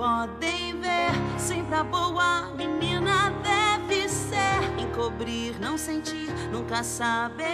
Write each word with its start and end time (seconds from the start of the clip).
podem 0.00 0.80
ver. 0.80 1.12
Sempre 1.38 1.74
a 1.74 1.84
boa 1.84 2.46
menina 2.56 3.30
deve 3.42 4.08
ser. 4.08 4.62
Encobrir, 4.78 5.60
não 5.60 5.76
sentir, 5.76 6.32
nunca 6.50 6.82
saberão. 6.82 7.44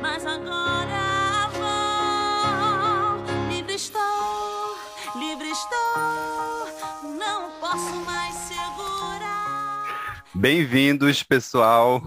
Mas 0.00 0.24
agora 0.24 1.50
vou. 1.58 3.48
Livre 3.50 3.74
estou, 3.74 4.76
livre 5.16 5.50
estou. 5.50 7.10
Não 7.18 7.50
posso 7.58 7.96
mais 8.06 8.36
segurar. 8.36 10.24
Bem-vindos, 10.32 11.24
pessoal, 11.24 12.00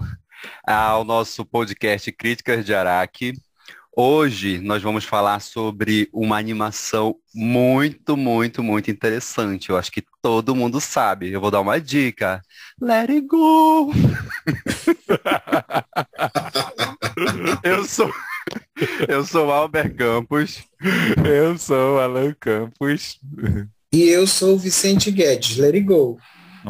ao 0.66 1.04
nosso 1.04 1.44
podcast 1.44 2.10
Críticas 2.10 2.64
de 2.64 2.74
Araque. 2.74 3.34
Hoje 3.98 4.58
nós 4.58 4.82
vamos 4.82 5.06
falar 5.06 5.40
sobre 5.40 6.06
uma 6.12 6.36
animação 6.36 7.16
muito, 7.34 8.14
muito, 8.14 8.62
muito 8.62 8.90
interessante. 8.90 9.70
Eu 9.70 9.78
acho 9.78 9.90
que 9.90 10.04
todo 10.20 10.54
mundo 10.54 10.82
sabe. 10.82 11.32
Eu 11.32 11.40
vou 11.40 11.50
dar 11.50 11.62
uma 11.62 11.80
dica. 11.80 12.42
Let 12.78 13.08
it 13.08 13.26
go! 13.26 13.90
eu 17.64 17.86
sou 17.86 18.12
eu 19.08 19.24
sou 19.24 19.50
Albert 19.50 19.94
Campos. 19.94 20.62
Eu 21.26 21.56
sou 21.56 21.98
Alan 21.98 22.34
Campos. 22.38 23.18
E 23.92 24.02
eu 24.02 24.26
sou 24.26 24.54
o 24.54 24.58
Vicente 24.58 25.10
Guedes. 25.10 25.56
Let 25.56 25.74
it 25.74 25.86
go. 25.86 26.18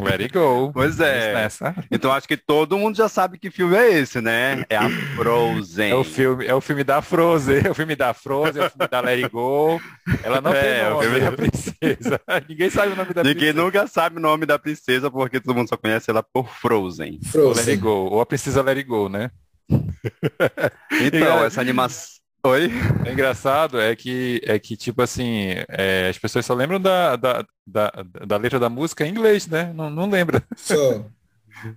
Let 0.02 0.20
it 0.20 0.32
go. 0.32 0.70
Pois 0.72 0.98
é. 1.00 1.34
Nessa. 1.34 1.74
Então 1.90 2.12
acho 2.12 2.26
que 2.28 2.36
todo 2.36 2.76
mundo 2.78 2.96
já 2.96 3.08
sabe 3.08 3.38
que 3.38 3.50
filme 3.50 3.76
é 3.76 3.92
esse, 3.98 4.20
né? 4.20 4.64
É 4.68 4.76
a 4.76 4.88
Frozen. 5.16 5.90
É 5.90 5.94
o 5.94 6.04
filme, 6.04 6.46
é 6.46 6.54
o 6.54 6.60
filme 6.60 6.84
da 6.84 7.00
Frozen, 7.02 7.62
é 7.66 7.70
o 7.70 7.74
filme 7.74 7.96
da 7.96 8.12
Frozen, 8.14 8.62
é 8.62 8.66
o 8.66 8.70
filme 8.70 8.88
da 8.88 9.00
Let 9.00 9.22
It 9.24 9.32
Go. 9.32 9.80
Ela 10.22 10.40
não 10.40 10.52
É, 10.52 10.60
tem 10.60 10.70
é 10.80 10.86
o 10.88 10.90
nome, 10.94 11.04
filme 11.04 11.20
da 11.20 11.32
princesa. 11.32 12.20
Ninguém 12.48 12.70
sabe 12.70 12.92
o 12.92 12.96
nome 12.96 13.12
da 13.14 13.22
Ninguém 13.22 13.36
princesa. 13.52 13.62
nunca 13.62 13.86
sabe 13.86 14.16
o 14.16 14.20
nome 14.20 14.46
da 14.46 14.58
princesa 14.58 15.10
porque 15.10 15.40
todo 15.40 15.54
mundo 15.54 15.68
só 15.68 15.76
conhece 15.76 16.10
ela 16.10 16.22
por 16.22 16.48
Frozen. 16.48 17.18
Ou 17.34 17.48
Let 17.48 17.54
Frozen. 17.54 17.72
It 17.74 17.82
Go, 17.82 17.88
ou 18.10 18.20
a 18.20 18.26
princesa 18.26 18.62
Let 18.62 18.76
It 18.78 18.88
Go, 18.88 19.08
né? 19.08 19.30
Então, 21.00 21.44
essa 21.44 21.60
animação. 21.60 22.15
Oi? 22.46 22.70
É 23.04 23.12
engraçado 23.12 23.80
é 23.80 23.96
que, 23.96 24.40
é 24.44 24.56
que 24.58 24.76
tipo 24.76 25.02
assim, 25.02 25.48
é, 25.68 26.08
as 26.08 26.16
pessoas 26.16 26.46
só 26.46 26.54
lembram 26.54 26.80
da, 26.80 27.16
da, 27.16 27.44
da, 27.66 27.92
da 28.24 28.36
letra 28.36 28.60
da 28.60 28.68
música 28.68 29.04
em 29.04 29.10
inglês, 29.10 29.48
né? 29.48 29.72
Não, 29.74 29.90
não 29.90 30.08
lembra 30.08 30.42
Só. 30.56 30.74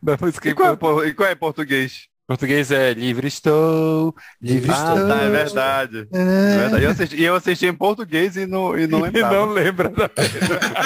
da 0.03 0.15
música 0.21 0.47
E 0.47 0.51
em 0.51 0.55
qual, 0.55 0.77
é, 1.03 1.07
e 1.07 1.13
qual 1.13 1.29
é 1.29 1.33
em 1.33 1.35
português? 1.35 2.07
português. 2.27 2.71
É 2.71 2.93
livre 2.93 3.27
estou, 3.27 4.13
livre 4.39 4.71
Ah, 4.71 4.75
estou. 4.75 5.07
Tá, 5.07 5.21
é 5.23 5.29
verdade. 5.29 6.07
É 6.13 6.57
verdade. 6.57 6.83
E 6.83 6.85
eu 6.85 6.91
assisti, 6.91 7.23
eu 7.23 7.35
assisti 7.35 7.65
em 7.65 7.73
português 7.73 8.37
e 8.37 8.45
não, 8.45 8.77
e 8.77 8.85
não 8.85 9.05
E 9.07 9.21
não 9.21 9.47
lembra 9.47 9.89
da 9.89 10.07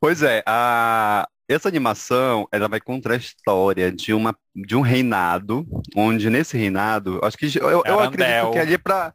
Pois 0.00 0.22
é, 0.22 0.42
a... 0.46 1.26
essa 1.48 1.68
animação, 1.68 2.48
ela 2.50 2.68
vai 2.68 2.80
contar 2.80 3.12
a 3.12 3.16
história 3.16 3.92
de, 3.92 4.12
uma, 4.14 4.34
de 4.54 4.74
um 4.76 4.80
reinado, 4.80 5.66
onde 5.96 6.30
nesse 6.30 6.56
reinado, 6.56 7.20
acho 7.22 7.36
que 7.36 7.46
eu, 7.58 7.82
eu 7.84 8.00
acredito 8.00 8.50
que 8.52 8.58
ali 8.58 8.78
pra 8.78 9.12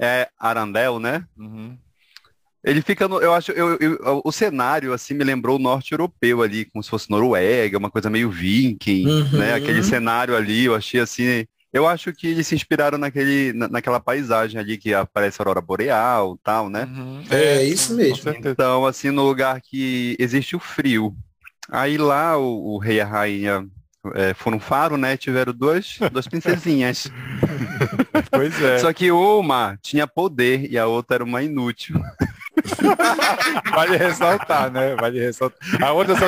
é, 0.00 0.28
Arandel, 0.38 0.98
né? 0.98 1.24
Uhum. 1.36 1.76
Ele 2.64 2.82
fica 2.82 3.06
no, 3.06 3.20
eu 3.20 3.32
acho, 3.32 3.52
eu, 3.52 3.76
eu- 3.78 4.22
o 4.24 4.32
cenário 4.32 4.92
assim 4.92 5.14
me 5.14 5.22
lembrou 5.22 5.56
o 5.56 5.62
norte 5.62 5.92
europeu 5.92 6.42
ali, 6.42 6.64
como 6.64 6.82
se 6.82 6.90
fosse 6.90 7.08
Noruega, 7.08 7.78
uma 7.78 7.90
coisa 7.90 8.10
meio 8.10 8.28
viking, 8.30 9.06
Uhum. 9.06 9.38
né? 9.38 9.54
Aquele 9.54 9.82
cenário 9.82 10.34
ali, 10.34 10.64
eu 10.64 10.74
achei 10.74 10.98
assim, 10.98 11.44
eu 11.72 11.86
acho 11.86 12.12
que 12.12 12.26
eles 12.26 12.46
se 12.46 12.54
inspiraram 12.56 12.98
naquele, 12.98 13.52
na- 13.52 13.68
naquela 13.68 14.00
paisagem 14.00 14.58
ali 14.58 14.76
que 14.78 14.92
aparece 14.92 15.40
a 15.40 15.42
aurora 15.42 15.60
boreal, 15.60 16.36
tal, 16.42 16.68
né? 16.68 16.84
Uhum. 16.84 17.22
É, 17.30 17.62
isso 17.62 17.90
com 17.90 17.94
mesmo. 17.98 18.32
Então, 18.44 18.84
assim, 18.84 19.10
no 19.12 19.22
lugar 19.22 19.60
que 19.60 20.16
existe 20.18 20.56
o 20.56 20.60
frio. 20.60 21.14
Aí 21.70 21.98
lá 21.98 22.38
o, 22.38 22.74
o 22.74 22.78
rei 22.78 22.96
e 22.96 23.00
a 23.00 23.06
rainha 23.06 23.66
é, 24.14 24.34
foram 24.34 24.60
faro, 24.60 24.96
né? 24.96 25.16
Tiveram 25.16 25.52
duas, 25.52 25.98
duas 26.12 26.26
princesinhas. 26.26 27.10
Pois 28.30 28.60
é. 28.62 28.78
Só 28.78 28.92
que 28.92 29.10
uma 29.10 29.78
tinha 29.82 30.06
poder 30.06 30.70
e 30.70 30.78
a 30.78 30.86
outra 30.86 31.16
era 31.16 31.24
uma 31.24 31.42
inútil. 31.42 32.00
Vale 33.74 33.96
ressaltar, 33.96 34.70
né? 34.70 34.94
Vale 34.96 35.18
ressaltar. 35.20 35.58
A 35.82 35.92
outra 35.92 36.16
só... 36.16 36.26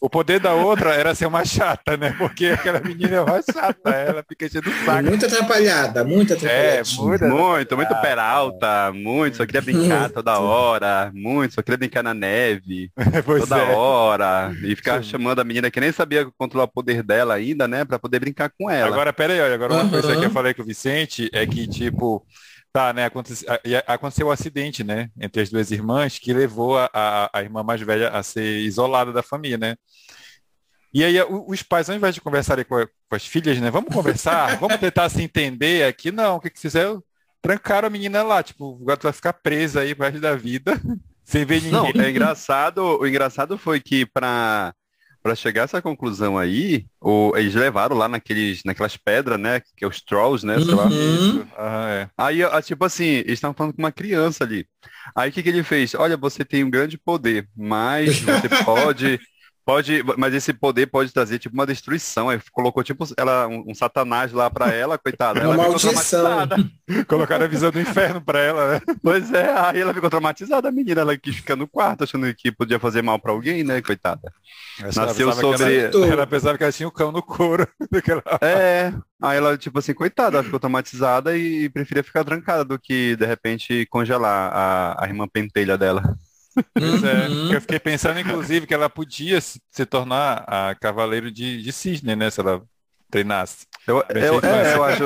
O 0.00 0.08
poder 0.10 0.40
da 0.40 0.52
outra 0.54 0.94
era 0.94 1.14
ser 1.14 1.26
uma 1.26 1.44
chata, 1.44 1.96
né? 1.96 2.14
Porque 2.18 2.46
aquela 2.46 2.80
menina 2.80 3.16
é 3.16 3.20
uma 3.20 3.40
chata, 3.42 3.90
ela 3.90 4.24
fica 4.28 4.46
enchendo 4.46 4.70
o 4.70 4.74
saco. 4.84 5.02
Muito 5.08 5.26
atrapalhada, 5.26 6.04
muito 6.04 6.32
É, 6.44 6.80
atrapalhada. 6.80 6.88
muda. 6.96 7.28
Muito, 7.28 7.76
muito 7.76 7.94
peralta, 8.00 8.92
muito, 8.92 9.36
só 9.36 9.46
queria 9.46 9.62
brincar 9.62 10.10
toda 10.10 10.38
hora, 10.38 11.10
muito, 11.14 11.54
só 11.54 11.62
queria 11.62 11.78
brincar 11.78 12.02
na 12.02 12.14
neve 12.14 12.90
Pois 13.24 13.48
toda 13.48 13.58
é. 13.58 13.74
hora. 13.74 14.52
E 14.62 14.74
ficar 14.76 15.02
Sim. 15.02 15.10
chamando 15.10 15.40
a 15.40 15.44
menina 15.44 15.70
que 15.70 15.80
nem 15.80 15.92
sabia 15.92 16.26
controlar 16.38 16.64
o 16.64 16.68
poder 16.68 17.02
dela 17.02 17.34
ainda, 17.34 17.66
né? 17.66 17.84
Pra 17.84 17.98
poder 17.98 18.20
brincar 18.20 18.50
com 18.58 18.68
ela. 18.70 18.88
Agora, 18.88 19.12
pera 19.12 19.32
aí, 19.32 19.40
olha, 19.40 19.54
agora 19.54 19.72
uma 19.74 19.82
Aham. 19.82 19.90
coisa 19.90 20.16
que 20.16 20.24
eu 20.24 20.30
falei 20.30 20.54
com 20.54 20.62
o 20.62 20.66
Vicente 20.66 21.30
é 21.32 21.46
que, 21.46 21.66
tipo, 21.66 22.24
tá, 22.72 22.92
né, 22.92 23.04
aconteceu, 23.04 23.48
aconteceu 23.86 24.26
o 24.28 24.30
acidente, 24.30 24.82
né, 24.82 25.10
entre 25.20 25.42
as 25.42 25.50
duas 25.50 25.70
irmãs, 25.70 26.18
que 26.18 26.32
levou 26.32 26.78
a, 26.78 26.90
a, 26.92 27.30
a 27.32 27.42
irmã 27.42 27.62
mais 27.62 27.80
velha 27.80 28.08
a 28.10 28.22
ser 28.22 28.60
isolada 28.60 29.12
da 29.12 29.22
família, 29.22 29.58
né? 29.58 29.76
E 30.94 31.02
aí 31.04 31.16
os 31.22 31.62
pais, 31.62 31.88
ao 31.88 31.96
invés 31.96 32.14
de 32.14 32.20
conversarem 32.20 32.64
com, 32.64 32.86
as 33.10 33.26
filhas, 33.26 33.58
né, 33.58 33.70
vamos 33.70 33.94
conversar, 33.94 34.56
vamos 34.60 34.78
tentar 34.78 35.08
se 35.08 35.22
entender 35.22 35.84
aqui, 35.84 36.10
não, 36.10 36.36
o 36.36 36.40
que 36.40 36.50
que 36.50 36.60
fizeram? 36.60 37.02
Trancaram 37.40 37.88
a 37.88 37.90
menina 37.90 38.22
lá, 38.22 38.42
tipo, 38.42 38.78
agora 38.80 38.96
tu 38.96 39.04
vai 39.04 39.12
ficar 39.12 39.32
presa 39.32 39.80
aí 39.80 39.94
resto 39.94 40.20
da 40.20 40.34
vida, 40.34 40.80
sem 41.24 41.44
ver 41.44 41.62
ninguém. 41.62 41.94
Não, 41.94 42.02
é 42.02 42.10
engraçado, 42.10 42.80
o 43.00 43.06
engraçado 43.06 43.58
foi 43.58 43.80
que 43.80 44.06
pra, 44.06 44.74
pra 45.22 45.34
chegar 45.34 45.62
a 45.62 45.64
essa 45.64 45.82
conclusão 45.82 46.36
aí, 46.38 46.86
o, 47.00 47.32
eles 47.36 47.54
levaram 47.54 47.96
lá 47.96 48.08
naqueles, 48.08 48.62
naquelas 48.64 48.96
pedras, 48.96 49.38
né? 49.38 49.60
Que 49.76 49.84
é 49.84 49.88
os 49.88 50.02
trolls, 50.02 50.44
né? 50.46 50.60
Sei 50.60 50.74
lá. 50.74 50.88
Uhum. 50.88 51.46
Aham, 51.56 51.88
é. 51.90 52.10
Aí, 52.18 52.42
ah, 52.42 52.60
tipo 52.62 52.84
assim, 52.84 53.04
eles 53.04 53.34
estavam 53.34 53.54
falando 53.54 53.74
com 53.74 53.82
uma 53.82 53.92
criança 53.92 54.44
ali. 54.44 54.66
Aí 55.14 55.30
o 55.30 55.32
que, 55.32 55.42
que 55.42 55.48
ele 55.48 55.62
fez? 55.62 55.94
Olha, 55.94 56.16
você 56.16 56.44
tem 56.44 56.64
um 56.64 56.70
grande 56.70 56.98
poder, 56.98 57.48
mas 57.56 58.20
você 58.20 58.48
pode. 58.64 59.20
Pode, 59.72 60.04
mas 60.18 60.34
esse 60.34 60.52
poder 60.52 60.86
pode 60.86 61.10
trazer 61.12 61.38
tipo 61.38 61.54
uma 61.54 61.66
destruição. 61.66 62.28
Aí 62.28 62.38
colocou 62.52 62.84
tipo 62.84 63.06
ela, 63.16 63.48
um, 63.48 63.64
um 63.70 63.74
satanás 63.74 64.30
lá 64.30 64.50
pra 64.50 64.70
ela, 64.70 64.98
coitada. 64.98 65.40
Uma 65.40 65.54
ela 65.54 65.56
maldição. 65.56 65.90
traumatizada. 65.90 66.70
Colocaram 67.08 67.46
a 67.46 67.48
visão 67.48 67.70
do 67.70 67.80
inferno 67.80 68.20
pra 68.20 68.38
ela, 68.38 68.74
né? 68.74 68.80
Pois 69.02 69.32
é, 69.32 69.50
aí 69.50 69.80
ela 69.80 69.94
ficou 69.94 70.10
traumatizada, 70.10 70.68
a 70.68 70.72
menina. 70.72 71.00
Ela 71.00 71.16
quis 71.16 71.36
ficar 71.36 71.56
no 71.56 71.66
quarto 71.66 72.04
achando 72.04 72.32
que 72.34 72.52
podia 72.52 72.78
fazer 72.78 73.00
mal 73.00 73.18
pra 73.18 73.32
alguém, 73.32 73.64
né, 73.64 73.80
coitada. 73.80 74.30
Nasceu 74.94 75.32
sobre- 75.32 75.78
Ela, 76.04 76.06
ela 76.12 76.26
pensava 76.26 76.58
que 76.58 76.64
ela 76.64 76.72
tinha 76.72 76.88
o 76.88 76.92
cão 76.92 77.10
no 77.10 77.22
couro. 77.22 77.66
Daquela... 77.90 78.22
É, 78.42 78.92
aí 79.22 79.38
ela, 79.38 79.56
tipo 79.56 79.78
assim, 79.78 79.94
coitada, 79.94 80.36
ela 80.36 80.44
ficou 80.44 80.60
traumatizada 80.60 81.34
e 81.34 81.70
preferia 81.70 82.04
ficar 82.04 82.24
trancada 82.24 82.62
do 82.62 82.78
que, 82.78 83.16
de 83.16 83.24
repente, 83.24 83.86
congelar 83.90 84.52
a, 84.52 85.04
a 85.04 85.08
irmã 85.08 85.26
pentelha 85.26 85.78
dela. 85.78 86.14
Pois 86.74 87.04
é. 87.04 87.28
Uhum. 87.28 87.52
Eu 87.52 87.60
fiquei 87.60 87.78
pensando, 87.78 88.20
inclusive, 88.20 88.66
que 88.66 88.74
ela 88.74 88.90
podia 88.90 89.40
se, 89.40 89.60
se 89.70 89.86
tornar 89.86 90.44
a 90.46 90.74
cavaleiro 90.74 91.30
de, 91.30 91.62
de 91.62 91.72
cisne, 91.72 92.14
né? 92.14 92.30
Se 92.30 92.40
ela 92.40 92.62
treinasse. 93.10 93.66
Eu, 93.86 94.04
eu, 94.08 94.40
é, 94.42 94.74
eu 94.74 94.84
acho. 94.84 95.02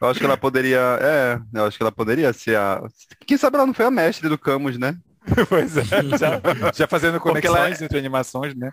Eu 0.00 0.08
acho 0.08 0.18
que 0.18 0.26
ela 0.26 0.36
poderia. 0.36 0.80
É, 1.00 1.40
eu 1.54 1.64
acho 1.64 1.76
que 1.76 1.82
ela 1.82 1.92
poderia 1.92 2.32
ser 2.32 2.56
a. 2.56 2.82
Quem 3.26 3.36
sabe 3.36 3.56
ela 3.56 3.66
não 3.66 3.74
foi 3.74 3.86
a 3.86 3.90
mestre 3.90 4.28
do 4.28 4.36
Camus, 4.36 4.76
né? 4.76 4.96
pois 5.48 5.76
é. 5.76 5.84
Já, 5.84 6.72
já 6.74 6.86
fazendo 6.88 7.20
Porque 7.20 7.46
ela 7.46 7.58
conexões 7.58 7.82
entre 7.82 7.98
animações, 7.98 8.54
né? 8.54 8.70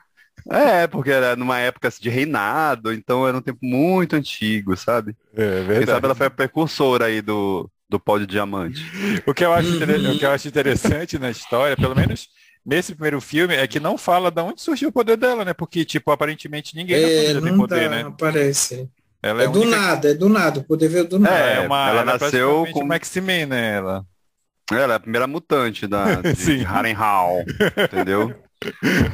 É, 0.50 0.88
porque 0.88 1.12
era 1.12 1.36
numa 1.36 1.60
época 1.60 1.90
assim, 1.90 2.02
de 2.02 2.10
reinado, 2.10 2.94
então 2.94 3.28
era 3.28 3.38
um 3.38 3.42
tempo 3.42 3.60
muito 3.62 4.16
antigo, 4.16 4.76
sabe? 4.76 5.16
É 5.36 5.78
Quem 5.78 5.86
sabe 5.86 6.06
ela 6.06 6.16
foi 6.16 6.28
a 6.28 6.32
precursora 6.32 7.06
aí 7.06 7.22
do, 7.22 7.70
do 7.90 8.00
pó 8.00 8.18
de 8.18 8.26
diamante. 8.28 8.84
O 9.26 9.34
que, 9.34 9.44
eu 9.44 9.52
acho 9.54 9.70
o 9.78 10.18
que 10.20 10.26
eu 10.26 10.32
acho 10.32 10.48
interessante 10.48 11.18
na 11.18 11.30
história, 11.32 11.76
pelo 11.76 11.96
menos 11.96 12.28
nesse 12.66 12.94
primeiro 12.94 13.20
filme, 13.20 13.56
é 13.56 13.66
que 13.68 13.80
não 13.80 13.98
fala 13.98 14.30
de 14.30 14.42
onde 14.42 14.62
surgiu 14.62 14.90
o 14.90 14.92
poder 14.92 15.18
dela, 15.18 15.44
né? 15.44 15.54
Porque, 15.54 15.84
tipo, 15.84 16.12
aparentemente 16.12 16.76
ninguém 16.76 16.98
É, 16.98 17.02
família 17.02 17.42
tem 17.42 17.52
não 17.52 17.58
poder, 17.58 17.90
dá, 17.90 17.96
né? 17.96 18.02
aparece. 18.04 18.90
Ela 19.22 19.44
É 19.44 19.46
a 19.48 19.50
do 19.50 19.62
única- 19.62 19.78
nada, 19.78 20.12
é 20.12 20.14
do 20.14 20.30
nada. 20.30 20.60
O 20.60 20.64
poder 20.64 20.88
veio 20.88 21.06
do 21.08 21.18
nada. 21.20 21.36
É, 21.36 21.56
É, 21.56 21.60
uma, 21.62 21.90
ela 21.90 22.02
ela 22.02 22.06
nasceu 22.06 22.30
praticamente 22.30 22.74
com- 22.74 22.84
uma 22.86 22.96
X-Men, 22.96 23.46
né? 23.48 23.76
Ela. 23.78 24.06
Ela 24.72 24.94
é 24.94 24.96
a 24.98 25.00
primeira 25.00 25.26
mutante 25.26 25.88
da, 25.88 26.06
de 26.22 26.36
Sim. 26.36 26.64
Harrenhal, 26.64 27.44
entendeu? 27.84 28.34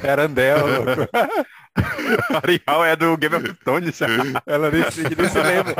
Era 0.03 0.23
Andel. 0.25 0.57
Arial 2.43 2.85
é 2.85 2.95
do 2.95 3.17
Game 3.17 3.35
of 3.35 3.53
Thrones. 3.63 3.99
Ela 4.47 4.71
nem 4.71 4.89
se, 4.91 5.01
nem 5.03 5.29
se 5.29 5.39
lembra. 5.41 5.75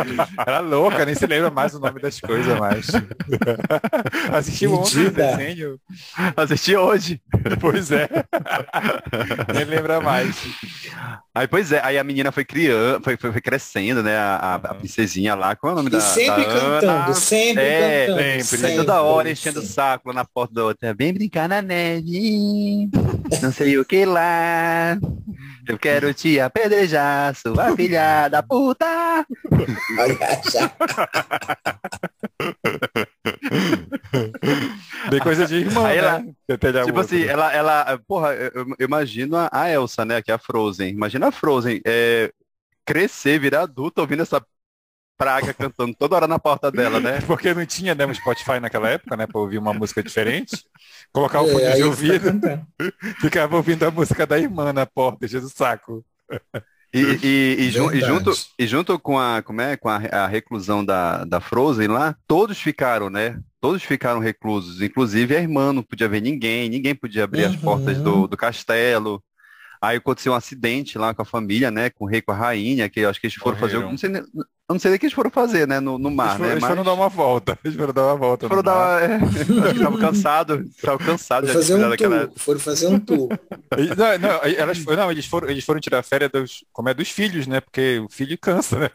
Ela 0.45 0.57
é 0.57 0.61
louca, 0.61 1.05
nem 1.05 1.15
se 1.15 1.25
lembra 1.25 1.49
mais 1.49 1.73
o 1.73 1.79
nome 1.79 1.99
das 2.01 2.19
coisas 2.19 2.57
mais. 2.59 2.87
Assistiu 4.33 4.73
ontem 4.73 5.05
o 5.07 5.11
desenho. 5.11 5.79
Assisti 6.35 6.75
hoje. 6.75 7.21
Pois 7.59 7.91
é. 7.91 8.09
nem 9.53 9.63
lembra 9.65 10.01
mais. 10.01 10.35
Aí, 11.33 11.47
pois 11.47 11.71
é, 11.71 11.81
aí 11.83 11.97
a 11.97 12.03
menina 12.03 12.31
foi 12.31 12.45
criando, 12.45 13.03
foi, 13.03 13.17
foi, 13.17 13.31
foi 13.31 13.41
crescendo, 13.41 14.01
né? 14.03 14.17
A, 14.17 14.35
a- 14.35 14.55
a 14.55 14.73
princesinha 14.75 15.35
lá, 15.35 15.55
qual 15.55 15.71
é 15.71 15.73
o 15.73 15.77
nome 15.77 15.89
E 15.89 15.91
da, 15.91 15.99
sempre 15.99 16.43
da 16.45 16.53
cantando, 16.53 16.91
Ana? 16.91 17.13
sempre 17.13 17.63
É, 17.63 18.05
cantando. 18.07 18.43
sempre. 18.45 18.67
Aí 18.67 18.75
toda 18.77 19.01
hora 19.01 19.17
sempre, 19.27 19.31
enchendo 19.33 19.59
o 19.59 19.61
sempre. 19.61 19.73
saco 19.75 20.07
lá 20.09 20.13
na 20.15 20.25
porta 20.25 20.53
da 20.53 20.63
outra. 20.63 20.93
Vem 20.93 21.13
brincar 21.13 21.47
na 21.49 21.61
neve. 21.61 22.89
Não 23.41 23.51
sei 23.51 23.77
o 23.77 23.85
que 23.85 24.05
lá. 24.05 24.97
Eu 25.67 25.77
quero 25.79 26.13
te 26.13 26.39
apedrejar, 26.39 27.33
sua 27.35 27.75
filha 27.75 28.27
da 28.27 28.43
puta. 28.43 28.85
Olha, 29.99 30.41
já. 30.51 30.71
Bem 35.09 35.19
coisa 35.19 35.45
de 35.45 35.55
irmã, 35.57 35.87
Aí 35.87 36.01
né? 36.01 36.07
ela- 36.47 36.71
dar 36.71 36.85
Tipo 36.85 36.99
assim, 36.99 37.23
ela, 37.23 37.53
ela, 37.53 37.99
porra, 38.07 38.33
eu, 38.33 38.51
eu- 38.55 38.75
imagino 38.79 39.35
a, 39.37 39.49
a 39.51 39.69
Elsa, 39.69 40.05
né, 40.05 40.21
que 40.21 40.31
é 40.31 40.35
a 40.35 40.39
Frozen. 40.39 40.89
Imagina 40.89 41.27
a 41.27 41.31
Frozen 41.31 41.81
é, 41.85 42.31
crescer, 42.85 43.39
virar 43.39 43.61
adulta 43.61 44.01
ouvindo 44.01 44.21
essa 44.21 44.43
praga 45.17 45.53
cantando 45.53 45.95
toda 45.95 46.15
hora 46.15 46.27
na 46.27 46.39
porta 46.39 46.71
dela, 46.71 46.99
né? 46.99 47.21
Porque 47.27 47.53
não 47.53 47.65
tinha 47.65 47.95
né, 47.95 48.05
um 48.05 48.13
Spotify 48.13 48.59
naquela 48.59 48.89
época, 48.89 49.15
né? 49.17 49.27
Pra 49.27 49.39
ouvir 49.41 49.57
uma 49.57 49.73
música 49.73 50.03
diferente. 50.03 50.65
Colocar 51.13 51.41
o 51.41 51.47
É, 51.47 51.47
fone 51.47 51.73
aí 51.73 51.73
de 51.73 51.83
tá 51.83 51.85
ouvido, 51.85 52.35
ficava 53.19 53.55
ouvindo 53.57 53.83
a 53.85 53.91
música 53.91 54.27
da 54.27 54.39
irmã 54.39 54.73
na 54.73 54.85
porta, 54.85 55.25
o 55.25 55.49
saco. 55.49 56.05
E, 56.93 56.99
e- 57.21 57.55
e 57.67 57.97
e 57.97 58.01
junto, 58.01 58.31
e 58.57 58.65
junto 58.65 58.97
com 58.99 59.19
a, 59.19 59.41
como 59.43 59.59
é, 59.61 59.75
com 59.75 59.89
a, 59.89 59.97
a 59.97 60.27
reclusão 60.27 60.83
da, 60.85 61.25
da 61.25 61.41
Frozen 61.41 61.87
lá, 61.89 62.15
todos 62.25 62.57
ficaram, 62.61 63.09
né? 63.09 63.37
Todos 63.59 63.83
ficaram 63.83 64.19
reclusos, 64.21 64.81
inclusive 64.81 65.35
a 65.35 65.39
irmã 65.41 65.73
não 65.73 65.83
podia 65.83 66.07
ver 66.07 66.21
ninguém, 66.21 66.69
ninguém 66.69 66.95
podia 66.95 67.23
abrir 67.25 67.43
as 67.45 67.55
Uhum. 67.55 67.57
portas 67.57 68.01
do, 68.01 68.27
do 68.27 68.37
castelo. 68.37 69.21
Aí 69.87 69.97
aconteceu 69.97 70.33
um 70.33 70.35
acidente 70.35 70.97
lá 70.97 71.13
com 71.13 71.21
a 71.21 71.25
família, 71.25 71.69
né? 71.71 71.89
Com 71.89 72.05
o 72.05 72.07
rei, 72.07 72.21
com 72.21 72.31
a 72.31 72.35
rainha, 72.35 72.89
que 72.89 72.99
eu 73.01 73.09
acho 73.09 73.19
que 73.19 73.27
eles 73.27 73.35
foram 73.37 73.57
fazer. 73.57 73.79
Não 73.79 73.97
sei, 73.97 74.09
nem- 74.09 74.23
não 74.69 74.79
sei 74.79 74.89
nem 74.91 74.95
o 74.97 74.99
que 74.99 75.05
eles 75.05 75.13
foram 75.13 75.29
fazer, 75.29 75.67
né? 75.67 75.79
No, 75.79 75.97
no 75.97 76.09
mar, 76.09 76.25
eles 76.25 76.37
foram, 76.37 76.47
né? 76.47 76.51
eles 76.53 76.61
Mas 76.63 76.69
foram 76.71 76.83
dar 76.83 76.93
uma 76.93 77.09
volta. 77.09 77.59
Eles 77.63 77.77
foram 77.77 77.93
dar 77.93 78.03
uma 78.05 78.15
volta. 78.15 78.47
foram 78.47 78.63
dar. 78.63 79.01
É, 79.03 79.15
acho 79.21 79.45
que 79.45 79.77
estavam 79.77 79.99
cansados, 79.99 80.65
estavam 80.67 80.97
cansados 81.05 81.49
Foram 81.51 81.61
de 81.61 81.67
fazer 81.67 81.85
um 81.85 81.89
daquela. 81.89 82.27
tour. 82.27 82.39
Foram 82.39 82.59
fazer 82.59 82.87
um 82.87 82.99
tour. 82.99 83.29
Não, 83.97 84.17
não, 84.17 84.39
elas, 84.43 84.77
foram- 84.77 84.97
não, 85.03 85.11
eles 85.11 85.25
foram, 85.25 85.49
eles 85.49 85.63
foram 85.65 85.81
tirar 85.81 86.01
férias 86.01 86.31
dos, 86.31 86.63
como 86.71 86.87
é 86.87 86.93
dos 86.93 87.09
filhos, 87.09 87.45
né? 87.45 87.59
Porque 87.59 87.99
o 87.99 88.07
filho 88.09 88.37
cansa, 88.37 88.79
né? 88.79 88.89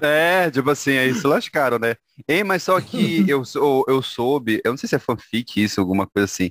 É, 0.00 0.50
tipo 0.50 0.70
assim, 0.70 0.96
aí 0.96 1.12
se 1.14 1.26
lascaram, 1.26 1.78
né? 1.78 1.96
Ei, 2.28 2.44
mas 2.44 2.62
só 2.62 2.80
que 2.80 3.24
eu, 3.26 3.44
sou- 3.44 3.84
eu 3.88 4.00
soube, 4.02 4.60
eu 4.64 4.72
não 4.72 4.76
sei 4.78 4.88
se 4.88 4.94
é 4.94 4.98
fanfic 4.98 5.60
isso, 5.62 5.80
alguma 5.80 6.06
coisa 6.06 6.24
assim, 6.26 6.50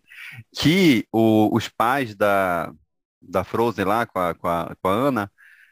que 0.56 1.06
o- 1.12 1.56
os 1.56 1.68
pais 1.70 2.16
da, 2.16 2.72
da 3.22 3.44
Frozen 3.44 3.86
lá, 3.86 4.06
com 4.06 4.20
a, 4.20 4.34
com 4.36 4.48
a, 4.48 4.76
com 4.82 4.88
a 4.90 4.92
Ana, 4.94 5.32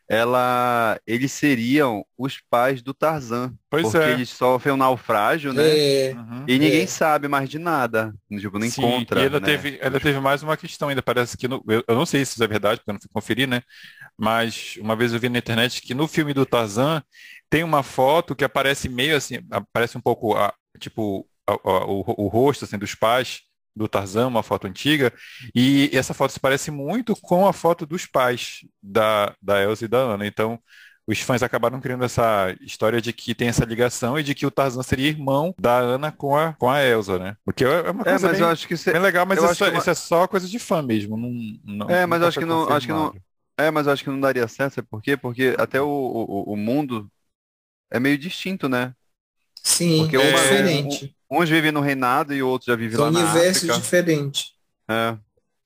ela, 0.09 0.99
eles 1.07 1.31
seriam 1.31 2.05
os 2.17 2.39
pais 2.49 2.81
do 2.81 2.93
Tarzan, 2.93 3.53
Pois 3.69 3.93
porque 3.93 4.09
é. 4.09 4.09
eles 4.09 4.29
sofrem 4.29 4.73
um 4.73 4.77
naufrágio, 4.77 5.53
né? 5.53 5.79
É, 5.79 6.13
Uhum. 6.13 6.45
E 6.47 6.59
ninguém 6.59 6.87
É. 6.87 6.87
sabe 6.87 7.27
mais 7.27 7.49
de 7.49 7.59
nada, 7.59 8.15
tipo, 8.39 8.59
não 8.59 8.65
Sim, 8.65 8.67
encontra, 8.67 9.13
e 9.13 9.23
ainda 9.23 9.39
né? 9.39 9.39
teve, 9.39 9.79
ainda 9.83 9.99
teve 9.99 10.19
mais 10.19 10.41
uma 10.41 10.57
questão 10.57 10.89
ainda, 10.89 11.03
parece 11.03 11.37
que 11.37 11.47
no, 11.47 11.63
eu, 11.67 11.83
eu 11.87 11.95
não 11.95 12.05
sei 12.07 12.25
se 12.25 12.33
isso 12.33 12.43
é 12.43 12.47
verdade, 12.47 12.79
porque 12.79 12.89
eu 12.89 12.93
não 12.95 12.99
fui 13.01 13.09
conferir, 13.13 13.47
né? 13.47 13.61
Mas 14.17 14.77
uma 14.79 14.95
vez 14.95 15.13
eu 15.13 15.19
vi 15.19 15.29
na 15.29 15.39
internet 15.39 15.81
que 15.81 15.93
no 15.93 16.07
filme 16.07 16.33
do 16.33 16.45
Tarzan 16.45 17.03
tem 17.49 17.63
uma 17.63 17.83
foto 17.83 18.35
que 18.35 18.45
aparece 18.45 18.89
meio 18.89 19.17
assim, 19.17 19.39
aparece 19.51 19.97
um 19.97 20.01
pouco 20.01 20.35
a- 20.37 20.53
tipo 20.79 21.29
a- 21.47 21.53
a- 21.53 21.85
o, 21.87 22.03
o 22.25 22.27
rosto 22.29 22.65
assim 22.65 22.77
dos 22.79 22.95
pais 22.95 23.41
do 23.77 23.87
Tarzan, 23.87 24.27
uma 24.27 24.43
foto 24.43 24.67
antiga, 24.67 25.13
e 25.55 25.89
essa 25.93 26.13
foto 26.13 26.31
se 26.33 26.39
parece 26.39 26.71
muito 26.71 27.15
com 27.21 27.47
a 27.47 27.53
foto 27.53 27.85
dos 27.85 28.05
pais 28.05 28.61
da, 28.81 29.35
da 29.41 29.61
Elsa 29.61 29.85
e 29.85 29.87
da 29.87 29.99
Anna. 29.99 30.25
Então, 30.27 30.59
os 31.07 31.19
fãs 31.21 31.41
acabaram 31.43 31.79
criando 31.79 32.03
essa 32.03 32.55
história 32.61 33.01
de 33.01 33.13
que 33.13 33.33
tem 33.35 33.47
essa 33.47 33.65
ligação 33.65 34.19
e 34.19 34.23
de 34.23 34.35
que 34.35 34.45
o 34.45 34.51
Tarzan 34.51 34.83
seria 34.83 35.07
irmão 35.09 35.55
da 35.59 35.77
Ana 35.79 36.11
com 36.11 36.35
a, 36.37 36.53
com 36.53 36.69
a 36.69 36.83
Elsa, 36.83 37.17
né? 37.19 37.37
Porque 37.45 37.63
é 37.63 37.89
uma 37.91 38.03
É, 38.03 38.17
coisa 38.17 38.27
mas 38.27 38.39
bem, 38.39 38.39
eu 38.39 38.47
acho 38.47 38.67
que 38.67 38.73
isso 38.75 38.89
é, 38.91 38.99
legal, 38.99 39.25
mas 39.25 39.43
isso, 39.43 39.45
acho 39.45 39.63
que 39.63 39.69
uma- 39.69 39.87
isso 39.87 39.89
é 39.89 39.93
só 39.95 40.27
coisa 40.27 40.47
de 40.47 40.59
fã 40.59 40.81
mesmo. 40.81 41.17
Não, 41.17 41.29
não, 41.63 41.99
É, 41.99 42.05
mas 42.05 42.21
nunca 42.21 42.21
eu 42.21 42.27
acho 42.27 42.37
que 42.37 42.45
não- 42.45 42.69
acho 42.69 42.85
que 42.87 42.93
não- 42.93 43.15
é, 43.57 43.71
mas 43.71 43.87
eu 43.87 43.93
acho 43.93 44.03
que 44.03 44.09
não 44.09 44.19
daria 44.19 44.47
certo, 44.47 44.75
sabe 44.75 44.87
por 44.87 45.01
quê? 45.01 45.15
Porque 45.17 45.55
até 45.57 45.81
o, 45.81 45.87
o, 45.87 46.53
o 46.53 46.57
mundo 46.57 47.11
é 47.91 47.99
meio 47.99 48.17
distinto, 48.19 48.69
né? 48.69 48.95
Sim, 49.67 49.97
Porque 49.99 50.15
é 50.15 50.19
uma- 50.19 50.39
diferente. 50.41 51.13
Uns 51.29 51.49
vivem 51.49 51.71
no 51.71 51.81
reinado 51.81 52.33
e 52.33 52.41
outros 52.41 52.67
já 52.67 52.75
vivem 52.75 52.95
São 52.95 53.05
lá 53.05 53.11
na 53.11 53.19
universos 53.19 53.69
África. 53.69 53.79
diferentes. 53.79 54.51
É, 54.89 55.17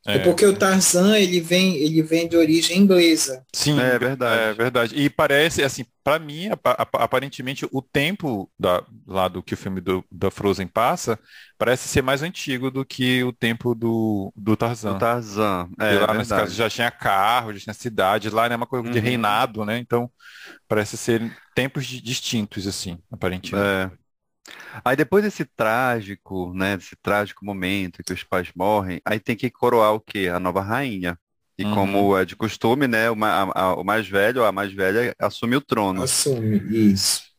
É. 0.07 0.18
porque 0.19 0.44
o 0.45 0.57
Tarzan, 0.57 1.18
ele 1.18 1.39
vem, 1.39 1.75
ele 1.75 2.01
vem 2.01 2.27
de 2.27 2.36
origem 2.36 2.80
inglesa. 2.80 3.45
Sim, 3.53 3.80
é 3.80 4.00
verdade. 4.00 4.42
é 4.42 4.53
verdade. 4.53 4.95
E 4.95 5.09
parece, 5.09 5.63
assim, 5.63 5.86
pra 6.03 6.18
mim, 6.18 6.50
apa- 6.50 6.71
apa- 6.71 7.03
aparentemente, 7.03 7.68
o 7.71 7.81
tempo 7.83 8.51
da, 8.59 8.83
lá 9.06 9.27
do 9.27 9.44
que 9.44 9.53
o 9.53 9.57
filme 9.57 9.80
do, 9.80 10.03
da 10.12 10.31
Frozen 10.31 10.68
passa 10.68 11.19
parece 11.57 11.88
ser 11.88 12.01
mais 12.01 12.24
antigo 12.24 12.71
do 12.71 12.83
que 12.83 13.24
o 13.24 13.31
tempo 13.31 13.75
do, 13.75 14.33
do 14.36 14.57
Tarzan. 14.57 14.95
O 14.95 15.00
Tarzan. 15.00 15.69
É, 15.80 15.83
lá 15.83 15.89
verdade. 15.92 16.18
nesse 16.18 16.30
caso 16.31 16.56
já 16.56 16.68
tinha 16.69 16.89
carro, 16.89 17.53
já 17.53 17.59
tinha 17.59 17.74
cidade, 17.75 18.30
lá 18.31 18.48
é 18.48 18.56
uma 18.56 18.65
coisa 18.65 18.89
de 18.89 18.98
Uhum. 18.98 19.03
reinado, 19.03 19.63
né? 19.65 19.77
Então 19.77 20.09
parece 20.68 20.98
ser 20.98 21.21
tempos 21.56 21.86
di- 21.86 22.01
distintos, 22.01 22.65
assim, 22.68 22.98
aparentemente. 23.12 23.56
É. 23.63 23.92
Aí 24.83 24.95
depois 24.95 25.23
desse 25.23 25.45
trágico, 25.45 26.53
né, 26.53 26.77
desse 26.77 26.95
trágico 26.97 27.45
momento 27.45 28.03
que 28.03 28.13
os 28.13 28.23
pais 28.23 28.51
morrem, 28.55 29.01
aí 29.05 29.19
tem 29.19 29.35
que 29.35 29.49
coroar 29.49 29.93
o 29.93 29.99
quê? 30.01 30.29
A 30.33 30.39
nova 30.39 30.61
rainha. 30.61 31.17
E 31.57 31.63
Uhum. 31.63 31.75
como 31.75 32.17
é 32.17 32.25
de 32.25 32.35
costume, 32.35 32.88
né, 32.88 33.09
o, 33.11 33.15
ma- 33.15 33.43
a- 33.53 33.61
a- 33.71 33.75
o 33.75 33.83
mais 33.83 34.07
velho, 34.07 34.43
a 34.43 34.51
mais 34.51 34.73
velha, 34.73 35.15
assume 35.19 35.55
o 35.55 35.61
trono. 35.61 36.03
Assume, 36.03 36.57
isso. 36.69 37.31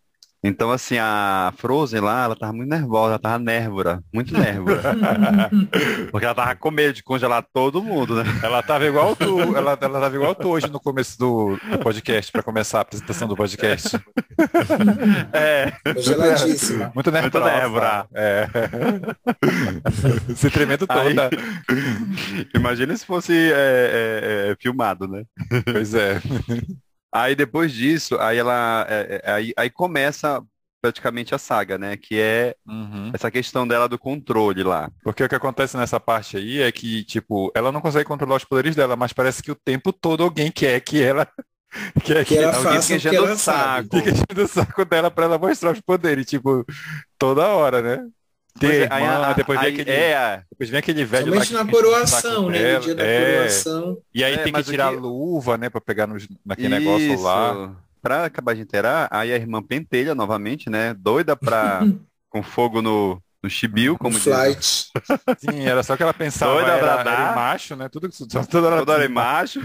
Então, 0.44 0.72
assim, 0.72 0.98
a 0.98 1.52
Frozen 1.56 2.00
lá, 2.00 2.24
ela 2.24 2.34
tava 2.34 2.52
muito 2.52 2.68
nervosa, 2.68 3.10
ela 3.10 3.18
tava 3.18 3.38
nérvora, 3.38 4.02
muito 4.12 4.36
nérvora. 4.36 4.82
Porque 6.10 6.24
ela 6.26 6.34
tava 6.34 6.56
com 6.56 6.70
medo 6.72 6.92
de 6.94 7.02
congelar 7.02 7.46
todo 7.52 7.80
mundo, 7.80 8.16
né? 8.16 8.24
Ela 8.42 8.60
tava 8.60 8.84
igual 8.84 9.14
tu, 9.14 9.38
ela, 9.56 9.78
ela 9.80 10.00
tava 10.00 10.16
igual 10.16 10.34
tu 10.34 10.48
hoje 10.48 10.68
no 10.68 10.80
começo 10.80 11.16
do, 11.16 11.56
do 11.70 11.78
podcast, 11.78 12.32
para 12.32 12.42
começar 12.42 12.78
a 12.78 12.80
apresentação 12.82 13.28
do 13.28 13.36
podcast. 13.36 13.98
É, 15.32 15.72
Geladíssima. 16.00 16.90
Muito 16.94 17.10
nervosa. 17.12 17.44
Muito 17.44 17.60
nervosa. 17.60 18.08
É. 18.14 18.48
Se 20.34 20.50
tremendo 20.50 20.84
Aí- 20.88 21.14
toda. 21.14 21.30
imagina 22.54 22.96
se 22.96 23.06
fosse 23.06 23.32
é, 23.32 24.48
é, 24.48 24.50
é, 24.50 24.56
filmado, 24.60 25.06
né? 25.06 25.22
Pois 25.70 25.94
é. 25.94 26.20
Aí 27.12 27.34
depois 27.34 27.72
disso, 27.72 28.16
aí 28.18 28.38
ela, 28.38 28.86
é, 28.88 29.20
é, 29.24 29.32
aí, 29.32 29.52
aí 29.56 29.70
começa 29.70 30.42
praticamente 30.80 31.34
a 31.34 31.38
saga, 31.38 31.78
né? 31.78 31.96
Que 31.96 32.18
é 32.18 32.56
Uhum. 32.66 33.10
essa 33.14 33.30
questão 33.30 33.66
dela 33.68 33.88
do 33.88 33.98
controle 33.98 34.62
lá. 34.62 34.90
Porque 35.02 35.22
o 35.22 35.28
que 35.28 35.34
acontece 35.34 35.76
nessa 35.76 36.00
parte 36.00 36.36
aí 36.36 36.60
é 36.62 36.72
que, 36.72 37.04
tipo, 37.04 37.52
ela 37.54 37.70
não 37.70 37.80
consegue 37.80 38.04
controlar 38.06 38.36
os 38.36 38.44
poderes 38.44 38.74
dela, 38.74 38.96
mas 38.96 39.12
parece 39.12 39.42
que 39.42 39.50
o 39.52 39.54
tempo 39.56 39.92
todo 39.92 40.22
alguém 40.22 40.50
quer 40.50 40.80
que 40.80 41.02
ela. 41.02 41.26
Quer 42.04 42.24
Que 42.26 42.36
ela 42.36 42.54
alguém 42.56 42.74
faça 42.74 42.96
fica 42.96 43.08
o 43.08 43.10
que 43.10 43.16
ela 43.16 43.36
saco. 43.38 43.38
sabe. 43.38 43.88
Fica 43.90 44.10
enchendo 44.10 44.42
o 44.44 44.48
saco 44.48 44.84
dela 44.84 45.10
pra 45.10 45.24
ela 45.24 45.38
mostrar 45.38 45.72
os 45.72 45.80
poderes, 45.80 46.26
tipo, 46.26 46.64
toda 47.18 47.48
hora, 47.48 47.80
né? 47.82 48.08
Tem 48.58 48.68
Pois 48.70 48.82
a 48.82 48.84
é, 48.84 48.88
aí 48.92 49.02
irmã, 49.02 49.26
a- 49.26 49.32
depois 49.32 49.58
vem 49.60 49.68
aí- 49.68 49.74
aquele, 49.74 49.90
é, 49.90 50.42
depois 50.50 50.70
vem 50.70 50.78
aquele 50.78 51.04
velho 51.04 51.26
lá 51.34 51.44
Somente 51.44 51.52
na 51.54 51.70
coroação, 51.72 52.50
né? 52.50 52.74
No 52.74 52.80
dia 52.80 52.94
da 52.94 53.02
é. 53.04 53.32
coroação. 53.34 53.98
E 54.14 54.22
aí 54.22 54.34
É, 54.34 54.38
tem 54.38 54.52
que 54.52 54.62
tirar 54.62 54.90
que- 54.90 54.96
a 54.96 55.00
luva, 55.00 55.56
né, 55.56 55.70
pra 55.70 55.80
pegar 55.80 56.06
nos, 56.06 56.28
naquele 56.44 56.68
negócio 56.68 57.20
lá. 57.22 57.52
isso. 57.54 57.76
Pra 58.02 58.24
acabar 58.26 58.54
de 58.54 58.60
inteirar, 58.62 59.08
aí 59.10 59.32
a 59.32 59.36
irmã 59.36 59.62
pentelha 59.62 60.14
novamente, 60.14 60.68
né? 60.68 60.92
Doida 60.94 61.34
pra 61.36 61.80
com 62.28 62.42
fogo 62.42 62.82
no, 62.82 63.22
no 63.42 63.48
chibio, 63.48 63.96
como 63.96 64.14
diz. 64.16 64.24
flight. 64.24 64.90
Sim, 65.38 65.62
era 65.66 65.82
só 65.82 65.96
que 65.96 66.02
ela 66.02 66.12
pensava 66.12 66.52
Doida 66.54 66.78
pra 66.78 66.92
era, 66.92 67.02
dar. 67.04 67.12
era 67.22 67.32
em 67.32 67.34
macho, 67.36 67.76
né? 67.76 67.88
Tudo 67.88 68.08
toda 68.50 68.66
hora, 68.68 68.78
Toda 68.78 68.92
hora 68.94 69.04
em 69.06 69.08
macho. 69.08 69.60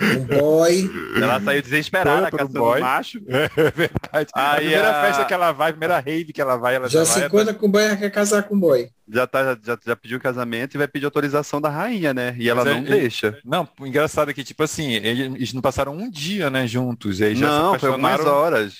Um 0.00 0.24
boy. 0.24 0.90
Ela 1.16 1.40
saiu 1.40 1.62
desesperada, 1.62 2.28
pro 2.28 2.38
caçando 2.38 2.58
boy. 2.58 2.80
macho. 2.80 3.18
É 3.28 3.70
verdade. 3.70 4.28
a 4.34 4.52
Aí 4.52 4.56
primeira 4.60 4.90
a- 4.90 5.02
festa 5.06 5.24
que 5.24 5.34
ela 5.34 5.52
vai, 5.52 5.70
a 5.70 5.72
primeira 5.72 5.98
rave 6.00 6.32
que 6.32 6.40
ela 6.40 6.56
vai, 6.56 6.74
ela 6.76 6.88
Já 6.88 7.00
já 7.00 7.04
se 7.06 7.18
vai. 7.20 7.28
encontra 7.28 7.54
com 7.54 7.66
o 7.66 7.68
boy, 7.68 7.82
ela 7.84 7.96
quer 7.96 8.10
casar 8.10 8.42
com 8.44 8.54
o 8.54 8.58
boy. 8.58 8.88
Já, 9.08 9.26
tá, 9.26 9.58
já, 9.62 9.78
já 9.84 9.94
pediu 9.96 10.18
casamento 10.20 10.74
e 10.74 10.78
vai 10.78 10.88
pedir 10.88 11.04
autorização 11.04 11.60
da 11.60 11.68
rainha, 11.68 12.12
né? 12.14 12.34
E 12.38 12.48
ela 12.48 12.64
Mas 12.64 12.72
é- 12.74 12.76
não 12.80 12.86
ele- 12.86 13.00
deixa. 13.00 13.38
Não, 13.44 13.68
o 13.78 13.86
engraçado 13.86 14.30
é 14.30 14.34
que, 14.34 14.42
tipo 14.44 14.62
assim, 14.62 14.92
eles 14.94 15.52
não 15.52 15.60
passaram 15.60 15.92
um 15.94 16.10
dia, 16.10 16.48
né, 16.50 16.66
juntos. 16.66 17.20
E 17.20 17.24
aí 17.24 17.34
já 17.36 17.46
não, 17.46 17.74
se 17.74 17.80
foi 17.80 17.88
algumas 17.90 18.12
apaixonaram. 18.12 18.38
horas. 18.40 18.74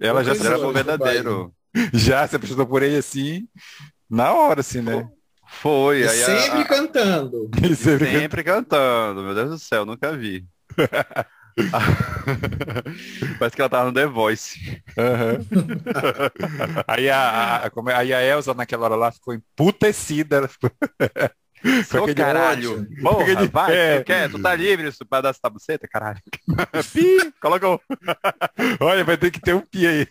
Ela 0.00 0.22
já 0.22 0.34
se 0.34 0.46
Era 0.46 0.58
verdadeiro. 0.72 1.52
já 1.92 2.26
se 2.28 2.36
apaixonou 2.36 2.66
por 2.66 2.82
ele 2.82 2.96
assim, 2.96 3.46
na 4.08 4.32
hora, 4.32 4.60
assim, 4.60 4.80
né? 4.80 5.08
Foi. 5.48 6.00
E 6.02 6.08
sempre 6.08 6.60
a- 6.60 6.64
cantando. 6.64 7.50
E 7.62 7.74
sempre 7.74 8.10
sempre 8.12 8.44
cantando. 8.44 9.22
Meu 9.22 9.34
Deus 9.34 9.50
do 9.50 9.58
céu, 9.58 9.84
nunca 9.84 10.16
vi. 10.16 10.44
Parece 13.38 13.56
que 13.56 13.62
ela 13.62 13.68
tava 13.68 13.86
no 13.86 13.92
The 13.92 14.06
Voice. 14.06 14.80
Aham. 14.96 15.38
aí, 16.86 17.08
a, 17.10 17.56
a- 17.64 17.70
como 17.70 17.90
é- 17.90 17.94
aí 17.96 18.12
a 18.14 18.22
Elsa 18.22 18.54
naquela 18.54 18.84
hora 18.84 18.94
lá 18.96 19.10
ficou 19.10 19.34
emputecida. 19.34 20.36
Ela 20.36 20.48
ficou... 20.48 20.70
Ô, 22.00 22.14
caralho. 22.14 22.86
Porra, 23.02 23.22
Aquele- 23.22 23.48
vai, 23.48 23.76
é. 23.76 23.98
tu 23.98 24.04
quer? 24.04 24.30
Tu 24.30 24.38
tá 24.40 24.54
livre 24.54 24.86
isso 24.88 25.04
pra 25.04 25.20
dar 25.20 25.30
essa 25.30 25.40
tabuceta, 25.42 25.88
caralho. 25.88 26.20
Pi, 26.92 27.32
colocou. 27.40 27.80
Olha, 28.80 29.02
vai 29.04 29.16
ter 29.16 29.32
que 29.32 29.40
ter 29.40 29.54
um 29.54 29.60
pi 29.60 29.84
aí. 29.86 30.06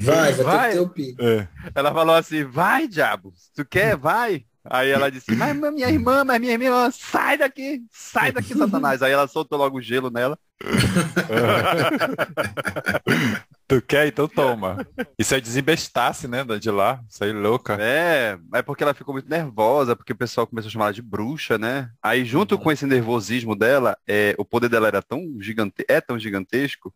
Vai, 0.00 0.32
vai, 0.32 0.44
Vai. 0.44 0.72
ter 0.72 0.80
o 0.80 0.88
pi. 0.88 1.14
É. 1.18 1.46
Ela 1.74 1.92
falou 1.92 2.14
assim, 2.14 2.44
vai, 2.44 2.88
diabo. 2.88 3.32
Se 3.36 3.52
tu 3.52 3.64
quer, 3.64 3.96
vai. 3.96 4.44
Aí 4.64 4.90
ela 4.90 5.10
disse, 5.10 5.34
mas 5.34 5.56
minha 5.56 5.88
irmã, 5.88 6.22
mas 6.22 6.38
minha 6.38 6.52
irmã, 6.52 6.90
sai 6.90 7.38
daqui, 7.38 7.82
sai 7.90 8.30
daqui, 8.30 8.54
Satanás. 8.54 9.02
Aí 9.02 9.10
ela 9.10 9.26
soltou 9.26 9.58
logo 9.58 9.78
o 9.78 9.82
gelo 9.82 10.10
nela. 10.10 10.38
Tu 13.66 13.80
quer? 13.82 14.08
Então 14.08 14.26
toma. 14.26 14.84
Isso 15.16 15.34
é 15.34 15.40
desembestasse, 15.40 16.26
né? 16.26 16.44
De 16.60 16.70
lá. 16.70 17.00
Isso 17.08 17.22
aí 17.22 17.32
louca. 17.32 17.76
É, 17.80 18.36
é 18.52 18.62
porque 18.62 18.82
ela 18.82 18.92
ficou 18.92 19.14
muito 19.14 19.30
nervosa, 19.30 19.94
porque 19.94 20.12
o 20.12 20.16
pessoal 20.16 20.46
começou 20.46 20.68
a 20.68 20.72
chamar 20.72 20.84
ela 20.86 20.94
de 20.94 21.02
bruxa, 21.02 21.56
né? 21.56 21.88
Aí 22.02 22.24
junto 22.24 22.58
com 22.58 22.72
esse 22.72 22.84
nervosismo 22.84 23.54
dela, 23.54 23.96
é, 24.08 24.34
o 24.36 24.44
poder 24.44 24.68
dela 24.68 24.88
era 24.88 25.00
tão 25.00 25.36
gigante, 25.38 25.84
é 25.88 26.00
tão 26.00 26.18
gigantesco, 26.18 26.92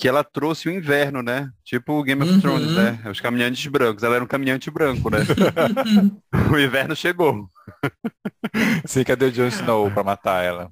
que 0.00 0.08
ela 0.08 0.24
trouxe 0.24 0.68
o 0.68 0.72
inverno, 0.72 1.22
né? 1.22 1.50
Tipo 1.64 1.92
o 1.92 2.02
Game 2.02 2.22
of 2.22 2.32
Uhum. 2.32 2.40
Thrones, 2.40 2.70
né? 2.72 2.98
Os 3.10 3.20
caminhantes 3.20 3.66
brancos. 3.66 4.02
Ela 4.02 4.14
era 4.16 4.24
um 4.24 4.28
caminhante 4.28 4.70
branco, 4.70 5.10
né? 5.10 5.18
o 6.50 6.58
inverno 6.58 6.96
chegou. 6.96 7.48
Sim, 8.86 9.04
cadê 9.04 9.26
o 9.26 9.32
Jon 9.32 9.46
Snow 9.48 9.90
pra 9.90 10.02
matar 10.02 10.42
ela? 10.44 10.70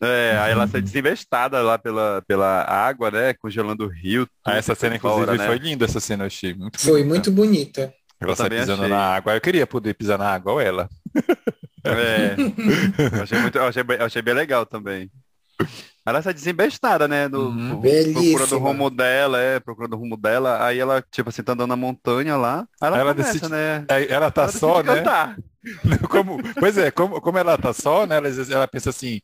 É, 0.00 0.36
aí 0.40 0.52
ela 0.52 0.66
sai 0.66 0.80
desinvestada 0.82 1.62
lá 1.62 1.78
pela, 1.78 2.22
pela 2.26 2.62
água, 2.64 3.10
né? 3.10 3.34
Congelando 3.34 3.84
o 3.84 3.88
rio. 3.88 4.26
Ah, 4.44 4.56
essa 4.56 4.74
cena, 4.74 4.96
inclusive, 4.96 5.26
fora, 5.26 5.38
né? 5.38 5.46
foi 5.46 5.58
linda 5.58 5.84
essa 5.84 6.00
cena, 6.00 6.24
eu 6.24 6.26
achei. 6.26 6.54
Muito 6.54 6.80
Foi 6.80 7.04
bonita. 7.04 7.08
muito 7.08 7.30
bonita. 7.30 7.94
Ela 8.20 8.32
Eu 8.32 8.36
sai 8.36 8.50
pisando 8.50 8.82
achei. 8.82 8.88
na 8.88 8.98
água. 9.14 9.34
Eu 9.34 9.40
queria 9.40 9.66
poder 9.66 9.94
pisar 9.94 10.18
na 10.18 10.28
água, 10.32 10.54
ou 10.54 10.60
ela. 10.60 10.88
É. 11.84 12.34
Eu 13.16 13.22
achei, 13.22 13.38
muito, 13.40 13.58
eu 13.58 13.64
achei, 13.64 13.82
eu 13.86 14.04
achei 14.06 14.22
bem 14.22 14.34
legal 14.34 14.64
também. 14.64 15.10
Ela 16.04 16.20
sai 16.22 16.34
desembestada, 16.34 17.06
né? 17.06 17.28
No, 17.28 17.48
Uhum. 17.48 17.80
Procurando 17.80 18.56
o 18.56 18.58
rumo 18.58 18.90
dela, 18.90 19.40
é, 19.40 19.60
procurando 19.60 19.92
o 19.94 19.96
rumo 19.96 20.16
dela. 20.16 20.64
Aí 20.66 20.78
ela, 20.78 21.02
tipo 21.10 21.28
assim, 21.28 21.42
tá 21.42 21.52
andando 21.52 21.68
na 21.70 21.76
montanha 21.76 22.36
lá. 22.36 22.66
Aí 22.80 22.88
ela, 22.88 22.98
Ela 22.98 23.14
começa, 23.14 23.32
decide- 23.34 23.50
né? 23.52 23.84
Aí 23.88 24.06
Ela 24.08 24.30
tá 24.30 24.42
Ela 24.42 24.52
só, 24.52 24.82
né? 24.82 24.94
cantar. 24.96 25.36
Como, 26.10 26.38
pois 26.58 26.76
é, 26.76 26.90
como, 26.90 27.20
como 27.20 27.38
ela 27.38 27.56
tá 27.56 27.72
só, 27.72 28.04
né? 28.04 28.16
Ela, 28.16 28.28
ela 28.50 28.66
pensa 28.66 28.90
assim, 28.90 29.20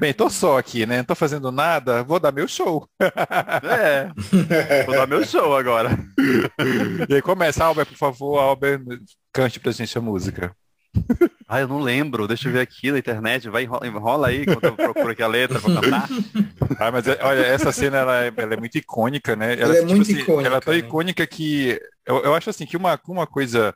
bem, 0.00 0.12
tô 0.12 0.28
só 0.28 0.58
aqui, 0.58 0.84
né? 0.84 0.96
Não 0.96 1.04
tô 1.04 1.14
fazendo 1.14 1.52
nada, 1.52 2.02
vou 2.02 2.18
dar 2.18 2.32
meu 2.32 2.48
show. 2.48 2.88
É. 3.62 4.10
Vou 4.84 4.96
dar 4.96 5.06
meu 5.06 5.24
show 5.24 5.56
agora. 5.56 5.90
E 7.08 7.14
aí 7.14 7.22
começa, 7.22 7.64
Albert, 7.64 7.86
por 7.86 7.96
favor, 7.98 8.38
Albert, 8.40 8.80
cante 9.32 9.60
pra 9.60 9.70
gente 9.70 9.96
a 9.96 10.00
música. 10.00 10.52
Ah, 11.48 11.60
eu 11.60 11.68
não 11.68 11.78
lembro. 11.78 12.26
Deixa 12.26 12.48
eu 12.48 12.52
ver 12.52 12.60
aqui 12.60 12.90
na 12.90 12.98
internet. 12.98 13.48
Vai, 13.48 13.62
enrola, 13.62 13.86
enrola 13.86 14.28
aí 14.28 14.42
enquanto 14.42 14.64
eu 14.64 14.74
procuro 14.76 15.10
aqui 15.10 15.22
a 15.22 15.28
letra 15.28 15.60
pra 15.60 15.74
cantar. 15.74 16.08
Ah, 16.78 16.90
mas 16.90 17.06
é- 17.06 17.18
olha, 17.22 17.40
essa 17.40 17.70
cena 17.72 17.98
ela 17.98 18.24
é, 18.24 18.32
ela 18.36 18.54
é 18.54 18.56
muito 18.56 18.76
icônica, 18.76 19.34
né? 19.36 19.54
Ela 19.58 19.76
é 19.78 19.82
muito 19.82 20.10
icônica, 20.10 20.48
Ela 20.48 20.56
é 20.58 20.60
tão 20.60 20.72
né? 20.74 20.80
icônica 20.80 21.26
que 21.26 21.80
eu, 22.04 22.16
eu 22.24 22.34
acho 22.34 22.50
assim 22.50 22.66
que 22.66 22.76
uma, 22.76 23.00
uma 23.08 23.26
coisa 23.26 23.74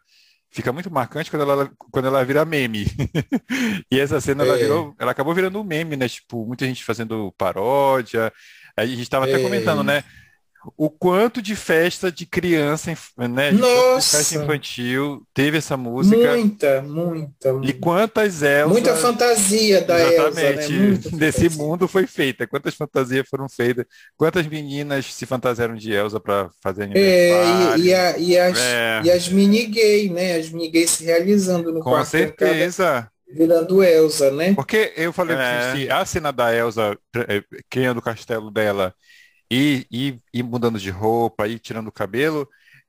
fica 0.51 0.73
muito 0.73 0.91
marcante 0.91 1.31
quando 1.31 1.43
ela, 1.51 1.71
quando 1.93 2.07
ela 2.09 2.25
vira 2.25 2.45
meme. 2.45 2.87
e 3.91 3.99
essa 4.01 4.21
cena 4.21 4.45
ela 4.45 4.57
É. 4.57 4.59
virou, 4.59 4.95
ela 4.99 5.13
acabou 5.13 5.33
virando 5.35 5.61
um 5.61 5.65
meme, 5.65 5.97
né? 5.97 6.09
Tipo, 6.09 6.45
muita 6.45 6.67
gente 6.67 6.85
fazendo 6.85 7.33
paródia. 7.39 8.33
Aí 8.77 8.93
a 8.93 8.97
gente 8.97 9.09
tava 9.09 9.25
até 9.27 9.35
É. 9.35 9.43
comentando, 9.43 9.83
né? 9.85 10.03
O 10.77 10.91
quanto 10.91 11.41
de 11.41 11.57
festa 11.57 12.13
de 12.13 12.27
criança, 12.27 12.93
né? 13.17 13.53
De 13.53 13.59
Nossa! 13.59 14.19
festa 14.19 14.35
infantil 14.37 15.27
teve 15.33 15.59
essa 15.59 15.77
música. 15.77 16.17
Muita, 16.37 16.83
muita. 16.83 17.49
E 17.63 17.73
muita. 17.73 17.79
quantas 17.81 18.43
Elsa 18.43 18.69
Muita 18.69 18.97
fantasia 18.97 19.81
da 19.83 19.99
Elsa, 19.99 20.53
né? 20.53 20.65
Exatamente. 20.65 21.09
Desse 21.17 21.49
fantasia. 21.49 21.51
mundo 21.51 21.89
foi 21.89 22.07
feita. 22.07 22.47
Quantas 22.47 22.75
fantasias 22.75 23.27
foram 23.29 23.49
feitas? 23.49 23.87
Quantas 24.17 24.47
meninas 24.47 25.07
se 25.15 25.27
fantasiaram 25.27 25.75
de 25.77 25.93
Elsa 25.93 26.21
para 26.21 26.51
fazer 26.63 26.85
É, 26.93 27.75
aniversário? 27.75 27.77
e, 27.77 27.87
e, 27.89 27.95
a- 27.95 28.19
e 28.19 28.39
as, 28.39 28.59
É. 28.59 29.03
e 29.03 29.11
as 29.11 29.29
mini 29.29 29.67
gay, 29.67 30.11
né? 30.11 30.37
As 30.37 30.51
mini 30.51 30.71
gays 30.71 30.91
se 30.91 31.05
realizando 31.05 31.73
no 31.73 31.83
Com 31.83 31.91
quarto 31.91 32.17
trancada, 32.19 32.71
certeza. 32.71 33.11
virando 33.33 33.83
Elsa, 33.83 34.31
né? 34.31 34.55
Porque 34.55 34.93
eu 34.97 35.13
falei 35.13 35.37
É. 35.37 35.89
a 35.91 36.05
cena 36.05 36.33
da 36.33 36.55
Elsa 36.55 36.97
eh, 37.17 37.43
criando 37.71 37.99
o 37.99 38.03
castelo 38.03 38.51
dela 38.51 38.95
e, 39.51 39.87
e, 39.91 40.19
e 40.33 40.43
mudando 40.43 40.79
de 40.79 40.91
roupa 40.91 41.49
e 41.49 41.59
tirando 41.59 41.89
o 41.89 41.93
cabelo 41.93 42.49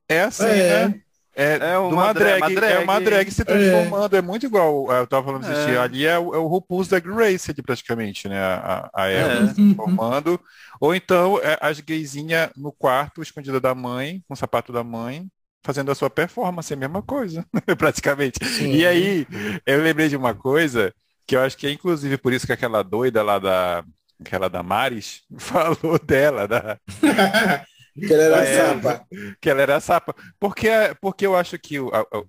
é 0.10 0.22
a 0.24 0.32
cena. 0.32 0.96
É, 1.36 1.60
É 1.60 1.78
de 1.88 1.94
uma 1.96 1.96
uma 1.96 2.14
dra- 2.14 2.38
drag, 2.40 2.42
uma 2.42 2.52
é 2.68 2.80
uma 2.80 3.00
drag. 3.00 3.02
drag 3.02 3.32
se 3.32 3.46
transformando, 3.46 4.16
é, 4.16 4.22
muito 4.22 4.46
igual, 4.46 4.92
eu 4.92 5.08
tava 5.08 5.26
falando 5.26 5.46
É. 5.46 5.78
ali 5.78 6.06
é 6.06 6.18
o, 6.20 6.34
é 6.36 6.38
o 6.38 6.48
RuPaul's 6.48 6.88
Drag 6.90 7.08
Race 7.08 7.50
ali 7.52 7.62
praticamente, 7.64 8.28
né, 8.30 8.38
a, 8.40 8.90
a 8.94 9.08
É. 9.10 9.22
Elsa 9.22 9.48
se 9.48 9.56
transformando, 9.56 10.40
ou 10.80 10.94
então 10.96 11.40
é, 11.42 11.58
as 11.62 11.80
gaysinhas 11.80 12.50
no 12.56 12.72
quarto, 12.72 13.22
escondida 13.22 13.60
da 13.62 13.74
mãe, 13.76 14.22
com 14.28 14.34
o 14.34 14.38
sapato 14.38 14.74
da 14.74 14.84
mãe, 14.84 15.28
fazendo 15.64 15.92
a 15.92 15.96
sua 15.96 16.10
performance, 16.10 16.74
é 16.74 16.76
a 16.76 16.80
mesma 16.80 17.02
coisa, 17.04 17.46
praticamente. 17.78 18.40
Sim. 18.44 18.72
E 18.74 18.86
aí, 18.86 19.28
eu 19.66 19.82
lembrei 19.82 20.10
de 20.10 20.18
uma 20.18 20.34
coisa, 20.36 20.94
que 21.28 21.36
eu 21.36 21.42
acho 21.42 21.58
que 21.58 21.68
é 21.68 21.72
inclusive 21.72 22.18
por 22.18 22.34
isso 22.34 22.46
que 22.48 22.54
aquela 22.54 22.84
doida 22.84 23.24
lá 23.24 23.40
da, 23.40 23.84
aquela 24.22 24.50
da 24.50 24.64
Maris, 24.64 25.24
falou 25.38 26.00
dela, 26.00 26.48
da, 26.48 26.78
que 27.96 28.14
ela 28.14 28.24
era 28.24 28.46
É. 28.46 28.58
sapa. 28.74 29.06
que 29.42 29.50
ela 29.50 29.62
era 29.62 29.80
sapa. 29.80 30.16
Porque, 30.40 30.70
porque 31.02 31.26
eu 31.26 31.36
acho 31.36 31.58
que, 31.60 31.76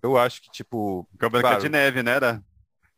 eu 0.02 0.18
acho 0.18 0.42
que, 0.42 0.50
tipo, 0.50 1.08
Branca 1.12 1.40
Claro. 1.40 1.61
de 1.61 1.68
Neve, 1.68 2.02
né? 2.02 2.12
Era? 2.12 2.42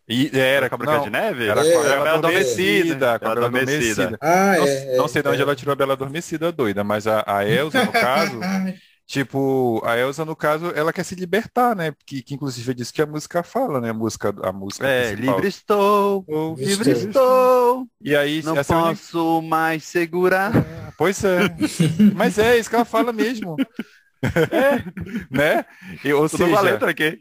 e 0.08 0.30
era 0.38 0.68
com 0.68 0.74
a 0.74 0.78
Branca 0.78 0.96
não, 0.98 1.04
de 1.04 1.10
Neve? 1.10 1.48
Era 1.48 1.64
É, 1.66 1.72
com 1.72 1.78
a 1.80 1.84
Era 1.84 2.04
Bela 2.04 2.04
Bela 2.04 2.18
Adormecida, 2.18 3.18
com 3.18 3.26
a 3.26 3.30
Bela 3.30 3.46
Adormecida. 3.46 4.02
Adormecida. 4.04 4.18
Ah, 4.20 4.56
Não, 4.58 4.66
é. 4.66 4.96
não 4.96 5.08
sei 5.08 5.22
de 5.22 5.28
onde 5.28 5.38
é. 5.40 5.42
ela 5.42 5.56
tirou 5.56 5.72
a 5.72 5.76
Bela 5.76 5.92
Adormecida 5.94 6.52
doida, 6.52 6.84
mas 6.84 7.06
a, 7.06 7.24
a 7.26 7.44
Elsa, 7.48 7.84
no 7.84 7.92
caso, 7.92 8.38
tipo, 9.06 9.80
a 9.84 9.96
Elsa, 9.98 10.24
no 10.24 10.34
caso, 10.34 10.66
ela 10.74 10.92
quer 10.92 11.04
se 11.04 11.14
libertar, 11.14 11.76
né? 11.76 11.92
Que, 12.06 12.22
que 12.22 12.34
inclusive 12.34 12.70
é 12.70 12.74
disso 12.74 12.92
que 12.92 13.02
a 13.02 13.06
música 13.06 13.42
fala, 13.42 13.80
né? 13.80 13.90
A 13.90 13.94
música, 13.94 14.34
a 14.42 14.52
música 14.52 14.86
É, 14.86 15.08
principal. 15.12 15.34
livre 15.36 15.48
estou, 15.48 16.24
Ou- 16.26 16.54
livre 16.56 16.90
Estou. 16.90 17.08
estou, 17.08 17.86
E 18.00 18.16
aí, 18.16 18.42
não 18.42 18.56
essa 18.56 18.74
é 18.74 18.78
posso 18.80 19.42
mais 19.42 19.84
segurar. 19.84 20.52
Pois 20.96 21.22
é. 21.24 21.40
Mas 22.14 22.38
é 22.38 22.58
isso 22.58 22.70
que 22.70 22.76
ela 22.76 22.84
fala 22.84 23.12
mesmo. 23.12 23.56
né? 25.30 25.64
E, 26.04 26.12
ou 26.12 26.28
Tudo 26.28 26.44
uma 26.46 26.56
seja, 26.58 26.60
letra 26.72 26.90
aqui. 26.90 27.20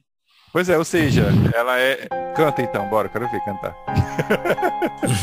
pois 0.51 0.69
é, 0.69 0.77
ou 0.77 0.85
seja, 0.85 1.27
ela 1.53 1.79
é. 1.79 2.07
Canta 2.35 2.61
então, 2.61 2.89
bora, 2.89 3.09
quero 3.09 3.29
ver 3.29 3.43
cantar. 3.43 3.75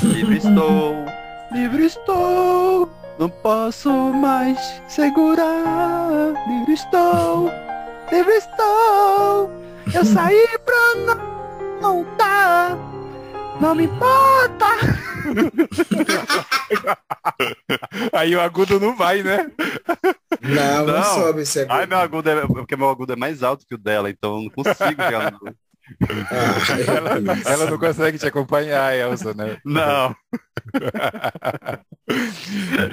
Livre 0.03 0.37
estou, 0.37 0.95
livre 1.53 1.85
estou, 1.87 2.89
não 3.21 3.29
posso 3.29 3.91
mais 4.15 4.59
segurar. 4.89 6.09
Livre 6.49 6.73
estou, 6.73 7.51
livre 8.11 8.33
estou, 8.33 9.51
eu 9.95 10.05
saí 10.07 10.49
pra 10.65 10.95
não 11.05 11.19
voltar. 11.83 12.79
Não 13.61 13.75
me 13.75 13.85
importa. 13.85 14.65
Aí 18.15 18.35
o 18.35 18.41
agudo 18.41 18.81
não 18.81 18.97
vai, 18.97 19.23
né? 19.23 19.51
Não, 20.41 20.87
não, 20.87 20.95
Não. 20.95 21.05
sobe 21.05 21.43
esse 21.43 21.59
Ai, 21.61 21.65
agora. 21.67 21.87
meu 21.87 21.99
agudo 21.99 22.31
é 22.31 22.47
porque 22.47 22.75
meu 22.75 22.89
agudo 22.89 23.13
é 23.13 23.17
mais 23.17 23.43
alto 23.43 23.67
que 23.67 23.75
o 23.75 23.79
dela, 23.79 24.09
então 24.09 24.37
eu 24.37 24.43
não 24.45 24.51
consigo 24.51 25.03
chegar 25.03 25.31
no... 25.31 25.39
Ah, 25.49 25.53
Ela, 26.97 27.19
ela 27.45 27.67
não 27.71 27.77
consegue 27.79 28.17
te 28.17 28.25
acompanhar, 28.27 28.95
Elsa, 28.97 29.35
né? 29.35 29.59
Não. 29.65 30.15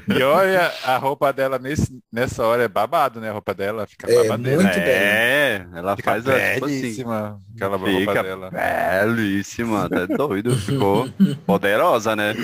E 0.14 0.22
olha, 0.24 0.78
a 0.84 0.98
roupa 0.98 1.34
dela 1.34 1.60
nesse, 1.60 2.02
nessa 2.12 2.46
hora 2.46 2.64
é 2.64 2.68
babado, 2.68 3.20
né? 3.20 3.30
A 3.30 3.34
roupa 3.34 3.54
dela 3.54 3.86
fica 3.88 4.08
É, 4.08 4.08
babadeira. 4.08 4.64
muito 4.64 4.80
É, 4.80 5.68
ela 5.76 5.96
Fica 5.96 5.98
faz 5.98 6.28
a, 6.28 6.42
tipo 6.42 6.66
assim, 6.66 7.06
belíssima 7.06 7.42
aquela 7.56 7.78
roupa 7.78 8.16
fica 8.16 8.16
dela. 8.16 8.52
belíssima, 8.52 9.90
tá 9.90 10.06
doido, 10.08 10.58
ficou 10.58 11.12
poderosa, 11.46 12.16
né? 12.16 12.38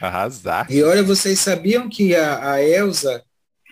Arrasar. 0.00 0.68
E 0.68 0.82
olha, 0.82 1.02
vocês 1.02 1.40
sabiam 1.40 1.88
que 1.88 2.14
a, 2.14 2.52
a 2.52 2.62
Elsa 2.62 3.24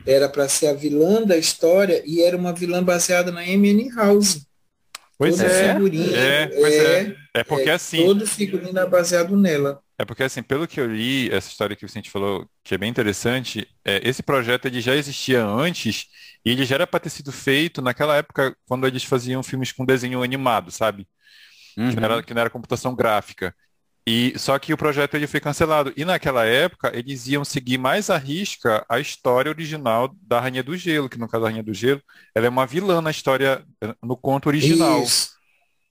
era 0.06 0.28
para 0.28 0.48
ser 0.48 0.68
a 0.68 0.74
vilã 0.74 1.22
da 1.24 1.36
história 1.38 2.02
e 2.06 2.22
era 2.22 2.36
uma 2.36 2.52
vilã 2.54 2.82
baseada 2.84 3.32
na 3.32 3.46
M.N. 3.46 3.90
House. 3.94 4.46
Pois 5.18 5.36
Toda 5.36 5.42
é. 5.42 5.74
figurinha 5.74 6.12
É, 6.12 6.46
pois 6.48 6.78
é. 6.78 7.02
é, 7.02 7.16
É 7.34 7.44
porque 7.44 7.70
é, 7.70 7.70
assim, 7.70 8.04
todo 8.04 8.26
figurino 8.26 8.78
é 8.78 8.86
baseado 8.88 9.36
nela. 9.36 9.82
É 9.98 10.04
porque, 10.04 10.24
assim, 10.24 10.42
pelo 10.42 10.66
que 10.66 10.80
eu 10.80 10.86
li, 10.92 11.30
essa 11.30 11.48
história 11.48 11.76
que 11.76 11.84
o 11.84 11.88
Vicente 11.88 12.10
falou, 12.10 12.48
que 12.64 12.74
é 12.74 12.78
bem 12.78 12.90
interessante, 12.90 13.68
é, 13.84 14.00
esse 14.08 14.22
projeto 14.24 14.66
ele 14.66 14.80
já 14.80 14.94
existia 14.96 15.44
antes 15.44 16.06
e 16.44 16.50
ele 16.50 16.64
já 16.64 16.74
era 16.76 16.86
para 16.86 16.98
ter 17.00 17.10
sido 17.10 17.30
feito 17.30 17.80
naquela 17.80 18.16
época 18.16 18.56
quando 18.66 18.86
eles 18.88 19.04
faziam 19.04 19.40
filmes 19.42 19.70
com 19.72 19.84
desenho 19.84 20.22
animado, 20.22 20.70
sabe? 20.72 21.06
Que 21.88 22.00
não 22.00 22.04
Uhum. 22.06 22.12
era, 22.12 22.22
que 22.22 22.34
não 22.34 22.40
era 22.42 22.50
computação 22.50 22.94
gráfica. 22.96 23.54
E 24.06 24.38
só 24.38 24.58
que 24.58 24.72
o 24.72 24.76
projeto 24.76 25.14
ele 25.14 25.26
foi 25.26 25.40
cancelado. 25.40 25.92
E 25.96 26.04
naquela 26.04 26.44
época 26.44 26.92
eles 26.94 27.26
iam 27.26 27.44
seguir 27.44 27.78
mais 27.78 28.10
à 28.10 28.18
risca 28.18 28.84
a 28.88 29.00
história 29.00 29.50
original 29.50 30.14
da 30.22 30.40
Rainha 30.40 30.62
do 30.62 30.76
Gelo, 30.76 31.08
que 31.08 31.18
no 31.18 31.26
caso 31.26 31.44
da 31.44 31.50
Rainha 31.50 31.62
do 31.62 31.72
Gelo, 31.72 32.02
ela 32.34 32.46
é 32.46 32.48
uma 32.48 32.66
vilã 32.66 33.00
na 33.00 33.10
história, 33.10 33.64
no 34.02 34.16
conto 34.16 34.46
original. 34.48 35.02
Isso. 35.02 35.32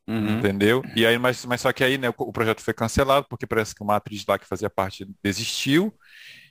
Uhum. 0.07 0.37
Entendeu? 0.37 0.83
E 0.95 1.05
aí, 1.05 1.17
mas, 1.17 1.45
mas 1.45 1.61
só 1.61 1.71
que 1.71 1.83
aí, 1.83 1.97
né, 1.97 2.09
o, 2.09 2.13
o 2.17 2.33
projeto 2.33 2.61
foi 2.61 2.73
cancelado, 2.73 3.25
porque 3.29 3.47
parece 3.47 3.73
que 3.73 3.81
uma 3.81 3.95
atriz 3.95 4.25
lá 4.27 4.37
que 4.37 4.45
fazia 4.45 4.69
parte 4.69 5.07
desistiu, 5.23 5.93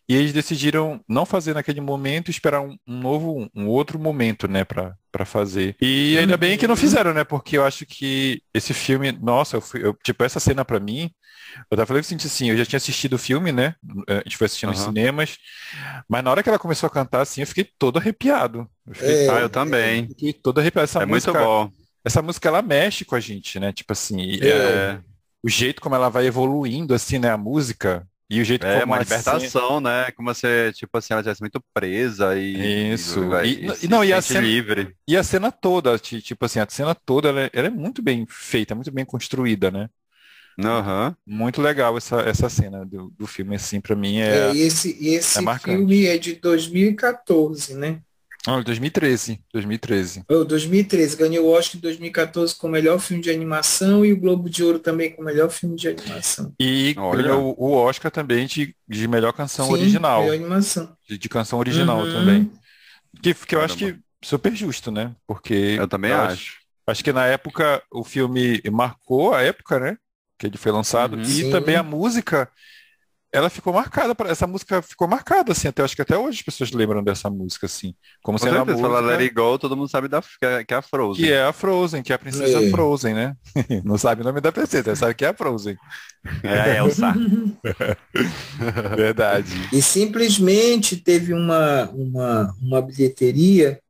e 0.09 0.15
eles 0.17 0.33
decidiram 0.33 1.01
não 1.09 1.25
fazer 1.25 1.55
naquele 1.55 1.81
momento, 1.81 2.31
esperar 2.31 2.61
um, 2.61 2.77
um 2.87 2.99
novo, 3.01 3.49
um 3.55 3.67
outro 3.69 3.99
momento, 3.99 4.49
né, 4.49 4.65
pra, 4.65 4.95
pra 5.11 5.25
fazer. 5.25 5.77
E 5.81 6.17
ainda 6.19 6.37
bem 6.37 6.59
que 6.59 6.67
não 6.67 6.77
fizeram, 6.77 7.15
né, 7.15 7.25
porque 7.25 7.57
eu 7.57 7.65
acho 7.65 7.87
que 7.87 8.43
esse 8.55 8.75
filme, 8.75 9.13
nossa, 9.13 9.57
eu 9.57 9.61
fui, 9.61 9.85
eu- 9.85 9.95
tipo, 10.05 10.23
essa 10.25 10.41
cena 10.41 10.65
pra 10.65 10.81
mim, 10.81 11.11
eu 11.71 11.77
tava 11.77 11.87
falando 11.87 12.01
assim, 12.01 12.17
assim, 12.17 12.51
eu 12.51 12.57
já 12.57 12.65
tinha 12.67 12.79
assistido 12.79 13.15
o 13.15 13.19
filme, 13.19 13.53
né, 13.53 13.75
a 14.09 14.17
gente 14.25 14.37
foi 14.37 14.47
assistindo 14.47 14.71
nos 14.71 14.79
Aham. 14.81 14.89
cinemas, 14.89 15.37
mas 16.09 16.23
na 16.25 16.31
hora 16.31 16.43
que 16.43 16.49
ela 16.49 16.59
começou 16.59 16.87
a 16.87 16.91
cantar, 16.91 17.23
assim, 17.23 17.41
eu 17.41 17.47
fiquei 17.47 17.65
todo 17.79 17.99
arrepiado. 17.99 18.69
Eu 18.87 18.95
fiquei, 18.95 19.15
É. 19.27 19.31
Ah, 19.31 19.41
eu 19.41 19.49
também. 19.51 20.09
fiquei 20.09 20.33
todo 20.33 20.59
arrepiado. 20.61 20.85
Essa 20.85 21.03
É 21.03 21.07
muito 21.07 21.27
música, 21.27 21.45
bom. 21.45 21.71
essa 22.05 22.23
música, 22.23 22.49
ela 22.49 22.63
mexe 22.63 23.05
com 23.05 23.15
a 23.15 23.21
gente, 23.21 23.59
né, 23.61 23.73
tipo 23.73 23.93
assim, 23.93 24.21
e- 24.21 24.41
É, 24.43 25.01
o 25.45 25.49
jeito 25.49 25.81
como 25.81 25.95
ela 25.95 26.09
vai 26.09 26.27
evoluindo, 26.27 26.95
assim, 26.95 27.19
né, 27.19 27.31
a 27.31 27.37
música, 27.37 28.07
e 28.37 28.41
o 28.41 28.45
jeito 28.45 28.67
é 28.67 28.81
como 28.81 28.95
uma 28.95 28.97
a 28.97 29.05
cena- 29.05 29.39
libertação, 29.39 29.81
né? 29.81 30.11
Como 30.13 30.33
se, 30.35 30.73
tipo 30.75 30.97
assim, 30.99 31.13
ela 31.13 31.21
estivesse 31.21 31.41
muito 31.43 31.63
presa 31.75 32.37
e, 32.39 32.93
Isso. 32.95 33.21
e, 33.45 33.67
E- 33.69 33.85
e 33.85 33.89
não, 33.89 34.05
e 34.05 34.13
a 34.13 34.21
cena- 34.23 34.41
livre. 34.47 34.95
E 35.09 35.17
a 35.17 35.25
cena 35.25 35.51
toda, 35.53 35.99
ti- 35.99 36.23
tipo 36.23 36.45
assim, 36.45 36.61
a 36.61 36.67
cena 36.69 36.95
toda, 36.95 37.29
ela 37.29 37.41
é, 37.43 37.51
ela 37.53 37.67
é 37.69 37.71
muito 37.71 38.03
bem 38.03 38.27
feita, 38.29 38.75
muito 38.75 38.93
bem 38.93 39.05
construída, 39.05 39.71
né? 39.71 39.89
Aham. 40.59 41.17
Muito 41.27 41.63
legal 41.63 41.97
essa, 41.97 42.21
essa 42.23 42.49
cena 42.51 42.85
do, 42.85 43.11
do 43.11 43.27
filme, 43.27 43.57
assim, 43.57 43.81
pra 43.81 43.97
mim 43.97 44.19
É, 44.29 44.49
é... 44.51 44.53
e 44.53 44.61
esse, 44.61 44.97
e 45.01 45.15
esse 45.15 45.39
é 45.49 45.59
filme 45.59 46.07
é 46.07 46.19
de 46.19 46.35
2014, 46.35 47.75
né? 47.75 48.03
Ah, 48.47 48.61
2013, 48.61 49.41
2013. 49.53 50.25
Oh, 50.29 50.45
2013, 50.45 51.17
ganhou 51.17 51.47
o 51.47 51.51
Oscar 51.51 51.77
em 51.77 51.81
2014 51.81 52.55
com 52.57 52.67
o 52.67 52.71
melhor 52.71 52.99
filme 52.99 53.23
de 53.23 53.31
animação 53.31 54.05
e 54.05 54.13
o 54.13 54.19
Globo 54.19 54.49
de 54.51 54.65
Ouro 54.65 54.79
também 54.79 55.13
com 55.15 55.23
o 55.23 55.25
melhor 55.25 55.51
filme 55.51 55.77
de 55.77 55.89
animação. 55.89 56.53
E 56.61 56.95
Olha. 56.99 57.23
ganhou 57.23 57.55
o 57.59 57.73
Oscar 57.73 58.11
também 58.11 58.47
de, 58.47 58.75
de 58.89 59.09
melhor 59.09 59.33
canção 59.33 59.67
Sim, 59.67 59.73
original, 59.75 60.23
melhor 60.23 60.35
animação. 60.35 60.97
de, 61.09 61.19
de 61.19 61.29
canção 61.29 61.59
original 61.59 62.01
Uhum. 62.01 62.13
também. 62.13 62.51
Que, 63.23 63.35
que 63.35 63.55
eu 63.55 63.61
acho 63.61 63.77
que 63.77 63.97
super 64.23 64.55
justo, 64.55 64.91
né? 64.91 65.15
Porque 65.27 65.77
Eu 65.79 65.89
também 65.89 66.11
eu 66.11 66.21
acho. 66.21 66.63
Acho 66.87 67.05
que 67.05 67.13
na 67.13 67.27
época 67.27 67.83
o 67.93 68.03
filme 68.03 68.61
marcou 68.73 69.33
a 69.35 69.43
época, 69.43 69.79
né? 69.79 69.97
Que 70.39 70.47
ele 70.47 70.57
foi 70.59 70.73
lançado. 70.73 71.15
Uhum. 71.17 71.23
E 71.23 71.27
Sim. 71.27 71.51
também 71.51 71.77
a 71.77 71.83
música, 71.83 72.51
ela 73.33 73.49
ficou 73.49 73.73
marcada. 73.73 74.15
pra- 74.15 74.29
Essa 74.31 74.47
música 74.47 74.83
ficou 74.83 75.09
marcada, 75.09 75.53
assim. 75.53 75.69
Até 75.69 75.83
acho 75.83 75.97
que 75.97 76.03
até 76.03 76.17
hoje 76.19 76.39
as 76.41 76.45
pessoas 76.45 76.71
lembram 76.71 77.03
dessa 77.03 77.31
música, 77.31 77.65
assim. 77.67 77.95
Como 78.23 78.39
Com 78.39 78.45
sendo 78.45 78.57
a 78.57 78.59
certeza, 78.59 78.79
falar 78.79 79.01
música 79.01 79.17
Let 79.19 79.25
It 79.25 79.35
Go, 79.35 79.59
todo 79.59 79.75
mundo 79.77 79.89
sabe 79.89 80.07
da, 80.09 80.21
que, 80.21 80.45
é, 80.45 80.63
que 80.65 80.75
é 80.75 80.77
a 80.77 80.83
Frozen. 80.83 81.25
que 81.25 81.33
é 81.33 81.43
a 81.43 81.53
Frozen, 81.53 82.03
que 82.03 82.13
é 82.13 82.17
a 82.17 82.19
princesa 82.19 82.63
É. 82.63 82.71
Frozen, 82.71 83.15
né? 83.15 83.35
Não 83.85 83.97
sabe 83.97 84.21
o 84.21 84.25
nome 84.25 84.41
da 84.41 84.53
princesa, 84.53 84.95
sabe 84.95 85.15
que 85.15 85.25
é 85.25 85.29
a 85.29 85.35
Frozen. 85.35 85.77
É 86.43 86.61
a 86.61 86.77
Elsa. 86.77 87.15
Verdade. 88.97 89.53
E 89.73 89.81
simplesmente 89.83 90.97
teve 90.97 91.33
uma, 91.33 91.89
uma, 91.91 92.53
uma 92.61 92.83
bilheteria 92.83 93.81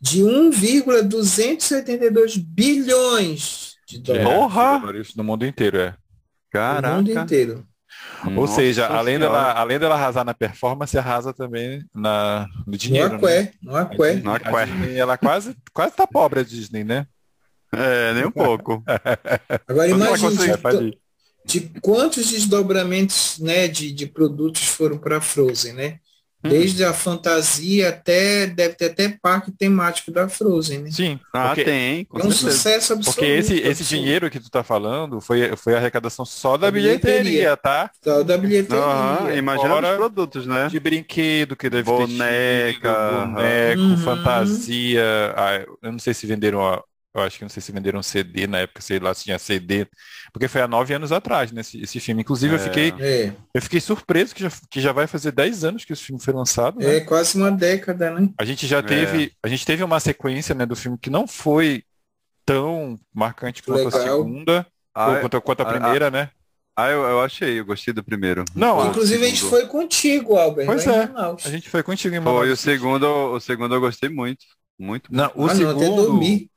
de 0.00 0.22
1,272 0.22 2.36
bilhões 2.36 3.74
de 3.88 3.98
dólares 3.98 4.28
Porra! 4.28 4.80
No 5.16 5.24
mundo 5.24 5.44
inteiro, 5.46 5.78
é. 5.78 5.90
no 5.90 5.96
mundo 6.96 7.12
Caraca. 7.12 7.64
Inteiro. 8.26 8.40
Ou 8.40 8.46
Nossa 8.46 8.54
seja, 8.60 8.86
além 8.86 9.16
Senhora. 9.18 9.34
dela, 9.38 9.52
além 9.52 9.78
dela 9.78 9.94
arrasar 9.94 10.24
na 10.24 10.34
performance, 10.34 10.96
arrasa 10.98 11.32
também 11.32 11.84
na, 11.94 12.46
no 12.66 12.72
No 12.72 12.76
dinheiro. 12.78 13.10
né? 13.10 13.16
aqué, 13.16 13.52
no 13.62 13.76
aqué. 13.76 14.14
No 14.14 14.30
A 14.30 14.36
aqué. 14.36 14.66
Disney, 14.66 14.98
ela 14.98 15.16
quase, 15.18 15.56
quase 15.72 15.94
tá 15.94 16.06
pobre 16.06 16.40
a 16.40 16.42
Disney, 16.42 16.84
né? 16.84 17.06
É, 17.72 18.14
nem 18.14 18.24
um 18.26 18.30
pouco. 18.30 18.82
Agora 19.68 20.18
consegue 20.18 20.52
de, 20.56 20.58
fazer. 20.58 20.98
de 21.44 21.60
quantos 21.80 22.30
desdobramentos 22.30 23.38
né, 23.40 23.68
de, 23.68 23.92
de 23.92 24.06
produtos 24.06 24.66
foram 24.68 24.98
para 24.98 25.20
Frozen, 25.20 25.72
né? 25.74 25.98
Desde 26.48 26.84
a 26.84 26.92
fantasia 26.94 27.88
até, 27.90 28.46
deve 28.46 28.74
ter 28.74 28.86
até 28.92 29.08
parque 29.20 29.50
temático 29.52 30.10
da 30.12 30.28
Frozen, 30.28 30.82
né? 30.82 30.90
Sim, 30.90 31.20
Ah, 31.32 31.48
porque, 31.48 31.64
tem, 31.64 32.04
com 32.04 32.18
É 32.18 32.24
um 32.24 32.30
certeza. 32.30 32.50
sucesso 32.50 32.92
absoluto. 32.92 33.14
porque 33.14 33.24
esse, 33.26 33.54
esse 33.60 33.82
absoluto. 33.82 33.84
dinheiro 33.84 34.30
que 34.30 34.40
tu 34.40 34.50
tá 34.50 34.62
falando 34.64 35.20
foi, 35.20 35.56
foi 35.56 35.74
a 35.74 35.78
arrecadação 35.78 36.24
só 36.24 36.56
da 36.56 36.70
Da 36.70 36.70
bilheteria, 36.70 37.54
bilheteria. 37.54 37.56
tá? 37.56 37.90
Tal 38.02 38.24
da 38.24 38.36
bilheteria. 38.38 39.34
Imagina 39.36 39.70
Fora 39.74 39.80
os 39.80 39.90
produtos, 39.90 40.46
né? 40.46 40.68
De 40.68 40.78
brinquedo 40.80 41.56
que 41.56 41.68
deve 41.70 41.92
Boneca, 41.92 42.88
ter 42.88 43.02
boneco, 43.02 43.96
Uhum. 43.96 43.96
fantasia. 43.96 45.02
Ah, 45.36 45.54
eu 45.82 45.92
não 45.92 45.98
sei 45.98 46.14
se 46.14 46.26
venderam, 46.26 46.58
ó, 46.58 46.82
eu 47.16 47.22
acho 47.26 47.38
que 47.38 47.44
não 47.44 47.48
sei 47.48 47.62
se 47.62 47.72
venderam 47.72 48.02
CD 48.02 48.46
na 48.46 48.58
época, 48.58 48.80
sei 48.82 48.98
lá 48.98 49.12
se 49.14 49.24
tinha 49.24 49.38
CD, 49.38 49.86
porque 50.32 50.48
foi 50.48 50.60
há 50.62 50.68
nove 50.68 50.92
anos 50.94 51.12
atrás, 51.12 51.50
né, 51.52 51.60
esse, 51.62 51.80
esse 51.80 51.98
filme. 52.00 52.22
Inclusive 52.22 52.54
eu 52.54 52.58
É. 52.60 52.62
fiquei, 52.62 52.94
É, 52.98 53.32
eu 53.54 53.62
fiquei 53.62 53.80
surpreso 53.80 54.34
que 54.34 54.42
já, 54.42 54.50
que 54.70 54.80
já 54.80 54.92
vai 54.92 55.06
fazer 55.06 55.32
10 55.32 55.64
anos 55.64 55.84
que 55.84 55.92
esse 55.92 56.02
filme 56.02 56.20
foi 56.22 56.34
lançado, 56.34 56.78
né? 56.78 56.96
é 56.96 57.00
quase 57.00 57.36
uma 57.38 57.50
década, 57.50 58.10
né? 58.10 58.28
A 58.38 58.44
gente 58.44 58.66
já 58.66 58.78
É. 58.78 58.82
teve, 58.82 59.32
a 59.42 59.48
gente 59.48 59.64
teve 59.66 59.82
uma 59.82 59.98
sequência, 60.00 60.54
né, 60.54 60.66
do 60.66 60.76
filme 60.76 60.98
que 61.00 61.10
não 61.10 61.26
foi 61.26 61.82
tão 62.44 62.96
marcante 63.14 63.62
quanto 63.62 63.80
a 63.88 63.98
Legal. 63.98 64.18
segunda, 64.18 64.66
Ah, 64.94 65.08
ou 65.10 65.20
quanto, 65.20 65.40
quanto 65.42 65.60
a 65.60 65.64
ah, 65.64 65.66
primeira, 65.72 66.10
né? 66.10 66.30
ah, 66.76 66.88
eu, 66.90 67.02
eu 67.02 67.20
achei, 67.22 67.58
eu 67.60 67.64
gostei 67.66 67.92
do 67.92 68.04
primeiro. 68.04 68.44
Não, 68.54 68.80
ah, 68.80 68.86
Inclusive 68.88 69.24
a 69.24 69.28
gente 69.28 69.38
segundo. 69.40 69.50
foi 69.50 69.66
contigo, 69.66 70.36
Albert. 70.36 70.66
Pois 70.66 70.86
é. 70.86 71.06
Manaus. 71.06 71.44
A 71.46 71.50
gente 71.50 71.68
foi 71.68 71.82
contigo 71.82 72.14
em 72.14 72.22
Foi 72.22 72.32
o 72.32 72.34
Manaus. 72.40 72.60
segundo, 72.60 73.04
o 73.32 73.40
segundo 73.40 73.74
eu 73.74 73.80
gostei 73.80 74.08
muito. 74.08 74.44
Muito. 74.78 75.08
Não, 75.12 75.30
o 75.34 75.46
ah, 75.46 75.54
não, 75.54 75.70
até 75.70 75.80
segundo, 75.80 76.02
dormi. 76.04 76.50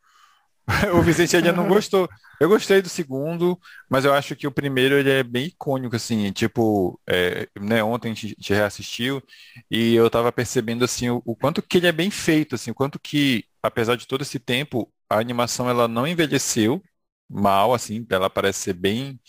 o 0.94 1.02
Vicente 1.02 1.36
ainda 1.36 1.52
não 1.54 1.66
gostou. 1.66 2.08
Eu 2.40 2.48
gostei 2.50 2.82
do 2.82 2.90
segundo, 2.90 3.60
mas 3.90 4.06
eu 4.06 4.14
acho 4.14 4.36
que 4.36 4.48
o 4.48 4.52
primeiro 4.52 4.96
ele 4.96 5.10
é 5.10 5.24
bem 5.24 5.48
icônico, 5.48 5.96
assim, 5.96 6.32
tipo, 6.32 7.00
é, 7.10 7.48
né, 7.60 7.84
ontem 7.84 8.12
a 8.12 8.14
gente, 8.14 8.26
a 8.28 8.30
gente 8.30 8.54
reassistiu 8.54 9.22
e 9.70 9.94
eu 9.96 10.10
tava 10.10 10.32
percebendo, 10.32 10.86
assim, 10.86 11.10
o, 11.10 11.22
o 11.26 11.36
quanto 11.36 11.62
que 11.62 11.78
ele 11.78 11.88
é 11.88 11.92
bem 11.92 12.10
feito, 12.12 12.56
assim, 12.56 12.72
o 12.72 12.76
quanto 12.76 13.00
que, 13.00 13.44
apesar 13.62 13.96
de 13.98 14.08
todo 14.08 14.22
esse 14.22 14.40
tempo, 14.40 14.92
a 15.10 15.18
animação 15.20 15.70
ela 15.70 15.88
não 15.88 16.08
envelheceu 16.08 16.82
mal, 17.30 17.74
assim, 17.74 18.06
ela 18.10 18.30
parece 18.30 18.60
ser 18.60 18.74
bem, 18.74 19.20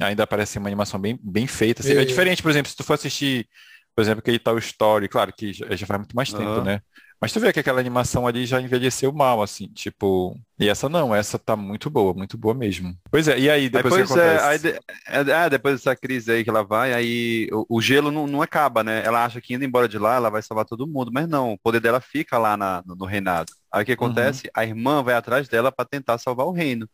ainda 0.00 0.26
parece 0.26 0.52
ser 0.52 0.58
uma 0.58 0.68
animação 0.68 1.00
bem, 1.00 1.18
bem 1.22 1.46
feita, 1.46 1.82
assim. 1.82 1.92
É 1.92 2.02
É. 2.02 2.04
diferente, 2.04 2.42
por 2.42 2.50
exemplo, 2.50 2.70
se 2.70 2.76
tu 2.76 2.84
for 2.84 2.94
assistir, 2.94 3.48
por 3.98 4.02
exemplo, 4.02 4.20
aquele 4.20 4.38
Toy 4.38 4.58
Story, 4.60 5.08
claro 5.08 5.32
que 5.32 5.52
já, 5.52 5.74
já 5.74 5.86
faz 5.86 5.98
muito 6.00 6.14
mais 6.16 6.32
tempo, 6.32 6.60
Aham. 6.60 6.62
né? 6.62 6.80
Mas 7.20 7.32
tu 7.32 7.40
vê 7.40 7.52
que 7.52 7.58
aquela 7.60 7.80
animação 7.80 8.26
ali 8.26 8.46
já 8.46 8.60
envelheceu 8.60 9.12
mal, 9.12 9.42
assim, 9.42 9.66
tipo. 9.72 10.38
E 10.58 10.68
essa 10.68 10.88
não, 10.88 11.14
essa 11.14 11.38
tá 11.38 11.56
muito 11.56 11.90
boa, 11.90 12.14
muito 12.14 12.38
boa 12.38 12.54
mesmo. 12.54 12.96
Pois 13.10 13.26
é, 13.26 13.38
e 13.38 13.48
aí 13.50 13.70
depois 13.70 13.96
o 13.96 14.02
que 14.04 14.04
pois 14.04 14.16
é, 14.16 14.38
aí, 14.42 14.58
de- 14.58 14.68
é, 15.06 15.20
é, 15.46 15.50
depois 15.50 15.76
dessa 15.76 15.96
crise 15.96 16.30
aí 16.30 16.44
que 16.44 16.50
ela 16.50 16.62
vai, 16.62 16.92
aí 16.92 17.48
o, 17.52 17.78
o 17.78 17.80
gelo 17.80 18.10
não, 18.10 18.26
não 18.26 18.42
acaba, 18.42 18.84
né? 18.84 19.02
Ela 19.02 19.24
acha 19.24 19.40
que 19.40 19.54
indo 19.54 19.64
embora 19.64 19.88
de 19.88 19.98
lá, 19.98 20.16
ela 20.16 20.28
vai 20.28 20.42
salvar 20.42 20.66
todo 20.66 20.86
mundo, 20.86 21.10
mas 21.12 21.26
não, 21.26 21.52
o 21.54 21.58
poder 21.58 21.80
dela 21.80 22.00
fica 22.02 22.36
lá 22.38 22.54
na- 22.56 22.82
no, 22.84 22.94
no 22.94 23.06
reinado. 23.06 23.50
Aí 23.72 23.82
o 23.82 23.86
que 23.86 23.92
acontece? 23.92 24.50
A 24.54 24.62
irmã 24.64 25.02
vai 25.02 25.14
atrás 25.14 25.48
dela 25.48 25.72
para 25.72 25.88
tentar 25.88 26.18
salvar 26.18 26.46
o 26.46 26.52
reino. 26.52 26.86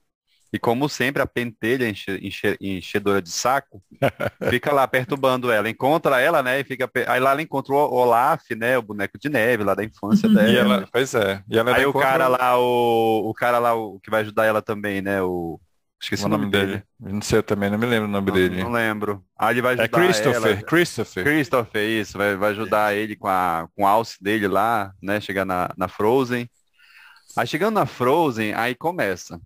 E 0.55 0.59
como 0.61 0.88
sempre, 0.88 1.21
a 1.21 1.27
pentelha 1.27 1.88
enche- 1.88 2.17
enche- 2.23 2.57
enchedora 2.61 3.21
de 3.21 3.29
saco 3.29 3.83
fica 4.49 4.73
lá 4.73 4.87
perturbando 4.87 5.51
ela. 5.51 5.69
Encontra 5.69 6.21
ela, 6.21 6.45
né? 6.45 6.61
E 6.61 6.64
fica. 6.64 6.88
Aí 7.09 7.19
lá 7.19 7.33
ela 7.33 7.43
encontra 7.43 7.75
o 7.75 7.77
Olaf, 7.77 8.43
né? 8.57 8.79
O 8.79 8.83
boneco 8.83 9.19
de 9.19 9.29
neve 9.29 9.64
lá 9.64 9.75
da 9.75 9.83
infância 9.83 10.29
dela. 10.29 10.49
E 10.49 10.57
ela, 10.57 10.88
pois 10.93 11.12
é. 11.12 11.43
E 11.51 11.59
ela 11.59 11.75
Aí 11.75 11.85
o 11.85 11.88
encontra 11.90 12.09
cara 12.09 12.29
lá, 12.29 12.57
o, 12.57 13.29
o 13.29 13.35
cara 13.35 13.59
lá, 13.59 13.75
o 13.75 13.99
que 13.99 14.11
vai 14.11 14.21
ajudar 14.21 14.45
ela 14.45 14.62
também, 14.62 15.03
né? 15.03 15.21
O. 15.23 15.61
Esqueci 16.01 16.25
o 16.25 16.29
nome 16.29 16.49
dele. 16.51 16.85
Eu 17.05 17.12
Não 17.14 17.23
sei, 17.23 17.38
eu 17.38 17.43
também 17.43 17.69
não 17.71 17.79
me 17.79 17.87
lembro 17.87 18.07
o 18.07 18.12
nome 18.12 18.27
Não, 18.29 18.35
dele. 18.35 18.62
não 18.62 18.71
lembro. 18.71 19.25
Aí 19.37 19.55
ele 19.55 19.62
vai 19.62 19.75
É 19.75 19.81
ajudar 19.81 19.99
Christopher, 20.01 20.53
ela. 20.53 20.62
Christopher. 20.62 21.25
Christopher, 21.25 21.83
isso, 21.88 22.17
vai, 22.19 22.37
vai 22.37 22.51
ajudar 22.51 22.95
ele 22.95 23.17
com 23.17 23.27
a, 23.27 23.67
com 23.75 23.83
o 23.83 23.87
alce 23.88 24.23
dele 24.23 24.47
lá, 24.47 24.93
né? 25.03 25.21
Chegar 25.21 25.45
na, 25.45 25.69
na 25.77 25.88
Frozen. 25.88 26.49
Aí 27.37 27.47
chegando 27.47 27.75
na 27.75 27.87
Frozen, 27.87 28.55
aí 28.55 28.75
começa. 28.77 29.40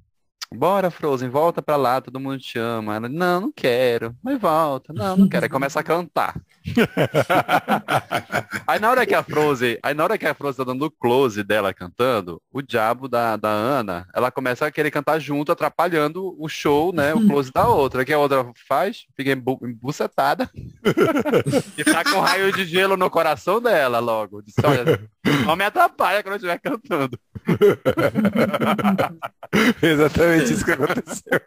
Bora, 0.54 0.90
Frozen, 0.90 1.28
volta 1.28 1.60
pra 1.60 1.76
lá, 1.76 2.00
todo 2.00 2.18
mundo 2.18 2.38
te 2.38 2.58
ama. 2.58 2.96
Ela, 2.96 3.06
não, 3.08 3.42
não 3.42 3.52
quero. 3.52 4.16
Mas 4.22 4.40
volta. 4.40 4.94
Não, 4.94 5.14
não 5.16 5.28
quero. 5.28 5.44
Aí 5.44 5.48
começa 5.48 5.78
a 5.78 5.82
cantar. 5.82 6.40
aí 8.66 8.80
na 8.80 8.90
hora 8.90 9.06
que 9.06 9.14
a 9.14 9.22
Frozen, 9.22 9.78
aí 9.82 9.94
na 9.94 10.04
hora 10.04 10.18
que 10.18 10.26
a 10.26 10.34
Frozen 10.34 10.64
tá 10.64 10.72
dando 10.72 10.86
o 10.86 10.90
close 10.90 11.42
dela 11.42 11.74
cantando, 11.74 12.40
o 12.50 12.62
diabo 12.62 13.08
da, 13.08 13.36
da 13.36 13.50
Ana, 13.50 14.06
ela 14.14 14.30
começa 14.30 14.66
a 14.66 14.70
querer 14.70 14.90
cantar 14.90 15.18
junto, 15.18 15.52
atrapalhando 15.52 16.34
o 16.38 16.48
show, 16.48 16.94
né? 16.94 17.14
O 17.14 17.26
close 17.26 17.52
da 17.52 17.68
outra. 17.68 18.04
Que 18.04 18.12
a 18.12 18.18
outra 18.18 18.50
faz, 18.66 19.06
fica 19.14 19.32
embucetada 19.32 20.50
e 21.76 21.84
tá 21.84 22.04
com 22.04 22.18
um 22.18 22.20
raio 22.20 22.52
de 22.52 22.64
gelo 22.64 22.96
no 22.96 23.10
coração 23.10 23.60
dela 23.60 23.98
logo. 23.98 24.42
Diz, 24.42 24.54
olha, 24.64 24.98
não 25.44 25.56
me 25.56 25.64
atrapalha 25.64 26.22
quando 26.22 26.34
eu 26.34 26.36
estiver 26.36 26.58
cantando. 26.58 27.18
Exatamente 29.82 30.52
isso 30.52 30.64
que 30.64 30.72
aconteceu. 30.72 31.40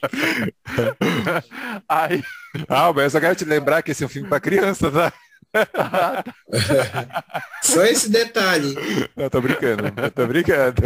Aí... 1.88 2.22
Ah, 2.68 2.92
mas 2.92 3.04
eu 3.04 3.10
só 3.10 3.20
quero 3.20 3.34
te 3.34 3.44
lembrar 3.44 3.82
que 3.82 3.90
esse 3.90 4.02
é 4.02 4.06
um 4.06 4.10
filme 4.10 4.28
para 4.28 4.40
criança, 4.40 4.90
tá? 4.90 5.12
Só 7.62 7.84
esse 7.84 8.10
detalhe. 8.10 8.74
Eu 9.16 9.30
tô 9.30 9.40
brincando, 9.40 9.84
eu 9.96 10.10
tô 10.10 10.26
brincando. 10.26 10.82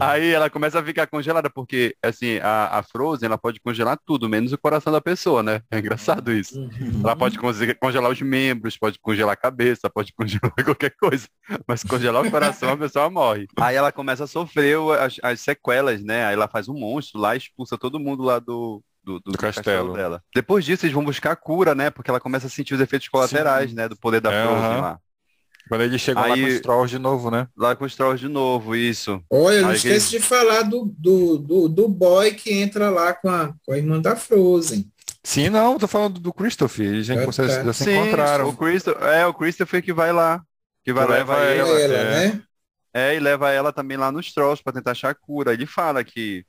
Aí 0.00 0.30
ela 0.30 0.48
começa 0.48 0.78
a 0.78 0.84
ficar 0.84 1.06
congelada, 1.06 1.50
porque 1.50 1.94
assim, 2.02 2.38
a, 2.38 2.78
a 2.78 2.82
Frozen 2.82 3.26
ela 3.26 3.38
pode 3.38 3.60
congelar 3.60 3.98
tudo, 4.06 4.28
menos 4.28 4.52
o 4.52 4.58
coração 4.58 4.92
da 4.92 5.00
pessoa, 5.00 5.42
né? 5.42 5.62
É 5.70 5.78
engraçado 5.78 6.32
isso. 6.32 6.58
Uhum. 6.58 7.00
Ela 7.02 7.16
pode 7.16 7.38
congelar 7.38 8.10
os 8.10 8.20
membros, 8.20 8.76
pode 8.76 8.98
congelar 8.98 9.34
a 9.34 9.36
cabeça, 9.36 9.90
pode 9.90 10.12
congelar 10.12 10.52
qualquer 10.64 10.94
coisa. 10.98 11.28
Mas 11.66 11.82
congelar 11.82 12.24
o 12.24 12.30
coração, 12.30 12.72
a 12.72 12.76
pessoa 12.76 13.10
morre. 13.10 13.46
Aí 13.58 13.76
ela 13.76 13.92
começa 13.92 14.24
a 14.24 14.28
sofrer 14.28 14.76
as, 15.00 15.16
as 15.22 15.40
sequelas, 15.40 16.02
né? 16.02 16.26
Aí 16.26 16.34
ela 16.34 16.48
faz 16.48 16.68
um 16.68 16.74
monstro 16.74 17.20
lá, 17.20 17.36
expulsa 17.36 17.76
todo 17.76 18.00
mundo 18.00 18.22
lá 18.22 18.38
do, 18.38 18.82
do, 19.02 19.20
do, 19.20 19.32
do 19.32 19.38
castelo. 19.38 19.64
castelo. 19.64 19.92
dela. 19.94 20.22
Depois 20.34 20.64
disso, 20.64 20.84
eles 20.84 20.94
vão 20.94 21.04
buscar 21.04 21.32
a 21.32 21.36
cura, 21.36 21.74
né? 21.74 21.90
Porque 21.90 22.10
ela 22.10 22.20
começa 22.20 22.46
a 22.46 22.50
sentir 22.50 22.74
os 22.74 22.80
efeitos 22.80 23.08
colaterais, 23.08 23.70
Sim. 23.70 23.76
né? 23.76 23.88
Do 23.88 23.96
poder 23.96 24.20
da 24.20 24.32
é, 24.32 24.44
Frozen 24.44 24.80
lá. 24.80 24.98
Quando 25.68 25.82
ele 25.82 25.98
chega 25.98 26.20
lá 26.20 26.34
com 26.34 26.46
os 26.46 26.60
Trolls 26.60 26.90
de 26.90 26.98
novo, 26.98 27.30
né? 27.30 27.46
Lá 27.56 27.76
com 27.76 27.84
os 27.84 27.94
Trolls 27.94 28.20
de 28.20 28.28
novo, 28.28 28.74
isso. 28.74 29.22
Olha, 29.30 29.62
não 29.62 29.72
esquece 29.72 30.10
de 30.10 30.18
falar 30.18 30.62
do, 30.62 30.92
do, 30.98 31.38
do, 31.38 31.68
do, 31.68 31.88
boy 31.88 32.32
que 32.32 32.52
entra 32.52 32.90
lá 32.90 33.14
com 33.14 33.28
a, 33.28 33.54
com 33.64 33.72
a 33.72 33.78
irmã 33.78 34.00
da 34.00 34.16
Frozen. 34.16 34.90
Sim, 35.22 35.48
não, 35.48 35.78
tô 35.78 35.86
falando 35.86 36.18
do 36.18 36.32
Christopher. 36.32 36.86
Eles 36.86 37.06
já, 37.06 37.14
é, 37.14 37.24
tá. 37.24 37.46
já 37.46 37.72
se 37.72 37.84
Sim, 37.84 37.92
encontraram. 37.92 38.48
O 38.48 38.56
Christopher, 38.56 39.08
é, 39.08 39.26
o 39.26 39.34
Christopher 39.34 39.82
que 39.82 39.92
vai 39.92 40.12
lá. 40.12 40.42
Que 40.82 40.92
vai 40.92 41.06
levar 41.06 41.38
ela. 41.42 41.80
ela 41.80 41.94
é. 41.94 42.28
né? 42.28 42.42
É, 42.92 43.14
e 43.14 43.20
leva 43.20 43.52
ela 43.52 43.72
também 43.72 43.96
lá 43.96 44.10
nos 44.10 44.32
Trolls 44.32 44.62
para 44.62 44.72
tentar 44.72 44.90
achar 44.90 45.10
a 45.10 45.14
cura. 45.14 45.52
Ele 45.52 45.66
fala 45.66 46.02
que 46.02 46.44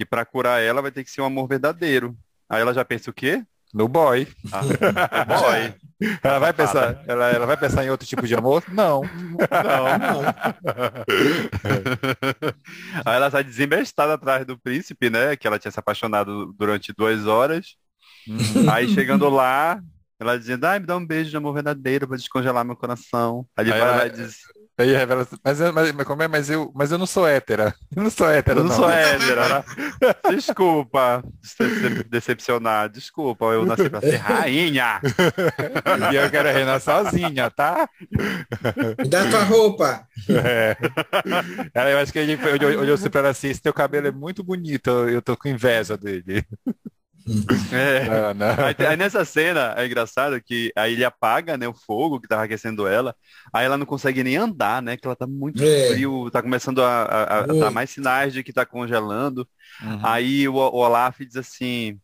que 0.00 0.06
para 0.06 0.24
curar 0.24 0.62
ela 0.62 0.80
vai 0.80 0.90
ter 0.90 1.04
que 1.04 1.10
ser 1.10 1.20
um 1.20 1.26
amor 1.26 1.46
verdadeiro. 1.46 2.16
Aí 2.48 2.62
ela 2.62 2.72
já 2.72 2.82
pensa 2.82 3.10
o 3.10 3.12
quê? 3.12 3.44
No 3.72 3.86
boy. 3.86 4.26
Ah, 4.50 5.24
boy. 5.26 5.74
Ela 6.24 6.38
vai 6.38 6.52
pensar, 6.54 7.04
ela, 7.06 7.28
ela 7.28 7.44
vai 7.44 7.58
pensar 7.58 7.84
em 7.84 7.90
outro 7.90 8.06
tipo 8.06 8.26
de 8.26 8.34
amor? 8.34 8.64
Não. 8.72 9.02
Não, 9.02 9.98
não. 9.98 10.22
Aí 13.04 13.16
ela 13.16 13.30
sai 13.30 13.44
desembestada 13.44 14.14
atrás 14.14 14.46
do 14.46 14.58
príncipe, 14.58 15.10
né? 15.10 15.36
Que 15.36 15.46
ela 15.46 15.58
tinha 15.58 15.70
se 15.70 15.78
apaixonado 15.78 16.54
durante 16.54 16.94
duas 16.96 17.26
horas. 17.26 17.76
Uhum. 18.26 18.70
Aí 18.70 18.88
chegando 18.88 19.28
lá, 19.28 19.78
ela 20.18 20.38
dizendo, 20.38 20.64
ai, 20.64 20.80
me 20.80 20.86
dá 20.86 20.96
um 20.96 21.06
beijo 21.06 21.28
de 21.28 21.36
amor 21.36 21.52
verdadeiro 21.52 22.08
pra 22.08 22.16
descongelar 22.16 22.64
meu 22.64 22.76
coração. 22.76 23.46
Aí 23.54 23.66
ele 23.66 23.78
vai 23.78 23.98
lá 23.98 24.06
e 24.06 24.10
diz, 24.10 24.38
Aí 24.80 24.92
revela 24.92 25.22
assim, 25.22 25.36
mas, 25.44 25.60
mas, 25.60 25.92
mas, 25.92 26.06
como 26.06 26.22
é? 26.22 26.28
Mas 26.28 26.48
eu, 26.48 26.72
mas 26.74 26.90
eu 26.90 26.98
não 26.98 27.06
sou 27.06 27.28
hétera. 27.28 27.74
Eu 27.94 28.04
não 28.04 28.10
sou 28.10 28.30
hétera, 28.30 28.60
eu 28.60 28.64
não. 28.64 28.70
não 28.70 28.76
sou 28.76 28.90
hétera. 28.90 29.48
Né? 29.48 29.64
Desculpa 30.30 31.22
decepcionar. 32.08 32.88
Desculpa, 32.88 33.46
eu 33.46 33.66
nasci 33.66 33.90
pra 33.90 34.00
ser 34.00 34.16
rainha. 34.16 35.00
e 36.12 36.16
eu 36.16 36.30
quero 36.30 36.48
reinar 36.48 36.80
sozinha, 36.80 37.50
tá? 37.50 37.88
Me 38.98 39.08
dá 39.08 39.28
tua 39.28 39.42
roupa. 39.44 40.06
É. 40.28 40.76
Eu 41.92 41.98
acho 41.98 42.12
que 42.12 42.18
ele 42.18 42.38
olhou 42.76 42.94
assim 42.94 43.10
pra 43.10 43.20
ela 43.20 43.30
assim, 43.30 43.48
esse 43.48 43.60
teu 43.60 43.72
cabelo 43.72 44.06
é 44.06 44.12
muito 44.12 44.42
bonito, 44.42 44.88
eu 45.08 45.20
tô 45.20 45.36
com 45.36 45.48
inveja 45.48 45.96
dele. 45.96 46.44
É. 47.72 48.08
Não, 48.08 48.34
não. 48.34 48.64
Aí, 48.64 48.86
aí, 48.86 48.96
nessa 48.96 49.24
cena 49.24 49.74
é 49.76 49.86
engraçado 49.86 50.40
que 50.42 50.72
aí 50.74 50.94
ele 50.94 51.04
apaga 51.04 51.56
né, 51.56 51.68
o 51.68 51.74
fogo 51.74 52.20
que 52.20 52.26
tava 52.26 52.44
aquecendo 52.44 52.86
ela, 52.86 53.14
aí 53.52 53.64
ela 53.64 53.78
não 53.78 53.86
consegue 53.86 54.24
nem 54.24 54.36
andar, 54.36 54.82
né? 54.82 54.96
Que 54.96 55.06
ela 55.06 55.16
tá 55.16 55.26
muito 55.26 55.62
é. 55.62 55.90
frio, 55.90 56.30
tá 56.30 56.42
começando 56.42 56.82
a, 56.82 57.02
a, 57.02 57.38
a 57.40 57.46
dar 57.46 57.70
mais 57.70 57.90
sinais 57.90 58.32
de 58.32 58.42
que 58.42 58.52
tá 58.52 58.66
congelando. 58.66 59.48
Uhum. 59.82 60.00
Aí 60.02 60.48
o, 60.48 60.54
o, 60.54 60.76
Olaf 60.76 61.20
diz 61.20 61.36
assim. 61.36 61.98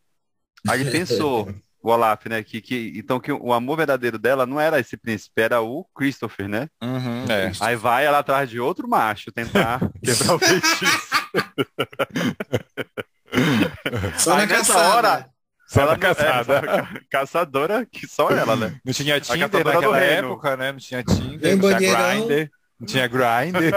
Aí 0.67 0.81
ele 0.81 0.91
pensou, 0.91 1.49
o 1.83 1.89
Olaf, 1.89 2.25
né? 2.27 2.41
Que, 2.41 2.61
que, 2.61 2.93
então 2.95 3.19
que 3.19 3.31
o 3.31 3.51
amor 3.53 3.77
verdadeiro 3.77 4.17
dela 4.17 4.45
não 4.45 4.59
era 4.59 4.79
esse 4.79 4.95
príncipe, 4.95 5.41
era 5.41 5.61
o 5.61 5.85
Christopher, 5.95 6.47
né? 6.47 6.69
Uhum, 6.81 7.25
é. 7.29 7.51
Aí 7.59 7.75
vai 7.75 8.05
ela 8.05 8.19
atrás 8.19 8.49
de 8.49 8.59
outro 8.59 8.87
macho 8.87 9.31
tentar 9.31 9.79
quebrar 10.01 10.35
o 10.35 10.39
feitiço. 10.39 11.17
Só 14.17 14.35
Aí 14.35 14.47
nessa 14.47 14.73
caçada. 14.73 14.95
hora. 14.95 15.29
Só 15.67 15.81
ela 15.81 15.91
na 15.91 15.97
caçada. 15.97 16.57
É, 16.59 16.87
caçadora 17.11 17.85
que 17.85 18.07
só 18.07 18.29
ela, 18.29 18.55
né? 18.55 18.79
Não 18.85 18.93
tinha 18.93 19.19
Tinder 19.19 19.65
naquela 19.65 19.99
época, 19.99 20.55
né? 20.55 20.71
Não 20.71 20.79
tinha 20.79 21.03
Tinder, 21.03 21.57
não 21.57 21.77
tinha 21.77 21.77
Grindr. 21.77 22.49
Não 22.79 22.87
tinha 22.87 23.07
Grindr. 23.07 23.71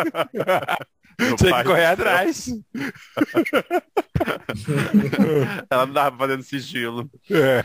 tinha 1.36 1.58
que 1.58 1.64
correr 1.64 1.86
atrás. 1.86 2.46
ela 5.68 5.86
não 5.86 5.92
tava 5.92 6.16
fazendo 6.16 6.44
sigilo. 6.44 7.10
É. 7.28 7.64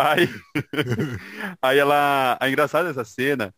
aí, 0.00 0.30
aí 1.60 1.78
ela. 1.78 2.38
A 2.40 2.48
engraçada 2.48 2.86
dessa 2.88 3.04
cena 3.04 3.52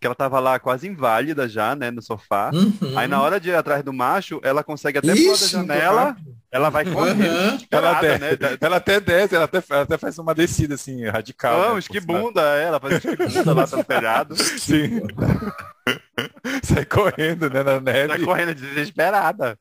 que 0.00 0.06
ela 0.06 0.14
tava 0.14 0.40
lá 0.40 0.58
quase 0.58 0.88
inválida 0.88 1.46
já, 1.46 1.76
né, 1.76 1.90
no 1.90 2.00
sofá. 2.00 2.50
Uhum. 2.54 2.96
Aí 2.96 3.06
na 3.06 3.20
hora 3.20 3.38
de 3.38 3.50
ir 3.50 3.54
atrás 3.54 3.82
do 3.84 3.92
macho, 3.92 4.40
ela 4.42 4.64
consegue 4.64 4.98
até 4.98 5.14
pular 5.14 5.38
da 5.38 5.46
janela, 5.46 6.16
ela 6.50 6.70
vai 6.70 6.86
correndo. 6.86 7.22
Uhum. 7.22 7.58
Ela, 7.70 7.90
até, 7.92 8.18
né? 8.18 8.28
ela 8.58 8.76
até 8.76 8.98
desce, 8.98 9.36
ela 9.36 9.44
até, 9.44 9.62
ela 9.68 9.82
até 9.82 9.98
faz 9.98 10.18
uma 10.18 10.34
descida 10.34 10.74
assim, 10.74 11.06
radical. 11.06 11.60
Vamos, 11.60 11.86
né, 11.86 11.92
que 11.92 12.00
bunda, 12.00 12.40
é, 12.56 12.64
ela 12.64 12.80
faz 12.80 12.98
que 12.98 13.14
bunda 13.14 13.52
lá 13.52 13.66
no 13.66 13.84
telhado. 13.84 14.36
Sim. 14.58 15.02
Sai 16.64 16.84
correndo, 16.86 17.50
né, 17.50 17.62
na 17.62 17.78
neve. 17.78 18.08
Sai 18.08 18.18
correndo 18.20 18.54
desesperada. 18.54 19.58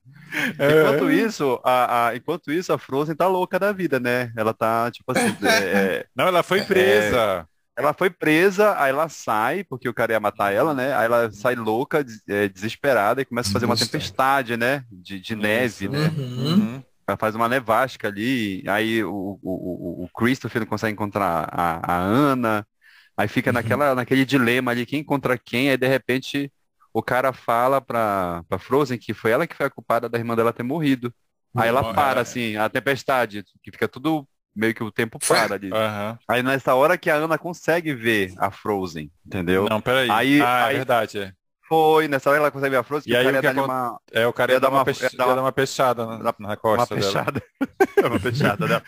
É. 0.58 0.82
Enquanto 0.82 1.12
isso, 1.12 1.60
a, 1.64 2.08
a, 2.08 2.16
enquanto 2.16 2.52
isso, 2.52 2.72
a 2.72 2.78
Frozen 2.78 3.16
tá 3.16 3.28
louca 3.28 3.60
da 3.60 3.72
vida, 3.72 4.00
né? 4.00 4.32
Ela 4.38 4.54
tá, 4.54 4.90
tipo 4.92 5.12
assim. 5.12 5.36
É, 5.44 6.06
Não, 6.16 6.28
ela 6.28 6.44
foi 6.44 6.62
presa. 6.62 7.46
É, 7.46 7.59
ela 7.80 7.94
foi 7.94 8.10
presa, 8.10 8.78
aí 8.78 8.90
ela 8.90 9.08
sai, 9.08 9.64
porque 9.64 9.88
o 9.88 9.94
cara 9.94 10.12
ia 10.12 10.20
matar 10.20 10.54
ela, 10.54 10.74
né? 10.74 10.94
Aí 10.94 11.06
ela 11.06 11.32
sai 11.32 11.56
louca, 11.56 12.06
é, 12.28 12.50
desesperada, 12.50 13.22
e 13.22 13.26
começa 13.26 13.50
a 13.50 13.54
fazer 13.54 13.66
uma 13.66 13.78
tempestade, 13.78 14.58
né? 14.58 14.84
De, 14.92 15.18
de 15.18 15.34
neve, 15.34 15.88
né? 15.88 16.12
Uhum. 16.18 16.46
Uhum. 16.46 16.84
Ela 17.08 17.18
faz 17.18 17.36
uma 17.36 17.48
nevástica 17.48 18.10
ali, 18.10 18.64
aí 18.68 19.02
o, 19.02 19.40
o, 19.42 20.04
o 20.04 20.10
Christopher 20.14 20.60
não 20.60 20.68
consegue 20.68 20.92
encontrar 20.92 21.48
a, 21.50 21.94
a 21.94 21.98
Ana, 21.98 22.68
aí 23.16 23.30
fica 23.30 23.50
uhum. 23.50 23.54
naquela, 23.54 23.96
naquele 23.96 24.26
dilema 24.26 24.72
ali, 24.72 24.86
quem 24.86 25.00
encontra 25.00 25.38
quem, 25.38 25.70
aí 25.70 25.78
de 25.78 25.88
repente 25.88 26.52
o 26.94 27.02
cara 27.02 27.32
fala 27.32 27.80
pra, 27.80 28.44
pra 28.50 28.60
Frozen 28.60 28.98
que 28.98 29.14
foi 29.14 29.32
ela 29.32 29.48
que 29.48 29.56
foi 29.56 29.68
a 29.68 29.70
culpada 29.70 30.10
da 30.10 30.18
irmã 30.18 30.36
dela 30.36 30.52
ter 30.52 30.64
morrido. 30.64 31.14
Aí 31.56 31.70
ela 31.70 31.94
para, 31.94 32.22
assim, 32.22 32.56
a 32.58 32.70
tempestade, 32.70 33.44
que 33.64 33.72
fica 33.72 33.88
tudo 33.88 34.28
meio 34.56 34.74
que 34.74 34.84
o 34.84 34.92
tempo 34.92 35.20
para 35.20 35.56
ali. 35.56 35.72
Uhum. 35.72 36.18
Aí 36.28 36.44
nessa 36.44 36.76
hora 36.76 36.98
que 36.98 37.10
a 37.10 37.16
Ana 37.16 37.38
consegue 37.38 37.94
ver 37.94 38.34
a 38.38 38.52
Frozen, 38.52 39.12
entendeu? 39.26 39.68
Não, 39.70 39.82
peraí. 39.82 40.10
Aí, 40.10 40.42
ah, 40.42 40.70
é 40.70 40.74
é 40.74 40.78
verdade, 40.78 41.20
é. 41.20 41.34
Foi, 41.68 42.08
nessa 42.08 42.30
hora 42.30 42.40
ela 42.40 42.52
consegue 42.52 42.72
ver 42.72 42.78
a 42.78 42.84
Frozen, 42.84 43.14
e 43.14 43.16
aí, 43.16 43.28
o 43.28 43.32
cara 43.32 43.54
ia 43.54 43.64
uma... 43.64 44.00
É, 44.12 44.28
o 44.28 44.34
cara 44.34 44.52
ia, 44.52 44.56
ia 44.56 44.60
dar 44.60 44.70
uma, 44.70 44.84
pech... 44.84 45.04
ia 45.04 45.10
dar 45.16 45.40
uma 45.40 45.52
peixada 45.52 46.06
na, 46.06 46.36
na 46.40 46.58
costa 46.58 46.96
uma 46.96 47.02
peixada. 47.02 47.44
uma 48.04 48.20
peixada 48.20 48.68
dela. 48.68 48.84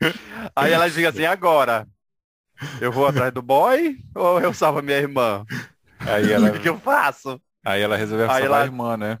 aí 0.56 0.72
ela 0.72 0.88
diz 0.88 1.04
assim, 1.04 1.26
agora, 1.26 1.86
eu 2.80 2.90
vou 2.90 3.06
atrás 3.06 3.32
do 3.32 3.42
boy 3.42 3.96
ou 4.14 4.40
eu 4.40 4.54
salvo 4.54 4.78
a 4.78 4.82
minha 4.82 4.96
irmã? 4.98 5.44
Aí 5.98 6.32
ela... 6.32 6.48
o 6.52 6.60
que 6.60 6.68
eu 6.68 6.78
faço? 6.78 7.40
Aí 7.64 7.82
ela 7.82 7.96
resolveu 7.96 8.26
salvar 8.26 8.44
ela... 8.44 8.62
a 8.62 8.64
irmã, 8.64 8.96
né? 8.96 9.18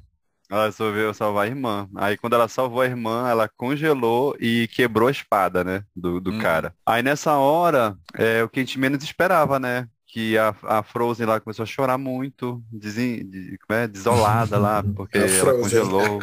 Ela 0.54 0.66
resolveu 0.66 1.12
salvar 1.12 1.46
a 1.46 1.48
irmã. 1.48 1.88
Aí 1.96 2.16
quando 2.16 2.34
ela 2.34 2.46
salvou 2.46 2.80
a 2.80 2.86
irmã, 2.86 3.28
ela 3.28 3.48
congelou 3.48 4.36
e 4.38 4.68
quebrou 4.68 5.08
a 5.08 5.10
espada, 5.10 5.64
né? 5.64 5.82
Do, 5.96 6.20
do 6.20 6.30
hum. 6.30 6.38
cara. 6.38 6.72
Aí 6.86 7.02
nessa 7.02 7.32
hora, 7.32 7.98
é 8.14 8.40
o 8.40 8.48
que 8.48 8.60
a 8.60 8.62
gente 8.62 8.78
menos 8.78 9.02
esperava, 9.02 9.58
né? 9.58 9.88
Que 10.06 10.38
a, 10.38 10.54
a 10.62 10.82
Frozen 10.84 11.26
lá 11.26 11.40
começou 11.40 11.64
a 11.64 11.66
chorar 11.66 11.98
muito, 11.98 12.62
desen, 12.70 13.28
de, 13.28 13.58
é, 13.68 13.88
desolada 13.88 14.56
lá, 14.56 14.84
porque 14.94 15.18
ela 15.18 15.54
congelou. 15.54 16.20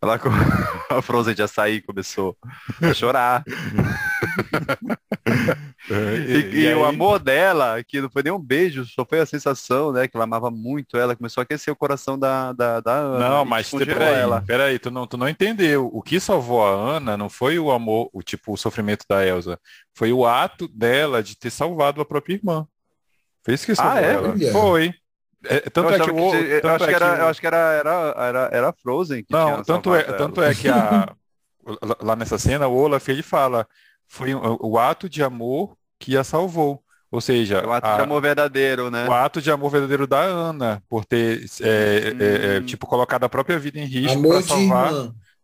Ela, 0.00 0.18
a 0.88 1.02
Frozen 1.02 1.36
já 1.36 1.46
saiu 1.46 1.82
começou 1.86 2.34
a 2.80 2.94
chorar. 2.94 3.44
e, 5.90 6.58
e, 6.60 6.66
e 6.66 6.74
o 6.74 6.84
amor 6.84 7.18
dela, 7.18 7.82
que 7.82 8.00
não 8.00 8.10
foi 8.10 8.22
nem 8.22 8.32
um 8.32 8.38
beijo, 8.38 8.84
só 8.84 9.04
foi 9.04 9.20
a 9.20 9.26
sensação, 9.26 9.92
né? 9.92 10.08
Que 10.08 10.16
ela 10.16 10.24
amava 10.24 10.50
muito 10.50 10.96
ela, 10.96 11.16
começou 11.16 11.40
a 11.40 11.44
aquecer 11.44 11.72
o 11.72 11.76
coração 11.76 12.18
da, 12.18 12.52
da, 12.52 12.80
da 12.80 12.92
Ana. 12.94 13.28
Não, 13.28 13.44
mas 13.44 13.70
peraí, 13.70 14.14
ela. 14.14 14.42
peraí, 14.42 14.78
tu 14.78 14.90
não, 14.90 15.06
tu 15.06 15.16
não 15.16 15.28
entendeu. 15.28 15.90
O 15.92 16.02
que 16.02 16.20
salvou 16.20 16.64
a 16.64 16.70
Ana 16.70 17.16
não 17.16 17.28
foi 17.28 17.58
o 17.58 17.70
amor, 17.70 18.08
o 18.12 18.22
tipo, 18.22 18.52
o 18.52 18.56
sofrimento 18.56 19.04
da 19.08 19.26
Elsa. 19.26 19.58
Foi 19.94 20.12
o 20.12 20.26
ato 20.26 20.68
dela 20.68 21.22
de 21.22 21.36
ter 21.36 21.50
salvado 21.50 22.00
a 22.00 22.04
própria 22.04 22.34
irmã. 22.34 22.66
Foi 23.44 23.54
isso 23.54 23.66
que 23.66 23.74
salvou 23.74 23.96
ah, 23.96 24.00
é? 24.00 24.12
ela. 24.12 24.52
Foi. 24.52 24.94
É, 25.44 25.58
tanto 25.70 25.90
eu 25.90 25.94
é 25.94 25.98
que, 25.98 26.10
o, 26.10 26.30
que, 26.30 26.60
tanto 26.60 26.68
acho 26.68 26.84
é 26.84 26.88
que 26.88 26.94
era, 26.94 27.16
eu 27.16 27.26
acho 27.26 27.40
que 27.40 27.46
era, 27.48 27.72
era, 27.72 28.14
era, 28.16 28.50
era 28.52 28.72
Frozen 28.72 29.24
que 29.24 29.32
Não, 29.32 29.62
tanto 29.64 29.92
é, 29.92 30.04
tanto 30.04 30.40
é 30.40 30.54
que 30.54 30.68
a, 30.68 31.12
lá 32.00 32.16
nessa 32.16 32.38
cena 32.38 32.68
o 32.68 32.76
Olaf 32.76 33.08
ele 33.08 33.22
fala 33.22 33.66
foi 34.12 34.34
o, 34.34 34.78
ato 34.78 35.08
de 35.08 35.22
amor 35.22 35.74
que 35.98 36.18
a 36.18 36.22
salvou. 36.22 36.82
Ou 37.10 37.18
seja, 37.18 37.66
o 37.66 37.72
ato 37.72 37.86
a, 37.86 37.96
de 37.96 38.02
amor 38.02 38.20
verdadeiro, 38.20 38.90
né? 38.90 39.08
O 39.08 39.12
ato 39.12 39.40
de 39.40 39.50
amor 39.50 39.70
verdadeiro 39.70 40.06
da 40.06 40.20
Ana, 40.20 40.82
por 40.86 41.06
ter 41.06 41.46
é, 41.62 42.12
hum. 42.12 42.18
é, 42.20 42.60
tipo 42.60 42.86
colocado 42.86 43.24
a 43.24 43.28
própria 43.28 43.58
vida 43.58 43.78
em 43.78 43.86
risco 43.86 44.22
para 44.28 44.42
salvar. 44.42 44.92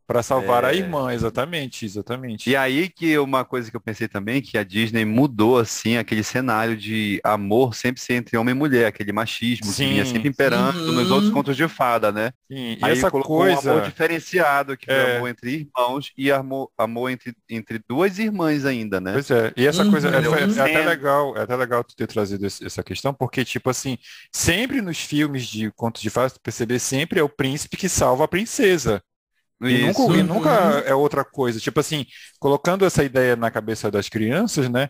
Para 0.09 0.23
salvar 0.23 0.65
é... 0.65 0.69
a 0.69 0.73
irmã, 0.73 1.13
exatamente, 1.13 1.85
exatamente. 1.85 2.49
E 2.49 2.57
aí 2.57 2.89
que 2.89 3.19
uma 3.19 3.45
coisa 3.45 3.71
que 3.71 3.77
eu 3.77 3.81
pensei 3.81 4.09
também, 4.09 4.41
que 4.41 4.57
a 4.57 4.65
Disney 4.65 5.05
mudou, 5.05 5.59
assim, 5.59 5.99
aquele 5.99 6.25
cenário 6.25 6.79
de 6.79 7.21
amor 7.23 7.75
sempre 7.75 8.01
ser 8.01 8.15
entre 8.15 8.39
homem 8.39 8.55
e 8.55 8.59
mulher, 8.59 8.87
aquele 8.87 9.13
machismo 9.13 9.67
sim, 9.67 9.85
que 9.85 9.91
vinha 9.91 10.07
sempre 10.07 10.31
imperando 10.31 10.79
uhum. 10.79 10.93
nos 10.93 11.11
outros 11.11 11.31
contos 11.31 11.55
de 11.55 11.69
fada, 11.69 12.11
né? 12.11 12.33
Sim. 12.51 12.79
E 12.79 12.79
aí 12.81 12.93
essa 12.93 13.11
colocou 13.11 13.41
coisa... 13.41 13.69
um 13.69 13.73
amor 13.73 13.85
diferenciado, 13.85 14.79
que 14.79 14.87
foi 14.87 14.95
é... 14.95 15.17
amor 15.19 15.29
entre 15.29 15.69
irmãos 15.77 16.11
e 16.17 16.33
amor, 16.33 16.71
amor 16.79 17.11
entre, 17.11 17.35
entre 17.47 17.79
duas 17.87 18.19
irmãs 18.19 18.65
ainda, 18.65 19.03
né? 19.03 19.13
Pois 19.13 19.31
é, 19.31 19.53
e 19.55 19.67
essa 19.67 19.85
uhum. 19.85 19.91
coisa, 19.91 20.09
é, 20.09 20.13
é, 20.13 20.63
até 20.63 20.87
legal, 20.87 21.37
é 21.37 21.43
até 21.43 21.55
legal 21.55 21.85
tu 21.85 21.95
ter 21.95 22.07
trazido 22.07 22.47
essa 22.47 22.83
questão, 22.83 23.13
porque, 23.13 23.45
tipo 23.45 23.69
assim, 23.69 23.99
sempre 24.33 24.81
nos 24.81 24.99
filmes 24.99 25.47
de 25.47 25.71
contos 25.73 26.01
de 26.01 26.09
fadas, 26.09 26.39
perceber 26.39 26.79
sempre 26.79 27.21
é 27.21 27.23
o 27.23 27.29
príncipe 27.29 27.77
que 27.77 27.91
salva 27.91 28.25
a 28.25 28.29
princesa. 28.29 29.03
E 29.61 29.79
nunca, 29.79 30.03
e 30.17 30.23
nunca 30.23 30.51
é 30.87 30.95
outra 30.95 31.25
coisa. 31.25 31.59
Tipo 31.61 31.81
assim, 31.81 32.07
colocando 32.39 32.85
essa 32.85 33.03
ideia 33.05 33.37
na 33.37 33.51
cabeça 33.51 33.91
das 33.91 34.09
crianças, 34.09 34.69
né? 34.69 34.89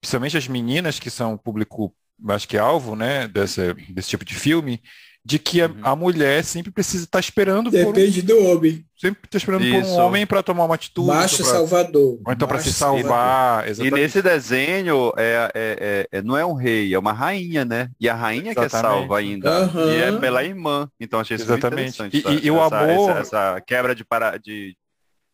Principalmente 0.00 0.36
as 0.38 0.48
meninas 0.48 0.98
que 1.00 1.10
são 1.10 1.36
público, 1.38 1.94
acho 2.28 2.48
que 2.48 2.58
alvo, 2.58 2.96
né? 2.96 3.28
Desse, 3.28 3.74
desse 3.90 4.10
tipo 4.10 4.24
de 4.24 4.34
filme, 4.34 4.82
de 5.28 5.38
que 5.38 5.60
a, 5.60 5.66
uhum. 5.66 5.74
a 5.82 5.94
mulher 5.94 6.42
sempre 6.42 6.72
precisa 6.72 7.04
estar 7.04 7.18
tá 7.18 7.20
esperando 7.20 7.70
Depende 7.70 8.22
por 8.22 8.32
um, 8.32 8.38
do 8.38 8.46
homem. 8.46 8.82
Sempre 8.96 9.20
está 9.26 9.36
esperando 9.36 9.62
Isso. 9.62 9.78
por 9.78 9.86
um 9.86 9.96
homem 9.98 10.26
para 10.26 10.42
tomar 10.42 10.64
uma 10.64 10.74
atitude. 10.74 11.06
Macho 11.06 11.42
pra, 11.42 11.44
salvador. 11.44 12.18
Ou 12.24 12.32
então 12.32 12.48
para 12.48 12.58
se 12.60 12.72
salvar. 12.72 13.66
E 13.78 13.90
nesse 13.90 14.22
desenho 14.22 15.12
é, 15.18 15.50
é, 15.54 16.08
é, 16.10 16.18
é, 16.18 16.22
não 16.22 16.34
é 16.34 16.46
um 16.46 16.54
rei, 16.54 16.94
é 16.94 16.98
uma 16.98 17.12
rainha, 17.12 17.62
né? 17.62 17.90
E 18.00 18.08
a 18.08 18.14
rainha 18.14 18.52
exatamente. 18.52 18.70
que 18.70 18.76
é 18.76 18.80
salva 18.80 19.18
ainda. 19.18 19.64
Uhum. 19.66 19.92
E 19.92 19.96
é 19.96 20.12
pela 20.12 20.42
irmã. 20.42 20.90
Então 20.98 21.20
achei 21.20 21.36
isso 21.36 21.44
exatamente. 21.44 22.00
muito 22.00 22.16
interessante. 22.16 22.40
E, 22.40 22.44
e, 22.44 22.46
e 22.46 22.50
o 22.50 22.64
essa, 22.64 22.78
amor... 22.78 23.10
Essa, 23.10 23.20
essa, 23.20 23.60
quebra 23.60 23.94
de, 23.94 24.06
para, 24.06 24.38
de, 24.38 24.74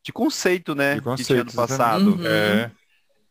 de 0.05 0.13
conceito, 0.13 0.75
né? 0.75 0.97
De 0.97 1.03
conceito, 1.03 1.29
que 1.29 1.35
tinha 1.35 1.45
no 1.45 1.53
passado. 1.53 2.17
Uhum. 2.17 2.27
É. 2.27 2.69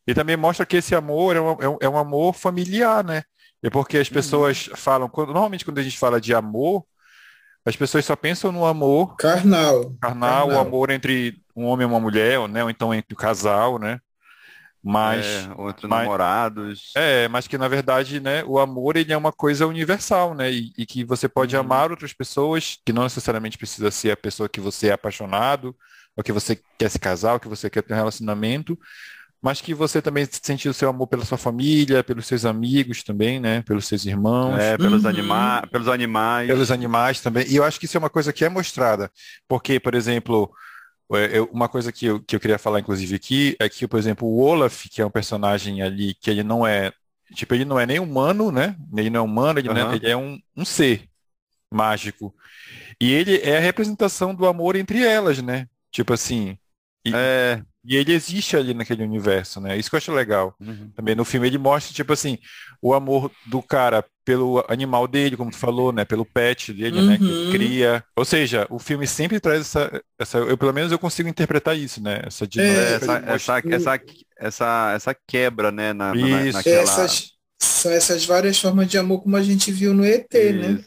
E 0.08 0.14
também 0.14 0.38
mostra 0.38 0.66
que 0.66 0.78
esse 0.78 0.96
amor 0.96 1.36
é 1.36 1.42
um, 1.42 1.78
é 1.82 1.90
um 1.90 1.98
amor 1.98 2.34
familiar, 2.34 3.04
né? 3.04 3.24
É 3.64 3.70
porque 3.70 3.98
as 3.98 4.10
uhum. 4.10 4.14
pessoas 4.14 4.68
uhum. 4.68 4.76
falam, 4.76 5.10
quando, 5.10 5.28
normalmente 5.28 5.64
quando 5.64 5.80
a 5.80 5.84
gente 5.84 5.98
fala 5.98 6.20
de 6.20 6.34
amor, 6.34 6.86
as 7.66 7.78
pessoas 7.78 8.04
só 8.04 8.16
pensam 8.16 8.52
no 8.52 8.66
amor 8.66 9.16
carnal, 9.16 9.96
carnal, 10.02 10.48
carnal. 10.48 10.50
o 10.50 10.60
amor 10.60 10.90
entre 10.90 11.42
um 11.56 11.66
homem 11.66 11.88
e 11.88 11.90
uma 11.90 12.00
mulher, 12.00 12.48
né? 12.50 12.62
Ou 12.62 12.70
então 12.70 12.94
entre 12.94 13.14
o 13.14 13.18
casal, 13.18 13.80
né? 13.80 14.00
Mas, 14.84 15.26
é, 15.26 15.54
outros 15.56 15.90
mas, 15.90 16.02
namorados. 16.02 16.92
É, 16.94 17.30
mas 17.30 17.48
que 17.48 17.58
na 17.58 17.70
verdade, 17.70 18.20
né, 18.20 18.44
o 18.44 18.60
amor 18.60 18.98
ele 18.98 19.14
é 19.14 19.18
uma 19.18 19.32
coisa 19.32 19.66
universal, 19.66 20.36
né? 20.36 20.52
E, 20.52 20.74
e 20.78 20.86
que 20.86 21.06
você 21.06 21.30
pode 21.30 21.56
uhum. 21.56 21.62
amar 21.62 21.90
outras 21.90 22.12
pessoas, 22.12 22.78
que 22.86 22.92
não 22.92 23.04
necessariamente 23.04 23.58
precisa 23.58 23.90
ser 23.90 24.12
a 24.12 24.18
pessoa 24.18 24.50
que 24.50 24.60
você 24.60 24.88
é 24.88 24.92
apaixonado, 24.92 25.74
ou 26.18 26.24
que 26.24 26.34
você 26.34 26.60
quer 26.78 26.90
se 26.90 27.00
casar, 27.00 27.36
ou 27.36 27.40
que 27.40 27.48
você 27.48 27.70
quer 27.70 27.82
ter 27.82 27.94
um 27.94 27.98
relacionamento, 27.98 28.78
mas 29.44 29.60
que 29.60 29.74
você 29.74 30.02
também 30.02 30.26
sentiu 30.32 30.72
o 30.72 30.74
seu 30.74 30.88
amor 30.88 31.06
pela 31.06 31.26
sua 31.26 31.38
família, 31.38 32.02
pelos 32.02 32.26
seus 32.26 32.46
amigos 32.46 33.04
também, 33.04 33.42
né? 33.42 33.62
Pelos 33.64 33.86
seus 33.86 34.06
irmãos. 34.06 34.58
É, 34.58 34.78
pelos, 34.78 35.04
uhum. 35.04 35.10
anima 35.10 35.68
pelos 35.70 35.90
animais. 35.90 36.48
Pelos 36.48 36.72
animais 36.72 37.20
também. 37.20 37.46
E 37.50 37.58
eu 37.58 37.66
acho 37.66 37.78
que 37.78 37.84
isso 37.84 37.98
é 37.98 38.00
uma 38.00 38.10
coisa 38.10 38.32
que 38.32 38.46
é 38.46 38.50
mostrada. 38.50 39.12
Porque, 39.46 39.82
por 39.82 39.96
exemplo, 39.96 40.50
é, 41.14 41.42
uma 41.52 41.68
coisa 41.68 41.92
que 41.92 42.06
eu, 42.06 42.22
que 42.22 42.38
eu 42.38 42.40
queria 42.40 42.58
falar, 42.58 42.80
inclusive, 42.80 43.16
aqui, 43.16 43.54
é 43.60 43.68
que, 43.68 43.86
por 43.86 44.00
exemplo, 44.00 44.26
o 44.26 44.40
Olaf, 44.40 44.86
que 44.90 45.02
é 45.02 45.06
um 45.06 45.12
personagem 45.12 45.82
ali, 45.82 46.14
que 46.14 46.30
ele 46.30 46.42
não 46.42 46.66
é. 46.66 46.94
Tipo, 47.36 47.54
ele 47.54 47.66
não 47.66 47.78
é 47.78 47.86
nem 47.86 48.00
humano, 48.00 48.50
né? 48.50 48.78
Ele 48.96 49.10
não 49.10 49.20
é 49.20 49.24
humano, 49.24 49.60
ele, 49.60 49.68
uhum. 49.68 49.92
é, 49.92 49.96
ele 49.96 50.10
é 50.10 50.16
um, 50.16 50.40
um 50.56 50.64
ser 50.64 51.04
mágico. 51.70 52.34
E 52.98 53.12
ele 53.12 53.42
é 53.42 53.58
a 53.58 53.60
representação 53.60 54.34
do 54.34 54.46
amor 54.46 54.78
entre 54.78 55.04
elas, 55.04 55.42
né? 55.42 55.68
Tipo 55.92 56.14
assim. 56.14 56.58
E, 57.04 57.12
é. 57.14 57.62
E 57.86 57.98
ele 57.98 58.14
existe 58.14 58.56
ali 58.56 58.74
naquele 58.74 59.04
universo, 59.04 59.60
né? 59.60 59.78
Isso 59.78 59.90
que 59.90 59.96
eu 59.96 59.98
acho 59.98 60.12
legal. 60.14 60.56
Uhum. 60.60 60.90
Também 60.96 61.16
no 61.16 61.26
filme 61.26 61.48
ele 61.48 61.58
mostra, 61.58 61.94
tipo 61.94 62.14
assim, 62.14 62.38
o 62.82 62.94
amor 62.94 63.30
do 63.46 63.62
cara 63.62 64.06
pelo 64.24 64.64
animal 64.70 65.06
dele, 65.06 65.36
como 65.36 65.52
tu 65.52 65.58
falou, 65.58 65.92
né? 65.92 66.06
Pelo 66.06 66.26
pet 66.26 66.72
dele, 66.72 67.00
uhum. 67.00 67.08
né? 67.08 67.18
Que 67.18 67.24
ele 67.24 67.46
uhum. 67.46 67.52
cria. 67.52 68.04
Ou 68.16 68.24
seja, 68.24 68.66
o 68.70 68.80
filme 68.80 69.06
sempre 69.06 69.40
traz 69.40 69.62
essa, 69.62 70.02
essa 70.18 70.38
eu 70.38 70.58
pelo 70.58 70.74
menos 70.74 70.92
eu 70.92 71.00
consigo 71.00 71.28
interpretar 71.28 71.78
isso, 71.78 72.02
né? 72.02 72.22
Essa 72.26 72.46
é, 72.58 72.94
essa, 72.94 73.14
essa, 73.26 73.60
essa, 73.70 74.02
essa, 74.38 74.92
essa, 74.96 75.18
quebra, 75.28 75.72
né? 75.72 75.92
Na, 75.92 76.16
isso. 76.16 76.58
naquela... 76.58 76.82
essas, 76.82 77.32
são 77.62 77.92
essas 77.92 78.26
várias 78.26 78.58
formas 78.60 78.88
de 78.88 78.98
amor 78.98 79.22
como 79.22 79.36
a 79.36 79.44
gente 79.44 79.72
viu 79.72 79.94
no 79.94 80.06
ET, 80.06 80.34
né? 80.34 80.40
isso. 80.40 80.72
né? 80.72 80.84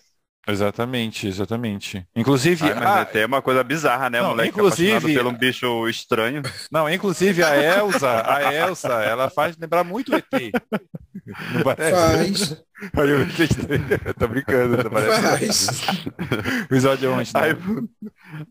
Exatamente, 0.48 1.26
exatamente. 1.26 2.06
Inclusive, 2.14 2.70
ah, 2.70 2.74
mas 2.74 2.86
ah, 2.86 3.18
é 3.18 3.26
uma 3.26 3.42
coisa 3.42 3.64
bizarra, 3.64 4.08
né? 4.08 4.20
Não, 4.20 4.26
o 4.26 4.30
moleque 4.30 4.50
inclusive, 4.50 5.12
pelo 5.12 5.30
um 5.30 5.36
bicho 5.36 5.88
estranho. 5.88 6.40
Não, 6.70 6.88
inclusive 6.88 7.42
a 7.42 7.56
Elsa, 7.56 8.22
a 8.24 8.54
Elsa, 8.54 8.92
ela 9.02 9.28
faz 9.28 9.56
lembrar 9.56 9.82
muito 9.82 10.12
o 10.12 10.14
ET. 10.14 10.24
Não 11.52 11.62
parece? 11.64 12.56
Faz. 12.94 14.14
tô 14.16 14.28
brincando, 14.28 14.84
não 14.84 14.90
parece. 14.90 15.22
Faz. 15.22 15.68
O 16.60 16.64
episódio 16.64 17.12
onde, 17.12 17.34
né? 17.34 17.40
Aí, 17.40 17.56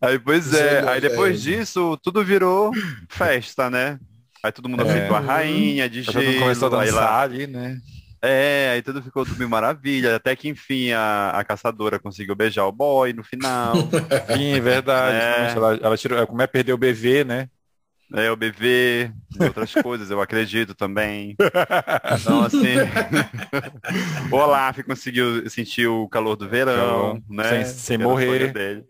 aí, 0.02 0.18
pois 0.18 0.52
é, 0.52 0.86
aí 0.86 1.00
depois 1.00 1.40
disso, 1.40 1.96
tudo 2.02 2.22
virou 2.22 2.72
festa, 3.08 3.70
né? 3.70 3.98
Aí 4.42 4.52
todo 4.52 4.68
mundo 4.68 4.86
é. 4.86 5.08
a 5.08 5.18
rainha 5.18 5.88
de 5.88 6.02
gelo. 6.02 6.12
Todo 6.12 6.24
mundo 6.24 6.40
começou 6.40 6.68
a 6.68 6.84
dançar 6.84 6.94
lá, 6.94 7.22
ali, 7.22 7.46
né? 7.46 7.80
É, 8.26 8.70
aí 8.72 8.82
tudo 8.82 9.00
ficou 9.00 9.24
tudo 9.24 9.48
maravilha, 9.48 10.16
até 10.16 10.34
que 10.34 10.48
enfim 10.48 10.90
a, 10.90 11.30
a 11.30 11.44
caçadora 11.44 11.98
conseguiu 11.98 12.34
beijar 12.34 12.66
o 12.66 12.72
boy 12.72 13.12
no 13.12 13.22
final. 13.22 13.74
Sim, 14.34 14.54
é 14.54 14.60
verdade. 14.60 15.16
É. 15.16 15.56
Ela, 15.56 15.74
ela 15.80 15.96
tirou, 15.96 16.26
como 16.26 16.42
é 16.42 16.46
perder 16.46 16.72
o 16.72 16.78
BV, 16.78 17.24
né? 17.24 17.48
É, 18.14 18.30
o 18.30 18.36
BV, 18.36 19.10
outras 19.40 19.74
coisas, 19.82 20.10
eu 20.10 20.20
acredito 20.20 20.74
também. 20.74 21.36
Então, 22.20 22.42
assim, 22.42 22.74
o 24.30 24.36
Olaf 24.36 24.78
conseguiu 24.82 25.48
sentir 25.48 25.86
o 25.86 26.08
calor 26.08 26.36
do 26.36 26.48
verão, 26.48 27.22
né? 27.28 27.64
Sem, 27.64 27.96
sem 27.96 27.98
morrer. 27.98 28.52
Dele. 28.52 28.84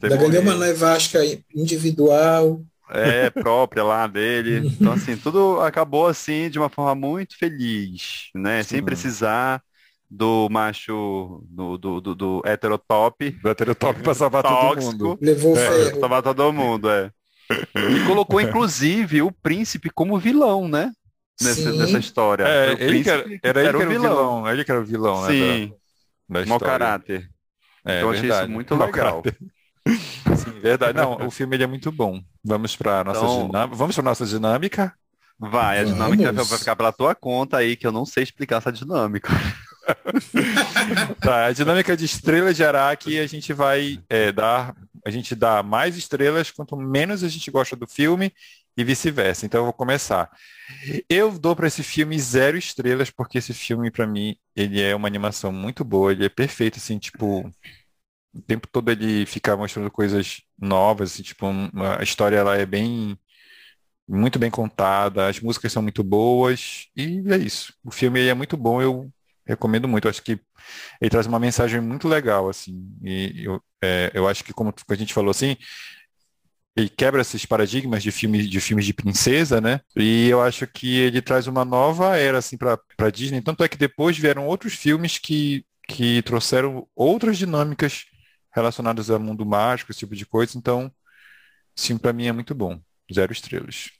Sem 0.00 0.10
da 0.10 0.16
morrer. 0.16 0.38
uma 0.38 0.54
nevasca 0.56 1.20
individual 1.54 2.60
é, 2.92 3.30
própria 3.30 3.82
lá 3.82 4.06
dele. 4.06 4.68
Então, 4.68 4.92
assim, 4.92 5.16
tudo 5.16 5.60
acabou 5.60 6.06
assim 6.06 6.50
de 6.50 6.58
uma 6.58 6.68
forma 6.68 6.94
muito 6.94 7.36
feliz, 7.36 8.28
né? 8.34 8.62
Sim. 8.62 8.68
Sem 8.68 8.82
precisar 8.82 9.62
do 10.10 10.48
macho, 10.50 11.42
do, 11.48 11.78
do, 11.78 12.00
do, 12.00 12.14
do 12.14 12.42
heterotop. 12.44 13.30
Do 13.30 13.48
heterotop 13.48 14.02
pra 14.02 14.14
salvar 14.14 14.42
tóxico, 14.42 14.92
todo 14.92 15.08
mundo. 15.08 15.18
Levou 15.22 15.56
é, 15.56 15.70
ferro. 15.70 16.00
Salvar 16.00 16.22
todo 16.22 16.52
mundo, 16.52 16.90
é. 16.90 17.10
E 17.50 18.06
colocou, 18.06 18.38
inclusive, 18.42 19.22
o 19.22 19.32
príncipe 19.32 19.88
como 19.90 20.18
vilão, 20.18 20.68
né? 20.68 20.92
Nessa, 21.40 21.72
nessa 21.72 21.98
história. 21.98 22.44
É, 22.46 22.72
ele 22.78 23.08
era, 23.08 23.24
era, 23.42 23.60
ele 23.60 23.68
era, 23.68 23.78
o 23.78 23.80
vilão. 23.80 24.00
vilão. 24.00 24.48
Ele 24.50 24.64
que 24.64 24.70
era 24.70 24.80
o 24.80 24.84
vilão, 24.84 25.22
né? 25.22 25.28
Sim. 25.28 25.72
Da, 26.28 26.40
da 26.40 26.46
Mau 26.46 26.60
caráter. 26.60 27.28
É, 27.84 28.02
eu 28.02 28.10
achei 28.10 28.28
isso 28.28 28.48
muito 28.48 28.74
legal. 28.76 29.22
Sim, 29.26 29.48
verdade. 30.62 30.98
Não, 30.98 31.26
o 31.26 31.30
filme 31.30 31.56
ele 31.56 31.64
é 31.64 31.66
muito 31.66 31.90
bom. 31.90 32.22
Vamos 32.44 32.76
para 32.76 33.04
nossa 33.04 33.20
então, 33.20 33.46
dinâmica. 33.46 33.76
Vamos 33.76 33.94
para 33.94 34.04
nossa 34.04 34.26
dinâmica. 34.26 34.94
Vai, 35.38 35.80
a 35.80 35.84
dinâmica 35.84 36.32
Vamos. 36.32 36.48
vai 36.48 36.58
ficar 36.58 36.76
pela 36.76 36.92
tua 36.92 37.14
conta 37.14 37.56
aí, 37.56 37.74
que 37.74 37.86
eu 37.86 37.92
não 37.92 38.06
sei 38.06 38.22
explicar 38.22 38.58
essa 38.58 38.70
dinâmica. 38.70 39.28
tá, 41.20 41.46
a 41.46 41.52
dinâmica 41.52 41.96
de 41.96 42.04
estrelas 42.04 42.56
de 42.56 42.64
Araque, 42.64 43.18
a 43.18 43.26
gente 43.26 43.52
vai 43.52 44.00
é, 44.08 44.30
dar, 44.30 44.74
a 45.04 45.10
gente 45.10 45.34
dá 45.34 45.62
mais 45.62 45.96
estrelas 45.96 46.50
quanto 46.50 46.76
menos 46.76 47.24
a 47.24 47.28
gente 47.28 47.50
gosta 47.50 47.74
do 47.74 47.88
filme 47.88 48.32
e 48.76 48.84
vice-versa. 48.84 49.44
Então 49.44 49.60
eu 49.60 49.64
vou 49.64 49.72
começar. 49.72 50.30
Eu 51.08 51.36
dou 51.38 51.56
para 51.56 51.66
esse 51.66 51.82
filme 51.82 52.18
zero 52.18 52.56
estrelas 52.56 53.10
porque 53.10 53.38
esse 53.38 53.52
filme 53.52 53.90
para 53.90 54.06
mim 54.06 54.36
ele 54.54 54.80
é 54.80 54.94
uma 54.94 55.08
animação 55.08 55.52
muito 55.52 55.84
boa, 55.84 56.12
ele 56.12 56.24
é 56.24 56.28
perfeito 56.28 56.78
assim, 56.78 56.98
tipo 56.98 57.50
o 58.34 58.40
tempo 58.42 58.66
todo 58.68 58.90
ele 58.90 59.26
fica 59.26 59.56
mostrando 59.56 59.90
coisas 59.90 60.42
novas, 60.58 61.12
assim, 61.12 61.22
tipo, 61.22 61.46
uma, 61.46 61.98
a 62.00 62.02
história 62.02 62.36
ela 62.36 62.56
é 62.56 62.66
bem 62.66 63.18
muito 64.08 64.38
bem 64.38 64.50
contada, 64.50 65.28
as 65.28 65.40
músicas 65.40 65.72
são 65.72 65.82
muito 65.82 66.02
boas 66.02 66.88
e 66.96 67.22
é 67.32 67.36
isso. 67.36 67.74
O 67.84 67.90
filme 67.90 68.20
é 68.26 68.34
muito 68.34 68.56
bom, 68.56 68.82
eu 68.82 69.10
recomendo 69.46 69.88
muito. 69.88 70.06
Eu 70.06 70.10
acho 70.10 70.22
que 70.22 70.40
ele 71.00 71.10
traz 71.10 71.26
uma 71.26 71.38
mensagem 71.38 71.80
muito 71.80 72.08
legal, 72.08 72.48
assim. 72.48 72.90
E 73.02 73.44
eu, 73.44 73.62
é, 73.82 74.10
eu 74.14 74.28
acho 74.28 74.44
que, 74.44 74.52
como 74.52 74.74
a 74.88 74.94
gente 74.94 75.14
falou 75.14 75.30
assim, 75.30 75.56
ele 76.76 76.88
quebra 76.88 77.20
esses 77.20 77.44
paradigmas 77.44 78.02
de 78.02 78.10
filmes 78.10 78.48
de 78.48 78.60
filmes 78.60 78.86
de 78.86 78.94
princesa, 78.94 79.60
né? 79.60 79.80
E 79.96 80.28
eu 80.28 80.40
acho 80.40 80.66
que 80.66 80.98
ele 80.98 81.20
traz 81.20 81.46
uma 81.46 81.64
nova 81.64 82.16
era 82.16 82.38
assim 82.38 82.56
para 82.56 83.10
Disney. 83.12 83.42
Tanto 83.42 83.62
é 83.62 83.68
que 83.68 83.76
depois 83.76 84.18
vieram 84.18 84.46
outros 84.46 84.74
filmes 84.74 85.18
que 85.18 85.64
que 85.88 86.22
trouxeram 86.22 86.86
outras 86.94 87.36
dinâmicas 87.36 88.06
relacionadas 88.52 89.10
ao 89.10 89.18
mundo 89.18 89.44
mágico, 89.46 89.90
esse 89.90 90.00
tipo 90.00 90.14
de 90.14 90.26
coisa. 90.26 90.56
Então, 90.56 90.92
sim, 91.74 91.96
para 91.96 92.12
mim 92.12 92.26
é 92.26 92.32
muito 92.32 92.54
bom. 92.54 92.80
Zero 93.12 93.32
estrelas. 93.32 93.90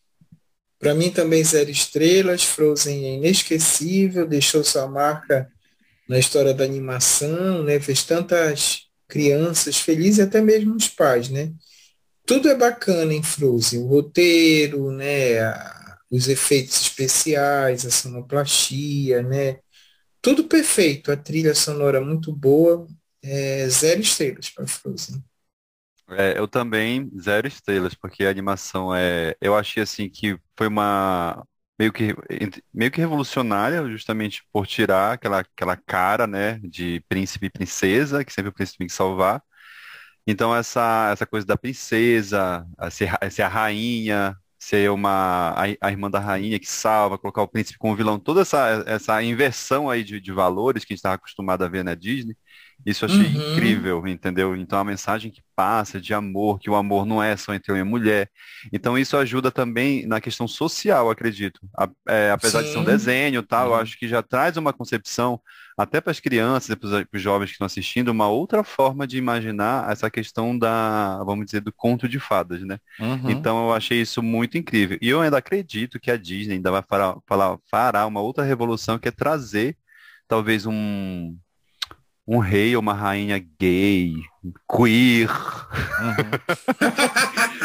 Para 0.78 0.94
mim 0.94 1.10
também 1.10 1.42
zero 1.44 1.70
estrelas. 1.70 2.44
Frozen 2.44 3.04
é 3.04 3.14
inesquecível, 3.14 4.26
deixou 4.26 4.62
sua 4.64 4.88
marca 4.88 5.50
na 6.08 6.18
história 6.18 6.52
da 6.52 6.64
animação, 6.64 7.62
né? 7.62 7.80
Fez 7.80 8.04
tantas 8.04 8.88
crianças 9.08 9.78
felizes 9.78 10.18
e 10.18 10.22
até 10.22 10.40
mesmo 10.40 10.74
os 10.74 10.88
pais, 10.88 11.28
né? 11.28 11.52
Tudo 12.26 12.48
é 12.48 12.54
bacana 12.54 13.12
em 13.12 13.22
Frozen, 13.22 13.80
o 13.80 13.86
roteiro, 13.86 14.90
né? 14.92 15.40
os 16.12 16.28
efeitos 16.28 16.78
especiais, 16.82 17.86
a 17.86 17.90
sonoplastia, 17.90 19.22
né? 19.22 19.60
Tudo 20.20 20.44
perfeito, 20.44 21.10
a 21.10 21.16
trilha 21.16 21.54
sonora 21.54 22.02
muito 22.02 22.30
boa, 22.30 22.86
é, 23.22 23.68
zero 23.68 24.00
estrelas 24.00 24.50
para 24.50 24.66
Frozen. 24.66 25.22
É, 26.10 26.38
eu 26.38 26.46
também 26.48 27.10
zero 27.18 27.46
estrelas, 27.46 27.94
porque 27.94 28.24
a 28.24 28.30
animação 28.30 28.94
é. 28.94 29.34
Eu 29.40 29.56
achei 29.56 29.82
assim 29.82 30.08
que 30.08 30.38
foi 30.56 30.66
uma 30.66 31.46
meio 31.78 31.92
que 31.92 32.14
meio 32.72 32.90
que 32.90 33.00
revolucionária, 33.00 33.88
justamente 33.90 34.42
por 34.52 34.66
tirar 34.66 35.12
aquela, 35.14 35.40
aquela 35.40 35.76
cara, 35.76 36.26
né, 36.26 36.58
de 36.64 37.00
príncipe 37.08 37.46
e 37.46 37.50
princesa, 37.50 38.24
que 38.24 38.32
sempre 38.32 38.50
o 38.50 38.52
príncipe 38.52 38.78
tem 38.78 38.86
que 38.88 38.92
salvar. 38.92 39.42
Então 40.26 40.54
essa 40.54 41.10
essa 41.12 41.26
coisa 41.26 41.46
da 41.46 41.56
princesa, 41.56 42.66
a 42.78 42.90
ser, 42.90 43.16
a 43.20 43.30
ser 43.30 43.42
a 43.42 43.48
rainha, 43.48 44.36
ser 44.58 44.90
uma 44.90 45.50
a, 45.56 45.64
a, 45.80 45.90
irmã 45.90 46.10
da 46.10 46.20
rainha 46.20 46.58
que 46.58 46.68
salva, 46.68 47.18
colocar 47.18 47.42
o 47.42 47.48
príncipe 47.48 47.78
como 47.78 47.96
vilão, 47.96 48.18
toda 48.18 48.42
essa, 48.42 48.84
essa 48.86 49.22
inversão 49.22 49.90
aí 49.90 50.04
de, 50.04 50.20
de 50.20 50.32
valores 50.32 50.84
que 50.84 50.92
a 50.92 50.94
gente 50.94 51.00
estava 51.00 51.16
acostumado 51.16 51.64
a 51.64 51.68
ver 51.68 51.84
na 51.84 51.94
Disney, 51.96 52.36
isso 52.84 53.04
eu 53.04 53.08
achei 53.08 53.26
uhum. 53.26 53.52
incrível, 53.52 54.06
entendeu? 54.06 54.56
Então 54.56 54.78
a 54.78 54.84
mensagem 54.84 55.30
que 55.30 55.42
passa 55.54 56.00
de 56.00 56.12
amor, 56.12 56.58
que 56.58 56.68
o 56.68 56.74
amor 56.74 57.06
não 57.06 57.22
é 57.22 57.36
só 57.36 57.54
entre 57.54 57.72
homem 57.72 57.84
e 57.84 57.88
mulher. 57.88 58.30
Então 58.72 58.98
isso 58.98 59.16
ajuda 59.16 59.50
também 59.50 60.06
na 60.06 60.20
questão 60.20 60.48
social, 60.48 61.10
acredito. 61.10 61.60
A, 61.78 61.88
é, 62.08 62.30
apesar 62.30 62.60
Sim. 62.60 62.66
de 62.66 62.72
ser 62.72 62.78
um 62.78 62.84
desenho, 62.84 63.42
tal, 63.42 63.68
uhum. 63.68 63.74
eu 63.74 63.80
acho 63.80 63.98
que 63.98 64.08
já 64.08 64.22
traz 64.22 64.56
uma 64.56 64.72
concepção 64.72 65.40
até 65.76 66.00
para 66.00 66.10
as 66.10 66.20
crianças 66.20 66.70
e 66.70 66.76
para 66.76 67.06
os 67.14 67.22
jovens 67.22 67.46
que 67.46 67.52
estão 67.52 67.66
assistindo, 67.66 68.08
uma 68.08 68.28
outra 68.28 68.62
forma 68.62 69.06
de 69.06 69.16
imaginar 69.16 69.90
essa 69.90 70.10
questão 70.10 70.58
da, 70.58 71.22
vamos 71.24 71.46
dizer, 71.46 71.60
do 71.60 71.72
conto 71.72 72.08
de 72.08 72.18
fadas, 72.18 72.62
né? 72.62 72.78
Uhum. 72.98 73.30
Então 73.30 73.66
eu 73.66 73.72
achei 73.72 74.00
isso 74.00 74.22
muito 74.22 74.58
incrível. 74.58 74.98
E 75.00 75.08
eu 75.08 75.20
ainda 75.20 75.38
acredito 75.38 75.98
que 75.98 76.10
a 76.10 76.16
Disney 76.16 76.56
ainda 76.56 76.70
vai 76.70 76.82
fará, 76.82 77.16
fará 77.70 78.06
uma 78.06 78.20
outra 78.20 78.44
revolução 78.44 78.98
que 78.98 79.08
é 79.08 79.12
trazer 79.12 79.76
talvez 80.28 80.66
um 80.66 81.36
um 82.26 82.38
rei 82.38 82.74
ou 82.76 82.82
uma 82.82 82.94
rainha 82.94 83.38
gay, 83.60 84.14
queer. 84.70 85.30
Uhum. 86.00 86.16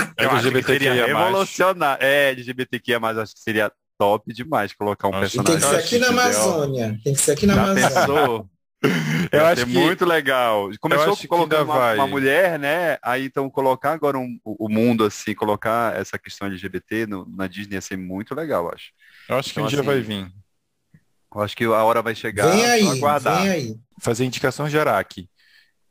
eu 0.17 0.32
acho 0.32 0.52
que 0.52 0.63
seria 0.63 1.06
revolucionar. 1.06 1.98
É, 2.02 2.32
LGBTQIA, 2.32 3.00
mas 3.00 3.17
acho 3.17 3.34
que 3.34 3.39
seria 3.39 3.72
top 3.98 4.34
demais 4.34 4.74
colocar 4.74 5.08
um 5.08 5.12
acho 5.12 5.22
personagem. 5.22 5.60
Tem 5.60 5.70
que 5.70 5.76
ser 5.76 5.86
aqui 5.86 6.00
na 6.00 6.08
Amazônia. 6.10 7.00
Tem 7.04 7.13
que 7.13 7.22
ser 7.22 7.32
aqui 7.32 7.46
na 7.46 7.54
Já 7.54 7.63
Amazônia. 7.63 7.89
Pensou? 7.89 8.50
Eu 9.32 9.46
acho 9.46 9.65
que 9.65 9.72
muito 9.72 10.06
legal. 10.06 10.70
Começou 10.80 11.17
colocando 11.28 11.72
uma, 11.72 11.93
uma, 11.93 12.08
mulher, 12.08 12.60
né? 12.60 12.98
Aí 13.02 13.26
então 13.26 13.50
colocar 13.50 13.93
agora 13.93 14.17
um, 14.17 14.39
o 14.43 14.70
mundo 14.70 15.04
assim, 15.04 15.34
colocar 15.34 16.00
essa 16.00 16.17
questão 16.20 16.48
LGBT 16.48 17.08
no, 17.08 17.28
na 17.28 17.48
Disney 17.48 17.76
ia 17.76 17.82
ser 17.82 17.98
muito 17.98 18.36
legal, 18.36 18.72
acho. 18.72 18.91
Eu 19.28 19.38
acho 19.38 19.52
que 19.52 19.60
então, 19.60 19.65
um 19.65 19.67
dia 19.67 19.80
assim, 19.80 19.88
vai 19.88 20.00
vir. 20.00 20.32
Eu 21.38 21.43
acho 21.43 21.56
que 21.56 21.65
a 21.65 21.84
hora 21.84 22.02
vai 22.02 22.15
chegar. 22.15 22.50
Vem 22.50 22.65
aí, 22.65 22.88
aguardar. 22.88 23.43
vem 23.43 23.52
aí. 23.52 23.76
Fazer 24.02 24.26
indicação 24.26 24.67
de 24.67 24.78
Araque. 24.78 25.30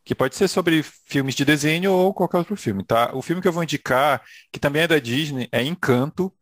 Que 0.05 0.15
pode 0.15 0.35
ser 0.35 0.49
sobre 0.49 0.83
filmes 0.83 1.35
de 1.35 1.45
desenho 1.45 1.93
ou 1.93 2.13
qualquer 2.13 2.39
outro 2.39 2.57
filme, 2.57 2.85
tá? 2.85 3.11
O 3.15 3.23
filme 3.23 3.41
que 3.41 3.49
eu 3.49 3.53
vou 3.53 3.63
indicar, 3.63 4.23
que 4.53 4.59
também 4.59 4.83
é 4.83 4.89
da 4.89 4.99
Disney, 4.99 5.49
é 5.53 5.63
Encanto, 5.63 6.33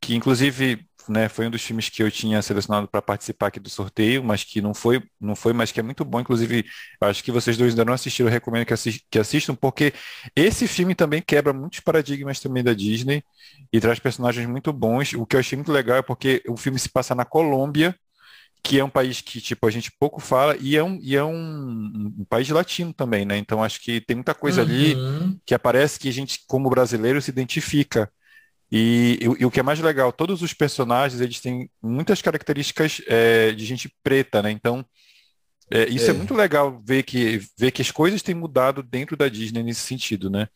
que 0.00 0.14
inclusive 0.14 0.86
né, 1.08 1.28
foi 1.28 1.46
um 1.46 1.50
dos 1.50 1.62
filmes 1.62 1.88
que 1.88 2.02
eu 2.02 2.10
tinha 2.10 2.42
selecionado 2.42 2.88
para 2.88 3.00
participar 3.00 3.48
aqui 3.48 3.60
do 3.60 3.70
sorteio, 3.70 4.24
mas 4.24 4.42
que 4.42 4.60
não 4.60 4.74
foi, 4.74 5.02
não 5.20 5.36
foi, 5.36 5.52
mas 5.52 5.70
que 5.70 5.80
é 5.80 5.82
muito 5.82 6.04
bom. 6.04 6.20
Inclusive, 6.20 6.64
acho 7.00 7.22
que 7.22 7.30
vocês 7.30 7.56
dois 7.56 7.72
ainda 7.72 7.84
não 7.84 7.92
assistiram, 7.92 8.28
eu 8.28 8.32
recomendo 8.32 8.66
que, 8.66 8.74
assist, 8.74 9.04
que 9.10 9.18
assistam, 9.18 9.54
porque 9.54 9.92
esse 10.34 10.66
filme 10.66 10.94
também 10.94 11.22
quebra 11.22 11.52
muitos 11.52 11.80
paradigmas 11.80 12.40
também 12.40 12.64
da 12.64 12.72
Disney 12.72 13.22
e 13.72 13.80
traz 13.80 13.98
personagens 13.98 14.46
muito 14.46 14.72
bons. 14.72 15.12
O 15.12 15.26
que 15.26 15.36
eu 15.36 15.40
achei 15.40 15.56
muito 15.56 15.72
legal 15.72 15.98
é 15.98 16.02
porque 16.02 16.42
o 16.48 16.56
filme 16.56 16.78
se 16.78 16.88
passa 16.88 17.14
na 17.14 17.24
Colômbia, 17.24 17.94
que 18.66 18.80
é 18.80 18.84
um 18.84 18.90
país 18.90 19.20
que, 19.20 19.40
tipo, 19.40 19.64
a 19.64 19.70
gente 19.70 19.92
pouco 19.92 20.20
fala, 20.20 20.56
e 20.58 20.76
é 20.76 20.82
um, 20.82 20.98
e 21.00 21.14
é 21.14 21.22
um, 21.22 22.12
um 22.18 22.24
país 22.28 22.48
latino 22.48 22.92
também, 22.92 23.24
né? 23.24 23.38
Então 23.38 23.62
acho 23.62 23.80
que 23.80 24.00
tem 24.00 24.16
muita 24.16 24.34
coisa 24.34 24.62
uhum. 24.62 24.68
ali 24.68 24.96
que 25.46 25.54
aparece 25.54 26.00
que 26.00 26.08
a 26.08 26.12
gente, 26.12 26.40
como 26.48 26.68
brasileiro, 26.68 27.22
se 27.22 27.30
identifica. 27.30 28.10
E, 28.70 29.20
e, 29.20 29.24
e, 29.42 29.46
o 29.46 29.50
que 29.52 29.60
é 29.60 29.62
mais 29.62 29.78
legal, 29.78 30.12
todos 30.12 30.42
os 30.42 30.52
personagens, 30.52 31.20
eles 31.20 31.40
têm 31.40 31.70
muitas 31.80 32.20
características 32.20 33.00
é, 33.06 33.52
de 33.52 33.64
gente 33.64 33.88
preta, 34.02 34.42
né? 34.42 34.50
Então, 34.50 34.84
é, 35.70 35.88
isso 35.88 36.06
é. 36.06 36.10
é. 36.10 36.12
muito 36.12 36.34
legal 36.34 36.82
ver 36.84 37.04
que, 37.04 37.40
ver 37.56 37.70
que 37.70 37.82
as 37.82 37.92
coisas 37.92 38.20
têm 38.20 38.34
mudado 38.34 38.82
dentro 38.82 39.16
da 39.16 39.28
Disney 39.28 39.62
nesse 39.62 39.82
sentido, 39.82 40.28
né? 40.28 40.48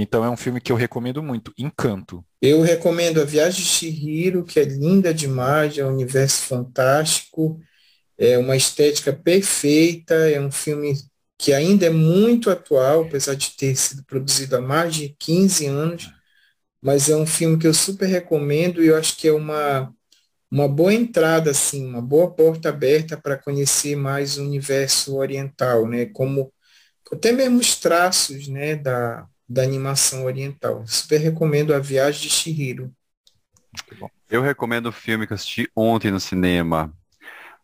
Então 0.00 0.24
é 0.24 0.30
um 0.30 0.36
filme 0.36 0.60
que 0.60 0.70
eu 0.70 0.76
recomendo 0.76 1.20
muito, 1.20 1.52
Encanto. 1.58 2.24
Eu 2.40 2.62
recomendo 2.62 3.20
A 3.20 3.24
Viagem 3.24 3.64
de 3.64 3.68
Chihiro, 3.68 4.44
que 4.44 4.60
é 4.60 4.62
linda 4.62 5.12
demais, 5.12 5.76
é 5.76 5.84
um 5.84 5.92
universo 5.92 6.42
fantástico, 6.42 7.60
é 8.16 8.38
uma 8.38 8.56
estética 8.56 9.12
perfeita, 9.12 10.14
é 10.14 10.40
um 10.40 10.52
filme 10.52 10.94
que 11.36 11.52
ainda 11.52 11.86
é 11.86 11.90
muito 11.90 12.48
atual, 12.48 13.02
apesar 13.02 13.34
de 13.34 13.50
ter 13.56 13.74
sido 13.74 14.04
produzido 14.04 14.56
há 14.56 14.60
mais 14.60 14.94
de 14.94 15.16
15 15.18 15.66
anos, 15.66 16.08
mas 16.80 17.08
é 17.08 17.16
um 17.16 17.26
filme 17.26 17.58
que 17.58 17.66
eu 17.66 17.74
super 17.74 18.06
recomendo 18.06 18.84
e 18.84 18.86
eu 18.86 18.96
acho 18.96 19.16
que 19.16 19.26
é 19.26 19.32
uma, 19.32 19.92
uma 20.48 20.68
boa 20.68 20.94
entrada, 20.94 21.50
assim, 21.50 21.84
uma 21.84 22.00
boa 22.00 22.30
porta 22.30 22.68
aberta 22.68 23.16
para 23.16 23.36
conhecer 23.36 23.96
mais 23.96 24.38
o 24.38 24.44
universo 24.44 25.16
oriental, 25.16 25.88
né? 25.88 26.06
Como 26.06 26.52
até 27.12 27.32
mesmo 27.32 27.58
os 27.58 27.74
traços, 27.76 28.46
né, 28.48 28.76
da, 28.76 29.26
da 29.48 29.62
animação 29.62 30.24
oriental. 30.24 30.86
Super 30.86 31.18
recomendo 31.18 31.74
A 31.74 31.78
Viagem 31.78 32.22
de 32.22 32.30
Shihiro. 32.30 32.92
Eu 34.28 34.42
recomendo 34.42 34.86
o 34.86 34.92
filme 34.92 35.26
que 35.26 35.32
eu 35.32 35.36
assisti 35.36 35.70
ontem 35.74 36.10
no 36.10 36.20
cinema, 36.20 36.92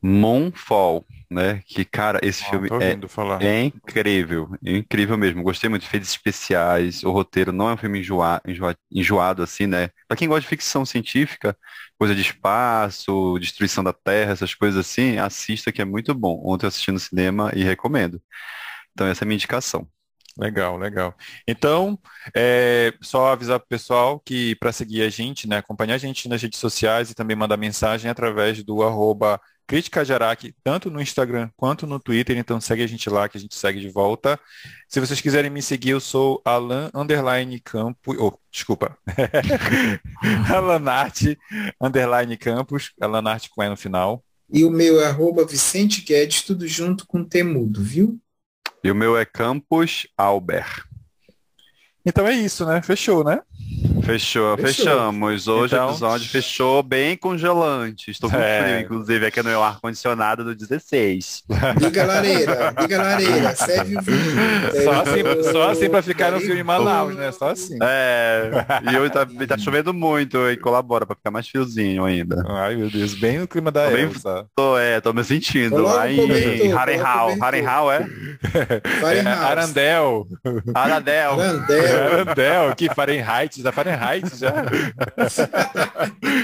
Moonfall, 0.01 1.05
né? 1.31 1.63
Que, 1.67 1.85
cara, 1.85 2.21
esse 2.23 2.43
ah, 2.45 2.51
filme 2.51 2.69
é, 2.81 3.47
é, 3.47 3.65
incrível, 3.65 4.49
é 4.65 4.77
incrível 4.77 5.19
mesmo. 5.19 5.43
Gostei 5.43 5.69
muito 5.69 5.83
de 5.83 5.89
efeitos 5.89 6.09
especiais, 6.11 7.03
o 7.03 7.11
roteiro 7.11 7.53
não 7.53 7.69
é 7.69 7.75
um 7.75 7.77
filme 7.77 8.01
enjoa, 8.01 8.41
enjoa, 8.47 8.77
enjoado, 8.91 9.43
assim, 9.43 9.67
né? 9.67 9.91
Pra 10.07 10.17
quem 10.17 10.29
gosta 10.29 10.43
de 10.43 10.49
ficção 10.49 10.87
científica, 10.87 11.57
coisa 11.99 12.15
de 12.15 12.21
espaço, 12.21 13.39
destruição 13.41 13.83
da 13.83 13.93
Terra, 13.93 14.33
essas 14.33 14.55
coisas 14.55 14.79
assim, 14.79 15.19
assista 15.19 15.73
que 15.73 15.83
é 15.83 15.85
muito 15.85 16.15
bom. 16.15 16.41
Ontem 16.45 16.67
eu 16.67 16.69
assisti 16.69 16.93
no 16.93 16.99
cinema 16.99 17.51
e 17.55 17.63
recomendo. 17.63 18.23
Então 18.93 19.07
essa 19.07 19.25
é 19.25 19.27
a 19.27 19.27
minha 19.27 19.37
indicação. 19.37 19.89
Legal, 20.39 20.77
legal. 20.77 21.15
Então, 21.47 21.99
é, 22.35 22.93
só 23.01 23.29
avisar 23.29 23.61
para 23.61 23.67
o 23.67 23.69
pessoal 23.69 24.19
que 24.19 24.57
para 24.57 24.73
seguir 24.73 25.03
a 25.03 25.09
gente, 25.09 25.49
né, 25.49 25.59
acompanhar 25.59 25.95
a 25.95 25.99
gente 25.99 26.29
nas 26.29 26.43
redes 26.43 26.59
sociais 26.59 27.11
e 27.11 27.15
também 27.15 27.37
mandar 27.37 27.57
mensagem 27.57 28.11
através 28.11 28.63
do 28.65 28.83
arroba 28.83 29.41
Crítica 29.67 30.05
Jaraque, 30.05 30.55
tanto 30.63 30.91
no 30.91 31.01
Instagram 31.01 31.49
quanto 31.57 31.87
no 31.87 31.99
Twitter, 31.99 32.37
então 32.37 32.61
segue 32.61 32.83
a 32.83 32.87
gente 32.87 33.09
lá 33.09 33.29
que 33.29 33.39
a 33.39 33.41
gente 33.41 33.55
segue 33.55 33.81
de 33.81 33.89
volta. 33.89 34.39
Se 34.89 35.01
vocês 35.01 35.21
quiserem 35.21 35.51
me 35.51 35.63
seguir, 35.63 35.91
eu 35.91 36.01
sou 36.01 36.43
Alan 36.45 36.91
Underline 36.93 37.59
Campos, 37.61 38.17
oh, 38.19 38.37
desculpa, 38.51 38.99
Alanarte 40.53 41.39
Underline 41.81 42.37
Campos, 42.37 42.93
Alanarte 43.01 43.49
com 43.49 43.63
E 43.63 43.69
no 43.69 43.77
final. 43.77 44.23
E 44.53 44.65
o 44.65 44.71
meu 44.71 45.01
é 45.01 45.07
arroba 45.07 45.47
Vicente 45.47 46.03
Guedes, 46.03 46.43
tudo 46.43 46.69
junto 46.69 47.07
com 47.07 47.25
temudo, 47.25 47.83
viu? 47.83 48.21
E 48.85 48.91
o 48.91 48.95
meu 48.95 49.17
é 49.17 49.25
Campos 49.25 50.07
Albert. 50.15 50.85
Então 52.05 52.27
é 52.27 52.35
isso, 52.35 52.67
né? 52.67 52.83
Fechou, 52.83 53.25
né? 53.25 53.41
Fechou, 54.05 54.57
Fechou. 54.57 54.85
fechamos. 54.85 55.49
Hoje 55.49 55.75
Então- 55.75 55.87
o 55.87 55.91
episódio 55.91 56.29
fechou 56.29 56.83
bem 56.83 57.17
congelante. 57.17 58.11
Estou 58.11 58.31
com 58.31 58.37
É. 58.37 58.63
frio, 58.63 58.81
inclusive, 58.81 59.27
aqui 59.27 59.43
no 59.43 59.49
meu 59.49 59.63
ar-condicionado 59.63 60.45
do 60.45 60.55
16. 60.55 61.43
Liga 61.81 62.03
a 62.03 62.07
lareira, 62.07 62.75
liga 62.81 63.01
a 63.01 63.03
lareira, 63.03 63.55
serve 63.57 63.97
o 63.97 64.03
vinho. 64.03 64.85
Só 64.85 64.93
assim, 65.03 65.53
só 65.53 65.71
assim 65.71 65.89
pra 65.91 66.03
ficar 66.03 66.31
no 66.33 66.37
Aí, 66.39 66.45
filme 66.45 66.63
Manaus, 66.63 67.15
né? 67.17 67.33
Só 67.33 67.51
assim. 67.51 67.79
É, 67.83 68.51
e 68.93 68.99
hoje 68.99 69.11
tá, 69.11 69.27
tá 69.49 69.59
chovendo 69.59 69.95
muito 69.95 70.37
e 70.51 70.57
colabora 70.59 71.07
pra 71.07 71.17
ficar 71.17 71.31
mais 71.31 71.49
friozinho 71.49 72.05
ainda. 72.05 72.45
Ai, 72.49 72.77
meu 72.77 72.91
Deus, 72.91 73.15
bem 73.15 73.39
no 73.39 73.49
clima 73.49 73.71
da 73.71 73.87
Tô 73.87 73.91
bem- 73.93 74.05
Elsa. 74.05 74.47
Tô, 74.55 74.79
é, 74.79 75.01
tô 75.01 75.13
me 75.13 75.25
sentindo. 75.25 75.89
Aí, 75.89 76.17
cobertor, 76.17 76.79
Harrenhal, 76.79 77.37
Harrenhal, 77.41 77.93
é? 77.93 78.07
É. 78.53 79.29
Arandel. 79.29 80.27
Aradel. 80.75 81.41
Arandel. 81.41 82.13
Arandel, 82.13 82.69
aqui, 82.69 82.89
Fahrenheit, 82.95 83.63
da 83.63 83.73
Fahrenheit 83.73 83.94
já. 84.37 84.53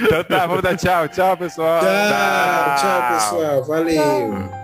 então 0.07 0.25
tá, 0.25 0.47
vamos 0.47 0.63
dar 0.63 0.77
tchau. 0.77 1.09
Tchau, 1.09 1.37
pessoal. 1.37 1.81
Tchau, 1.81 2.77
tchau, 2.77 3.13
pessoal. 3.13 3.65
Valeu. 3.65 4.60